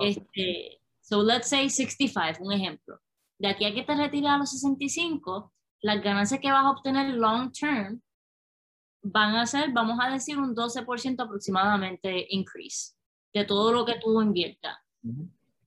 Este, 0.00 0.80
so, 1.00 1.22
let's 1.22 1.48
say 1.48 1.68
65, 1.68 2.38
un 2.40 2.52
ejemplo. 2.52 2.98
De 3.38 3.48
aquí 3.48 3.64
a 3.64 3.74
que 3.74 3.82
te 3.82 3.94
retires 3.94 4.30
a 4.30 4.38
los 4.38 4.50
65, 4.50 5.52
las 5.82 6.02
ganancias 6.02 6.40
que 6.40 6.50
vas 6.50 6.64
a 6.64 6.70
obtener 6.70 7.14
long 7.14 7.50
term 7.52 8.00
van 9.02 9.34
a 9.34 9.46
ser, 9.46 9.72
vamos 9.72 9.98
a 10.00 10.10
decir, 10.10 10.38
un 10.38 10.54
12% 10.54 11.20
aproximadamente 11.20 12.26
increase 12.30 12.94
de 13.34 13.44
todo 13.44 13.72
lo 13.72 13.84
que 13.84 13.98
tú 13.98 14.20
inviertas. 14.22 14.76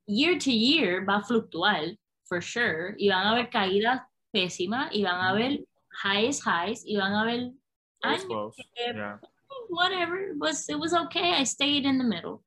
Year 0.07 0.37
to 0.37 0.51
year 0.51 1.05
va 1.07 1.17
a 1.17 1.23
fluctuar, 1.23 1.97
for 2.23 2.41
sure, 2.41 2.95
y 2.97 3.09
van 3.09 3.27
a 3.27 3.31
haber 3.31 3.49
caídas 3.49 4.03
pésimas, 4.31 4.89
y 4.93 5.03
van 5.03 5.15
a 5.15 5.29
haber 5.29 5.65
highs, 6.03 6.41
highs, 6.45 6.85
y 6.85 6.95
van 6.95 7.13
a 7.13 7.21
haber 7.21 7.51
años 8.01 8.55
whatever, 9.69 10.17
it 10.29 10.37
was, 10.37 10.69
it 10.69 10.79
was 10.79 10.93
okay, 10.93 11.33
I 11.33 11.43
stayed 11.43 11.85
in 11.85 11.97
the 11.97 12.03
middle. 12.03 12.43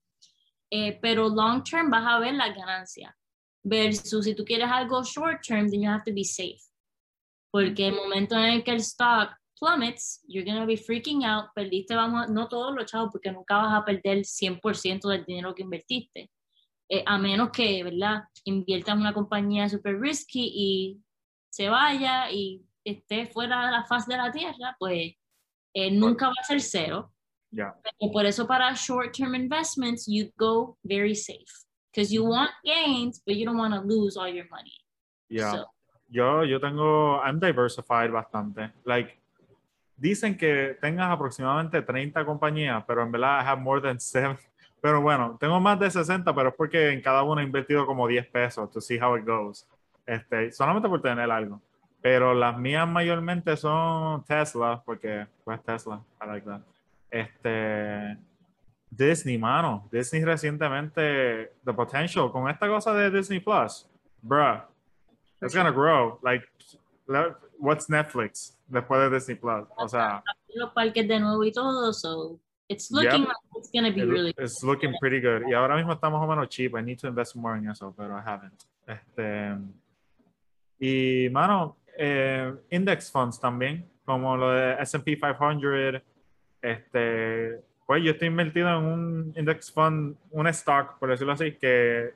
Eh, 0.70 0.98
pero 1.00 1.28
long 1.28 1.62
term 1.62 1.90
vas 1.90 2.04
a 2.06 2.18
ver 2.18 2.34
la 2.34 2.52
ganancia. 2.52 3.16
Versus 3.62 4.24
si 4.24 4.34
tú 4.34 4.44
quieres 4.44 4.68
algo 4.70 5.02
short 5.02 5.42
term, 5.42 5.68
then 5.70 5.82
you 5.82 5.90
have 5.90 6.04
to 6.04 6.12
be 6.12 6.24
safe. 6.24 6.62
Porque 7.50 7.88
el 7.88 7.94
momento 7.94 8.36
en 8.36 8.44
el 8.44 8.64
que 8.64 8.72
el 8.72 8.80
stock 8.80 9.38
plummets, 9.58 10.20
you're 10.28 10.44
going 10.44 10.60
to 10.60 10.66
be 10.66 10.76
freaking 10.76 11.24
out, 11.24 11.50
perdiste, 11.54 11.94
vamos, 11.94 12.28
no 12.30 12.48
todos 12.48 12.74
los 12.74 12.86
chavos, 12.86 13.10
porque 13.12 13.32
nunca 13.32 13.56
vas 13.56 13.74
a 13.74 13.84
perder 13.84 14.24
100% 14.24 15.08
del 15.08 15.24
dinero 15.24 15.54
que 15.54 15.62
invertiste. 15.62 16.30
Eh, 16.88 17.02
a 17.04 17.18
menos 17.18 17.50
que, 17.50 17.82
¿verdad? 17.84 18.22
Inviertas 18.44 18.94
en 18.94 19.00
una 19.00 19.12
compañía 19.12 19.68
super 19.68 19.98
risky 20.00 20.50
y 20.54 21.02
se 21.50 21.68
vaya 21.68 22.30
y 22.30 22.64
esté 22.84 23.26
fuera 23.26 23.66
de 23.66 23.72
la 23.72 23.84
faz 23.84 24.06
de 24.06 24.16
la 24.16 24.30
tierra, 24.32 24.76
pues 24.78 25.14
eh, 25.74 25.90
nunca 25.90 26.28
va 26.28 26.34
a 26.40 26.44
ser 26.44 26.60
cero. 26.60 27.12
Yeah. 27.50 27.72
por 28.12 28.26
eso 28.26 28.46
para 28.46 28.74
short-term 28.74 29.34
investments, 29.34 30.06
you 30.06 30.30
go 30.38 30.76
very 30.84 31.14
safe. 31.14 31.48
Because 31.90 32.12
you 32.12 32.24
want 32.24 32.50
gains, 32.64 33.22
but 33.26 33.36
you 33.36 33.46
don't 33.46 33.56
want 33.56 33.74
to 33.74 33.80
lose 33.80 34.16
all 34.16 34.28
your 34.28 34.46
money. 34.50 34.74
Yeah. 35.28 35.64
yo, 36.08 36.44
yo 36.44 36.60
tengo, 36.60 37.20
I'm 37.22 37.38
diversified 37.38 38.10
bastante. 38.10 38.72
Like, 38.84 39.18
dicen 39.96 40.36
que 40.36 40.76
tengas 40.80 41.10
aproximadamente 41.10 41.82
30 41.82 42.24
compañías, 42.24 42.84
pero 42.86 43.02
en 43.02 43.12
verdad 43.12 43.40
I 43.40 43.44
have 43.44 43.60
more 43.60 43.80
than 43.80 43.98
7. 44.00 44.38
Pero 44.80 45.02
bueno, 45.02 45.36
tengo 45.40 45.58
más 45.58 45.80
de 45.80 45.90
60, 45.90 46.32
pero 46.32 46.50
es 46.50 46.54
porque 46.54 46.90
en 46.90 47.02
cada 47.02 47.24
una 47.24 47.42
he 47.42 47.44
invertido 47.44 47.84
como 47.84 48.06
10 48.06 48.28
pesos 48.28 48.70
to 48.70 48.80
see 48.80 48.96
how 48.96 49.16
it 49.16 49.26
goes. 49.26 49.66
Este, 50.06 50.52
solamente 50.52 50.88
por 50.88 51.02
tener 51.02 51.28
algo. 51.28 51.60
Pero 52.00 52.32
las 52.32 52.56
mías 52.56 52.86
mayormente 52.86 53.56
son 53.56 54.22
Tesla, 54.22 54.80
porque 54.86 55.26
pues 55.42 55.60
Tesla, 55.64 56.00
I 56.22 56.26
like 56.28 56.46
that. 56.46 56.60
Este, 57.10 58.16
Disney, 58.90 59.38
mano. 59.38 59.88
Disney 59.90 60.24
recientemente, 60.24 61.52
the 61.64 61.72
potential 61.74 62.30
con 62.32 62.48
esta 62.48 62.66
cosa 62.68 62.92
de 62.94 63.10
Disney 63.10 63.40
Plus, 63.40 63.88
bruh, 64.22 64.62
it's 65.42 65.54
gonna 65.54 65.70
grow. 65.70 66.18
Like, 66.22 66.44
what's 67.58 67.88
Netflix 67.88 68.56
después 68.66 69.00
de 69.00 69.10
Disney 69.16 69.36
Plus? 69.36 69.66
O 69.76 69.88
sea, 69.88 70.22
Los 70.54 70.72
parques 70.72 71.06
de 71.06 71.20
nuevo 71.20 71.44
y 71.44 71.52
todo, 71.52 71.92
so 71.92 72.38
it's 72.68 72.90
looking 72.90 73.20
Yep. 73.20 73.28
like 73.28 73.58
it's 73.58 73.70
gonna 73.72 73.90
be 73.90 74.00
it- 74.00 74.08
really 74.08 74.34
it's 74.38 74.62
looking 74.62 74.94
pretty 75.00 75.20
good. 75.20 75.46
Y 75.48 75.52
ahora 75.54 75.76
mismo 75.76 75.92
estamos 75.92 76.18
más 76.20 76.26
o 76.26 76.30
menos 76.30 76.48
cheap. 76.48 76.74
I 76.76 76.82
need 76.82 76.98
to 77.00 77.08
invest 77.08 77.36
more 77.36 77.56
in 77.58 77.68
eso, 77.68 77.92
pero 77.96 78.16
I 78.18 78.22
haven't. 78.24 78.64
Este, 78.86 79.56
y, 80.80 81.28
mano, 81.30 81.76
eh, 81.98 82.54
index 82.70 83.10
funds 83.10 83.38
también, 83.38 83.84
como 84.04 84.36
lo 84.36 84.50
de 84.52 84.76
S&P 84.82 85.16
500. 85.18 86.02
Este, 86.60 87.60
pues 87.86 88.02
yo 88.02 88.12
estoy 88.12 88.28
invertido 88.28 88.68
en 88.68 88.84
un 88.84 89.32
index 89.36 89.72
fund, 89.72 90.16
un 90.30 90.46
stock, 90.48 90.98
por 90.98 91.10
decirlo 91.10 91.32
así, 91.32 91.52
que, 91.52 92.14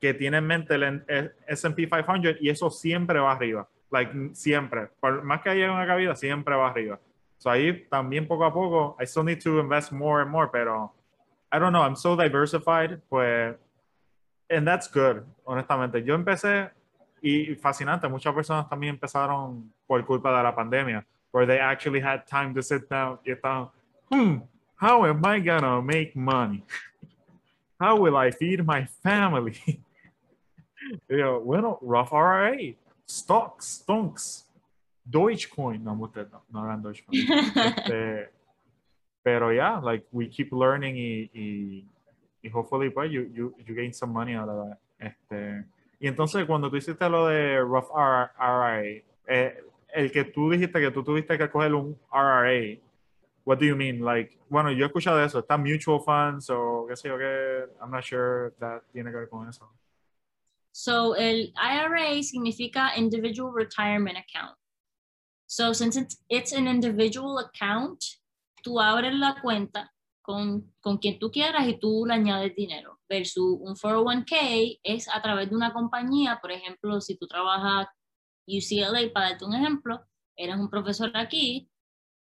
que 0.00 0.14
tiene 0.14 0.38
en 0.38 0.46
mente 0.46 0.74
el 0.74 1.32
S&P 1.46 1.88
500 1.88 2.36
y 2.40 2.48
eso 2.48 2.70
siempre 2.70 3.18
va 3.18 3.32
arriba. 3.32 3.68
Like, 3.90 4.30
siempre. 4.34 4.88
Por 5.00 5.22
más 5.22 5.42
que 5.42 5.50
haya 5.50 5.72
una 5.72 5.86
caída, 5.86 6.14
siempre 6.14 6.54
va 6.54 6.68
arriba. 6.68 6.98
So 7.40 7.50
ahí 7.50 7.86
también 7.88 8.28
poco 8.28 8.44
a 8.44 8.52
poco, 8.52 8.96
I 9.00 9.06
still 9.06 9.24
need 9.24 9.42
to 9.42 9.60
invest 9.60 9.92
more 9.92 10.22
and 10.22 10.30
more, 10.30 10.48
pero 10.52 10.92
I 11.50 11.58
don't 11.58 11.72
know, 11.72 11.82
I'm 11.82 11.96
so 11.96 12.14
diversified, 12.14 13.00
pues, 13.08 13.56
and 14.50 14.66
that's 14.66 14.88
good, 14.88 15.22
honestamente. 15.44 16.02
Yo 16.04 16.14
empecé, 16.14 16.70
y 17.22 17.54
fascinante, 17.54 18.08
muchas 18.08 18.34
personas 18.34 18.68
también 18.68 18.94
empezaron 18.94 19.72
por 19.86 20.04
culpa 20.04 20.36
de 20.36 20.42
la 20.42 20.54
pandemia, 20.54 21.04
where 21.32 21.46
they 21.46 21.58
actually 21.58 22.00
had 22.00 22.26
time 22.26 22.52
to 22.52 22.62
sit 22.62 22.88
down 22.88 23.18
y 23.24 23.32
estaban, 23.32 23.70
hmm, 24.10 24.36
how 24.76 25.04
am 25.04 25.24
I 25.24 25.40
gonna 25.40 25.80
make 25.82 26.16
money? 26.16 26.64
How 27.78 27.96
will 27.96 28.16
I 28.16 28.30
feed 28.30 28.64
my 28.64 28.86
family? 29.02 29.82
Y 31.08 31.16
yo, 31.16 31.40
bueno, 31.40 31.78
Roth 31.82 32.12
IRA, 32.12 32.74
stocks, 33.06 33.82
stonks, 33.84 34.44
Dogecoin, 35.08 35.82
no, 35.82 35.94
no, 35.94 36.42
no 36.50 36.64
eran 36.64 36.82
Dogecoin. 36.82 37.26
Este, 37.56 38.30
pero 39.22 39.50
yeah, 39.50 39.78
like 39.78 40.06
we 40.12 40.28
keep 40.28 40.52
learning 40.52 40.96
y, 40.96 41.30
y, 41.34 41.84
y 42.42 42.48
hopefully 42.48 42.90
pues 42.90 43.10
you, 43.10 43.30
you, 43.34 43.54
you 43.66 43.74
gain 43.74 43.92
some 43.92 44.12
money 44.12 44.34
out 44.34 44.48
of 44.48 44.68
that. 44.68 44.78
Este, 44.98 45.64
y 46.00 46.08
entonces 46.08 46.46
cuando 46.46 46.70
tú 46.70 46.76
hiciste 46.76 47.08
lo 47.08 47.26
de 47.26 47.60
Roth 47.60 47.90
RRA, 47.94 48.82
eh, 49.26 49.64
el 49.92 50.10
que 50.10 50.24
tú 50.24 50.50
dijiste 50.50 50.80
que 50.80 50.90
tú 50.90 51.02
tuviste 51.02 51.36
que 51.36 51.50
coger 51.50 51.74
un 51.74 51.96
RRA, 52.12 52.78
what 53.50 53.58
do 53.58 53.66
you 53.66 53.74
mean? 53.74 53.98
Like, 53.98 54.38
bueno, 54.48 54.70
yo 54.70 54.84
he 54.84 54.88
escuchado 54.88 55.18
eso, 55.24 55.40
está 55.40 55.58
mutual 55.58 55.98
funds 55.98 56.48
o 56.50 56.86
qué 56.88 56.94
sé 56.94 57.08
yo 57.08 57.18
qué, 57.18 57.66
I'm 57.82 57.90
not 57.90 58.04
sure 58.04 58.54
that 58.60 58.82
tiene 58.92 59.10
que 59.10 59.16
ver 59.16 59.28
con 59.28 59.48
eso. 59.48 59.68
So 60.70 61.16
el 61.16 61.52
IRA 61.56 62.22
significa 62.22 62.96
Individual 62.96 63.52
Retirement 63.52 64.16
Account. 64.16 64.56
So 65.48 65.72
since 65.72 65.96
it's, 65.96 66.22
it's 66.28 66.52
an 66.52 66.68
individual 66.68 67.38
account, 67.38 68.04
tú 68.62 68.80
abres 68.80 69.14
la 69.14 69.34
cuenta 69.42 69.90
con, 70.22 70.72
con 70.80 70.98
quien 70.98 71.18
tú 71.18 71.32
quieras 71.32 71.66
y 71.66 71.80
tú 71.80 72.06
le 72.06 72.14
añades 72.14 72.54
dinero. 72.54 73.00
Versus 73.08 73.58
un 73.60 73.74
401k 73.74 74.78
es 74.84 75.08
a 75.12 75.20
través 75.20 75.50
de 75.50 75.56
una 75.56 75.72
compañía, 75.72 76.38
por 76.40 76.52
ejemplo, 76.52 77.00
si 77.00 77.16
tú 77.16 77.26
trabajas 77.26 77.88
UCLA, 78.46 79.12
para 79.12 79.30
darte 79.30 79.44
un 79.44 79.54
ejemplo, 79.54 80.04
eres 80.36 80.54
un 80.56 80.70
profesor 80.70 81.10
aquí, 81.14 81.69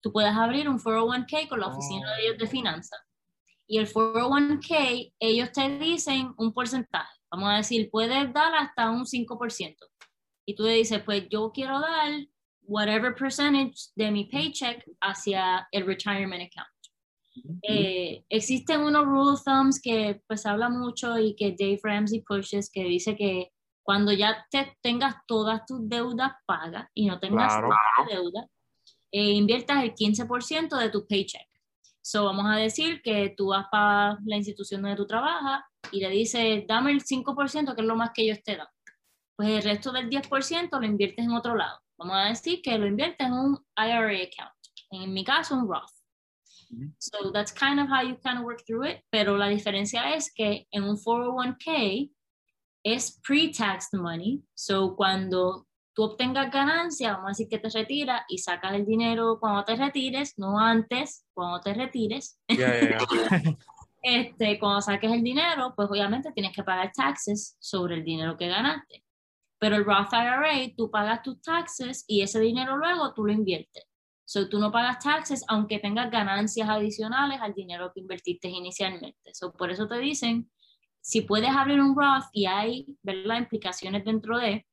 tú 0.01 0.13
puedes 0.13 0.35
abrir 0.35 0.69
un 0.69 0.79
401k 0.79 1.49
con 1.49 1.61
la 1.61 1.69
oficina 1.69 2.15
de 2.15 2.27
ellos 2.27 2.39
de 2.39 2.47
finanzas. 2.47 3.01
Y 3.67 3.79
el 3.79 3.93
401k, 3.93 5.13
ellos 5.19 5.53
te 5.53 5.79
dicen 5.79 6.33
un 6.39 6.53
porcentaje. 6.53 7.13
Vamos 7.31 7.51
a 7.51 7.57
decir, 7.57 7.91
puedes 7.91 8.33
dar 8.33 8.55
hasta 8.55 8.91
un 8.91 9.05
5%. 9.05 9.77
Y 10.47 10.55
tú 10.55 10.63
le 10.63 10.73
dices, 10.73 11.03
pues 11.03 11.29
yo 11.29 11.53
quiero 11.53 11.79
dar 11.81 12.11
whatever 12.63 13.15
percentage 13.15 13.91
de 13.97 14.11
mi 14.11 14.25
paycheck 14.27 14.85
hacia 15.01 15.69
el 15.73 15.87
retirement 15.87 16.43
account. 16.43 16.69
Eh, 17.63 18.25
existen 18.29 18.81
unos 18.81 19.05
rule 19.05 19.33
of 19.33 19.45
thumbs 19.45 19.81
que 19.81 20.21
pues 20.27 20.45
habla 20.47 20.69
mucho 20.69 21.19
y 21.19 21.37
que 21.37 21.55
Dave 21.59 21.81
Ramsey 21.83 22.23
pushes 22.23 22.71
que 22.71 22.83
dice 22.85 23.17
que 23.17 23.53
cuando 23.83 24.13
ya 24.13 24.45
te 24.51 24.77
tengas 24.83 25.15
todas 25.27 25.65
tus 25.67 25.89
deudas 25.89 26.33
pagas 26.47 26.89
y 26.95 27.07
no 27.07 27.19
tengas 27.21 27.55
Claro. 27.57 27.71
deuda, 28.11 28.47
eh, 29.11 29.33
inviertas 29.33 29.83
el 29.83 29.95
15% 29.95 30.79
de 30.79 30.91
tu 30.91 31.07
paycheck. 31.07 31.47
So 32.03 32.25
vamos 32.25 32.47
a 32.47 32.57
decir 32.57 33.03
que 33.03 33.35
tú 33.37 33.49
vas 33.49 33.67
para 33.71 34.19
la 34.25 34.37
institución 34.37 34.83
donde 34.83 34.97
tú 34.97 35.07
trabajas 35.07 35.63
y 35.93 36.01
le 36.01 36.09
dices, 36.11 36.65
dame 36.67 36.93
el 36.93 37.03
5% 37.03 37.75
que 37.75 37.81
es 37.83 37.87
lo 37.87 37.97
más 37.97 38.13
que 38.15 38.23
ellos 38.23 38.43
te 38.43 38.57
dan. 38.57 38.67
Pues 39.37 39.51
el 39.51 39.63
resto 39.63 39.93
del 39.93 40.09
10% 40.09 40.81
lo 40.81 40.87
inviertes 40.87 41.25
en 41.25 41.33
otro 41.33 41.55
lado. 41.55 41.79
Vamos 41.99 42.17
a 42.17 42.29
decir 42.29 42.63
que 42.63 42.79
lo 42.79 42.87
inviertes 42.87 43.27
en 43.27 43.35
un 43.35 43.59
IRA 43.77 44.23
account. 44.23 44.53
En 44.91 45.13
mi 45.13 45.23
caso, 45.23 45.55
un 45.55 45.69
Roth. 45.69 45.93
So 46.99 47.31
that's 47.31 47.53
kind 47.53 47.79
of 47.81 47.89
how 47.89 48.03
you 48.03 48.17
kind 48.25 48.39
of 48.39 48.45
work 48.45 48.65
through 48.67 48.85
it. 48.85 49.03
Pero 49.11 49.37
la 49.37 49.49
diferencia 49.49 50.15
es 50.15 50.33
que 50.33 50.67
en 50.71 50.85
un 50.85 50.97
401k 50.97 52.11
es 52.85 53.21
pre-taxed 53.23 53.99
money. 53.99 54.43
So 54.55 54.97
cuando 54.97 55.68
tú 55.99 56.05
obtengas 56.05 56.53
ganancia, 56.53 57.15
vamos 57.15 57.27
a 57.27 57.29
decir 57.31 57.49
que 57.49 57.59
te 57.59 57.69
retiras 57.71 58.23
y 58.29 58.39
sacas 58.39 58.73
el 58.75 58.87
dinero 58.87 59.39
cuando 59.41 59.65
te 59.65 59.75
retires, 59.75 60.39
no 60.39 60.61
antes, 60.61 61.27
cuando 61.35 61.61
te 61.61 61.75
retires. 61.75 62.39
Yeah, 62.47 62.81
yeah, 62.81 62.99
yeah. 63.01 63.57
Este, 64.01 64.61
cuando 64.61 64.81
saques 64.81 65.11
el 65.11 65.25
dinero, 65.25 65.73
pues 65.75 65.91
obviamente 65.91 66.31
tienes 66.31 66.55
que 66.55 66.63
pagar 66.63 66.93
taxes 66.93 67.57
sobre 67.59 67.97
el 67.97 68.05
dinero 68.05 68.37
que 68.37 68.47
ganaste. 68.47 69.05
Pero 69.59 69.75
el 69.75 69.85
Roth 69.85 70.13
IRA, 70.13 70.73
tú 70.77 70.89
pagas 70.89 71.21
tus 71.25 71.43
taxes 71.43 72.05
y 72.07 72.23
ese 72.23 72.39
dinero 72.39 72.77
luego 72.77 73.13
tú 73.13 73.27
lo 73.27 73.33
inviertes. 73.33 73.83
So, 74.25 74.49
tú 74.49 74.61
no 74.61 74.71
pagas 74.71 75.01
taxes 75.01 75.45
aunque 75.49 75.81
tengas 75.81 76.13
ganancias 76.13 76.69
adicionales 76.69 77.41
al 77.41 77.55
dinero 77.55 77.91
que 77.93 78.03
invertiste 78.03 78.49
inicialmente. 78.49 79.35
So, 79.35 79.53
por 79.53 79.73
eso 79.73 79.89
te 79.89 79.99
dicen, 79.99 80.49
si 81.01 81.23
puedes 81.23 81.51
abrir 81.51 81.81
un 81.81 81.97
Roth 81.97 82.27
y 82.33 82.47
hay 82.47 82.87
¿verdad? 83.03 83.39
implicaciones 83.39 84.05
dentro 84.05 84.39
de, 84.39 84.65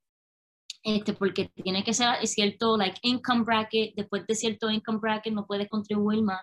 este, 0.86 1.14
porque 1.14 1.50
tiene 1.64 1.84
que 1.84 1.94
ser 1.94 2.26
cierto 2.28 2.78
like 2.78 3.00
income 3.02 3.44
bracket, 3.44 3.96
después 3.96 4.26
de 4.28 4.36
cierto 4.36 4.70
income 4.70 5.00
bracket 5.00 5.34
no 5.34 5.48
puedes 5.48 5.68
contribuir 5.68 6.22
más. 6.22 6.42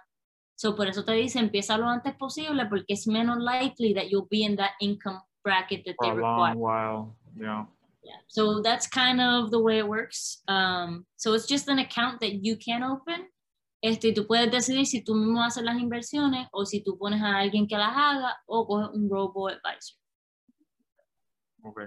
So, 0.57 0.75
por 0.75 0.89
eso 0.89 1.05
te 1.05 1.13
dice, 1.13 1.39
empieza 1.39 1.79
lo 1.79 1.87
antes 1.87 2.15
posible 2.17 2.67
porque 2.67 2.95
es 2.95 3.07
menos 3.07 3.39
likely 3.39 3.95
that 3.95 4.09
you'll 4.11 4.27
be 4.29 4.45
in 4.45 4.57
that 4.57 4.73
income 4.81 5.21
bracket 5.45 5.85
that 5.85 5.95
For 5.97 6.07
they 6.07 6.11
a 6.11 6.15
require. 6.17 6.55
long 6.55 6.59
while. 6.59 7.17
Yeah. 7.37 7.67
Yeah. 8.03 8.19
So 8.27 8.61
that's 8.61 8.89
kind 8.89 9.21
of 9.21 9.53
the 9.53 9.61
way 9.61 9.79
it 9.79 9.87
works. 9.87 10.43
Um, 10.49 11.07
so 11.17 11.35
it's 11.35 11.47
just 11.47 11.69
an 11.69 11.79
account 11.79 12.21
that 12.21 12.45
you 12.45 12.57
can 12.57 12.83
open. 12.83 13.29
Este, 13.81 14.13
tú 14.13 14.27
puedes 14.27 14.51
decidir 14.51 14.87
si 14.87 15.03
tú 15.03 15.15
mismo 15.15 15.43
haces 15.43 15.63
las 15.63 15.79
inversiones 15.79 16.49
o 16.53 16.65
si 16.65 16.83
tú 16.83 16.99
pones 16.99 17.23
a 17.23 17.39
alguien 17.39 17.67
que 17.69 17.77
las 17.77 17.93
haga 17.97 18.37
o 18.47 18.67
coges 18.67 18.91
un 18.93 19.09
robo 19.09 19.49
advisor. 19.49 19.97
Ok, 21.63 21.81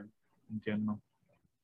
entiendo. 0.49 1.01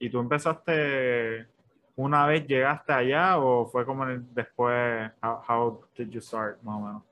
¿Y 0.01 0.09
tú 0.09 0.19
empezaste 0.19 1.47
una 1.95 2.25
vez 2.25 2.47
llegaste 2.47 2.91
allá 2.91 3.37
o 3.37 3.67
fue 3.67 3.85
como 3.85 4.03
el- 4.05 4.33
después? 4.33 5.11
How, 5.21 5.41
how 5.47 5.85
did 5.95 6.09
you 6.09 6.19
start, 6.19 6.59
más 6.63 6.75
o 6.75 6.79
menos? 6.79 7.03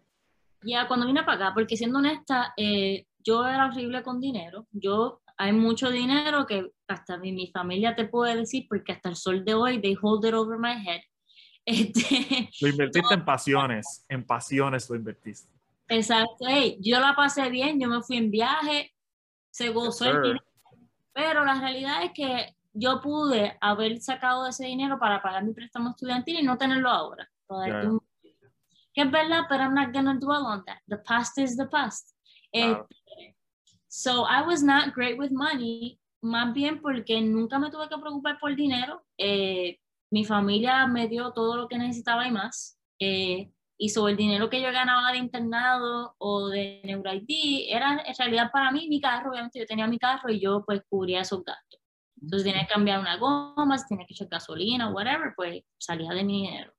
Ya 0.64 0.88
cuando 0.88 1.06
vine 1.06 1.24
para 1.24 1.36
acá, 1.46 1.54
porque 1.54 1.78
siendo 1.78 2.00
honesta, 2.00 2.52
eh, 2.58 3.06
yo 3.24 3.46
era 3.48 3.68
horrible 3.68 4.02
con 4.02 4.20
dinero. 4.20 4.66
Yo, 4.72 5.22
hay 5.38 5.54
mucho 5.54 5.92
dinero 5.92 6.48
que 6.48 6.72
hasta 6.88 7.18
mi, 7.18 7.32
mi 7.32 7.52
familia 7.52 7.96
te 7.96 8.06
puede 8.06 8.36
decir, 8.36 8.66
porque 8.68 8.92
hasta 8.92 9.10
el 9.10 9.16
sol 9.16 9.46
de 9.46 9.54
hoy, 9.54 9.80
they 9.80 9.96
hold 10.02 10.26
it 10.26 10.34
over 10.34 10.58
my 10.58 10.74
head. 10.74 11.02
Este, 11.66 12.50
Lo 12.60 12.68
invertiste 12.70 13.14
en 13.14 13.24
pasiones, 13.24 14.04
en 14.10 14.24
pasiones 14.26 14.90
lo 14.90 14.96
invertiste. 14.96 15.48
exacto, 15.88 16.46
hey, 16.48 16.78
yo 16.82 17.00
la 17.00 17.16
pasé 17.16 17.52
bien, 17.52 17.80
yo 17.80 17.88
me 17.88 18.02
fui 18.02 18.18
en 18.18 18.32
viaje, 18.32 18.92
se 19.52 19.70
gozó 19.70 20.06
el 20.06 20.14
sir. 20.14 20.22
dinero, 20.24 20.46
pero 21.14 21.46
la 21.46 21.60
realidad 21.62 22.04
es 22.04 22.12
que 22.16 22.56
yo 22.74 23.02
pude 23.02 23.58
haber 23.62 24.02
sacado 24.02 24.48
ese 24.48 24.66
dinero 24.66 25.00
para 25.00 25.22
pagar 25.22 25.44
mi 25.44 25.54
préstamo 25.54 25.92
estudiantil 25.92 26.40
y 26.40 26.44
no 26.44 26.58
tenerlo 26.58 26.90
ahora. 26.90 27.30
Que 28.94 29.02
es 29.02 29.12
verdad, 29.12 29.46
pero 29.48 29.64
I'm 29.64 29.74
not 29.74 29.94
gonna 29.94 30.18
dwell 30.20 30.46
on 30.46 30.64
that. 30.66 30.80
The 30.88 30.98
past 30.98 31.38
is 31.38 31.56
the 31.58 31.68
past. 31.68 32.16
Este, 32.52 33.36
so 33.88 34.26
I 34.26 34.42
was 34.46 34.64
not 34.64 34.94
great 34.94 35.18
with 35.20 35.32
money, 35.32 36.00
más 36.22 36.54
bien 36.54 36.82
porque 36.82 37.22
nunca 37.22 37.60
me 37.60 37.70
tuve 37.70 37.88
que 37.88 37.98
preocupar 37.98 38.40
por 38.40 38.56
dinero. 38.56 39.04
Eh, 39.18 39.80
mi 40.12 40.26
familia 40.26 40.88
me 40.88 41.08
dio 41.08 41.32
todo 41.32 41.56
lo 41.56 41.68
que 41.68 41.78
necesitaba 41.78 42.28
y 42.28 42.32
más. 42.32 42.80
Eh, 43.00 43.52
y 43.82 43.90
sobre 43.90 44.12
el 44.12 44.18
dinero 44.18 44.50
que 44.50 44.62
yo 44.62 44.72
ganaba 44.74 45.12
de 45.14 45.20
internado 45.20 46.14
o 46.18 46.50
de 46.50 46.82
NeuroID, 46.84 47.68
era 47.70 48.04
en 48.06 48.16
realidad 48.16 48.52
para 48.52 48.72
mí 48.72 48.90
mi 48.90 49.00
carro, 49.00 49.32
obviamente 49.32 49.58
yo 49.58 49.66
tenía 49.66 49.88
mi 49.88 49.98
carro 49.98 50.30
y 50.30 50.40
yo 50.42 50.64
pues 50.66 50.82
cubría 50.90 51.22
esos 51.22 51.44
gastos. 51.46 51.79
Entonces 52.22 52.44
tenía 52.44 52.68
que 52.68 52.74
cambiar 52.74 53.00
una 53.00 53.18
goma, 53.18 53.78
si 53.78 53.88
tenía 53.88 54.06
que 54.06 54.14
echar 54.14 54.28
gasolina, 54.28 54.92
whatever, 54.92 55.34
pues 55.36 55.64
salía 55.78 56.12
de 56.12 56.24
mi 56.24 56.44
dinero. 56.44 56.74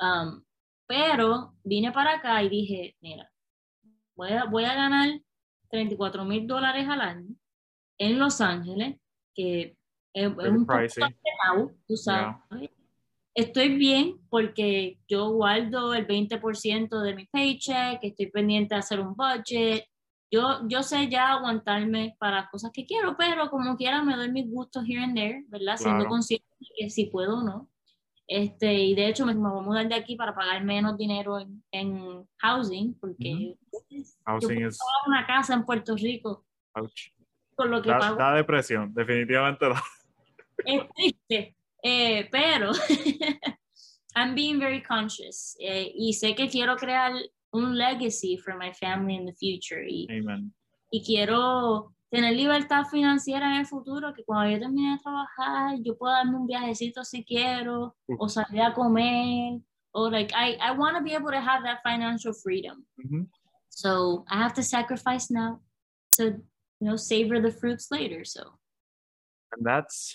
Um, 0.00 0.42
pero 0.86 1.54
vine 1.64 1.92
para 1.92 2.16
acá 2.16 2.42
y 2.42 2.48
dije, 2.48 2.96
mira, 3.00 3.30
voy 4.14 4.30
a, 4.30 4.44
voy 4.44 4.64
a 4.64 4.74
ganar 4.74 5.20
34 5.70 6.24
mil 6.24 6.46
dólares 6.46 6.88
al 6.88 7.00
año 7.00 7.34
en 7.98 8.18
Los 8.18 8.40
Ángeles, 8.40 8.96
que 9.34 9.76
es, 10.12 10.30
es 10.30 10.48
un 10.48 10.66
poco 10.66 10.78
tú 11.86 11.96
sabes. 11.96 12.36
estoy 13.34 13.76
bien 13.76 14.20
porque 14.30 14.98
yo 15.08 15.30
guardo 15.30 15.94
el 15.94 16.06
20% 16.06 17.02
de 17.02 17.14
mi 17.14 17.26
paycheck, 17.26 17.98
estoy 18.02 18.30
pendiente 18.30 18.74
de 18.74 18.78
hacer 18.78 19.00
un 19.00 19.14
budget. 19.14 19.84
Yo, 20.30 20.66
yo 20.68 20.82
sé 20.82 21.08
ya 21.08 21.32
aguantarme 21.32 22.16
para 22.18 22.48
cosas 22.50 22.70
que 22.72 22.84
quiero, 22.84 23.16
pero 23.16 23.48
como 23.48 23.76
quiera 23.76 24.02
me 24.02 24.16
doy 24.16 24.30
mis 24.32 24.50
gustos 24.50 24.84
here 24.88 25.02
and 25.02 25.14
there, 25.14 25.44
¿verdad? 25.48 25.76
Siendo 25.76 25.98
Claro. 26.00 26.10
consciente 26.10 26.46
de 26.58 26.66
que 26.76 26.90
si 26.90 27.06
puedo 27.06 27.38
o 27.38 27.42
no. 27.44 27.70
Este, 28.28 28.74
y 28.74 28.94
de 28.96 29.06
hecho 29.08 29.24
me, 29.24 29.34
me 29.34 29.48
voy 29.48 29.60
a 29.60 29.62
mudar 29.62 29.88
de 29.88 29.94
aquí 29.94 30.16
para 30.16 30.34
pagar 30.34 30.64
menos 30.64 30.98
dinero 30.98 31.38
en, 31.38 31.62
en 31.70 32.26
housing, 32.38 32.98
porque 32.98 33.54
yo 33.70 34.10
Housing 34.24 34.66
is 34.66 34.78
pagar 34.78 35.02
una 35.06 35.26
casa 35.28 35.54
en 35.54 35.64
Puerto 35.64 35.94
Rico 35.94 36.44
ouch. 36.74 37.12
con 37.54 37.70
lo 37.70 37.80
que 37.80 37.90
Da, 37.90 37.98
pago 38.00 38.16
da 38.16 38.34
depresión, 38.34 38.92
definitivamente 38.92 39.68
da. 39.68 39.80
es 40.64 40.82
triste, 40.92 41.56
eh, 41.84 42.28
pero 42.32 42.72
I'm 44.16 44.34
being 44.34 44.58
very 44.58 44.82
conscious 44.82 45.56
eh, 45.60 45.92
y 45.94 46.12
sé 46.14 46.34
que 46.34 46.48
quiero 46.48 46.74
crear 46.76 47.12
un 47.52 47.76
legacy 47.76 48.36
for 48.36 48.56
my 48.56 48.72
family 48.72 49.16
in 49.16 49.24
the 49.24 49.32
future 49.32 49.82
y, 49.86 50.06
Amen. 50.10 50.52
y 50.90 51.02
quiero 51.04 51.92
tener 52.10 52.34
libertad 52.34 52.84
financiera 52.84 53.46
en 53.46 53.60
el 53.60 53.66
futuro, 53.66 54.12
que 54.14 54.24
cuando 54.24 54.52
yo 54.52 54.60
termine 54.60 54.92
de 54.92 55.02
trabajar 55.02 55.76
yo 55.82 55.96
pueda 55.96 56.16
darme 56.16 56.36
un 56.36 56.46
viajecito 56.46 57.04
si 57.04 57.24
quiero 57.24 57.96
o 58.08 58.12
mm-hmm. 58.12 58.28
salir 58.28 58.62
a 58.62 58.74
comer 58.74 59.60
o 59.92 60.08
like 60.08 60.32
I, 60.34 60.56
I 60.60 60.72
want 60.72 60.96
to 60.96 61.02
be 61.02 61.14
able 61.14 61.30
to 61.30 61.40
have 61.40 61.62
that 61.64 61.80
financial 61.82 62.32
freedom. 62.32 62.84
Ujú. 62.98 63.26
So 63.70 64.24
I 64.28 64.36
have 64.36 64.54
to 64.54 64.62
sacrifice 64.62 65.30
now 65.30 65.60
to 66.16 66.24
you 66.80 66.88
know 66.88 66.96
savor 66.96 67.40
the 67.40 67.50
fruits 67.50 67.90
later. 67.90 68.24
So 68.24 68.58
And 69.52 69.64
that's 69.64 70.12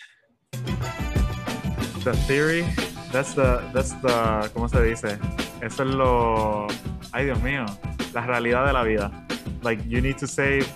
the 2.03 2.13
theory. 2.27 2.67
That's 3.11 3.33
the, 3.33 3.69
that's 3.73 3.93
the, 4.01 4.49
¿cómo 4.53 4.69
se 4.69 4.83
dice? 4.83 5.19
Eso 5.61 5.83
es 5.83 5.95
lo, 5.95 6.67
ay 7.13 7.25
Dios 7.25 7.41
mío, 7.41 7.65
la 8.13 8.25
realidad 8.25 8.65
de 8.65 8.73
la 8.73 8.83
vida. 8.83 9.11
Like 9.63 9.81
you 9.87 10.01
need 10.01 10.17
to 10.17 10.27
save 10.27 10.67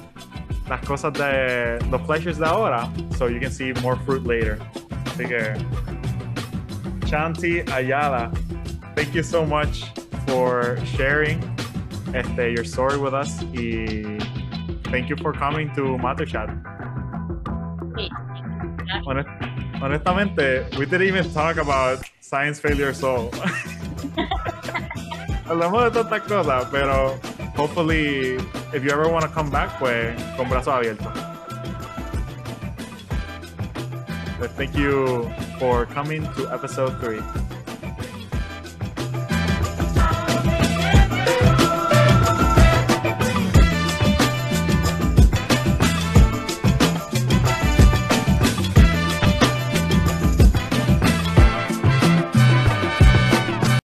las 0.69 0.81
cosas 0.85 1.13
de, 1.13 1.79
the 1.91 1.99
pleasures 1.99 2.37
de 2.37 2.45
ahora, 2.45 2.89
so 3.17 3.27
you 3.27 3.39
can 3.39 3.51
see 3.51 3.73
more 3.81 3.95
fruit 4.05 4.25
later. 4.25 4.57
Así 5.05 5.27
que, 5.27 5.53
Chanti 7.07 7.61
Ayala, 7.71 8.31
thank 8.95 9.13
you 9.13 9.23
so 9.23 9.45
much 9.45 9.83
for 10.27 10.77
sharing 10.97 11.39
este, 12.13 12.51
your 12.53 12.65
story 12.65 12.97
with 12.97 13.13
us 13.13 13.43
y 13.53 14.17
thank 14.91 15.09
you 15.09 15.15
for 15.17 15.33
coming 15.33 15.73
to 15.75 15.97
Mato 15.97 16.25
Chat. 16.25 16.49
honestamente, 19.81 20.65
we 20.77 20.85
didn't 20.85 21.07
even 21.07 21.31
talk 21.31 21.57
about 21.57 21.99
Science 22.21 22.59
Failure 22.59 22.93
Soul. 22.93 23.31
Hablamos 25.47 25.83
de 25.83 25.91
tantas 25.91 26.21
cosas, 26.23 26.65
pero 26.71 27.19
hopefully, 27.55 28.37
if 28.73 28.83
you 28.83 28.89
ever 28.89 29.07
want 29.07 29.23
to 29.23 29.31
come 29.31 29.51
back, 29.51 29.77
pues 29.77 30.15
con 30.35 30.49
brazos 30.49 30.73
abiertos. 30.73 31.13
But 34.39 34.51
thank 34.57 34.75
you 34.75 35.29
for 35.59 35.85
coming 35.85 36.23
to 36.33 36.51
episode 36.51 36.99
3. 36.99 37.44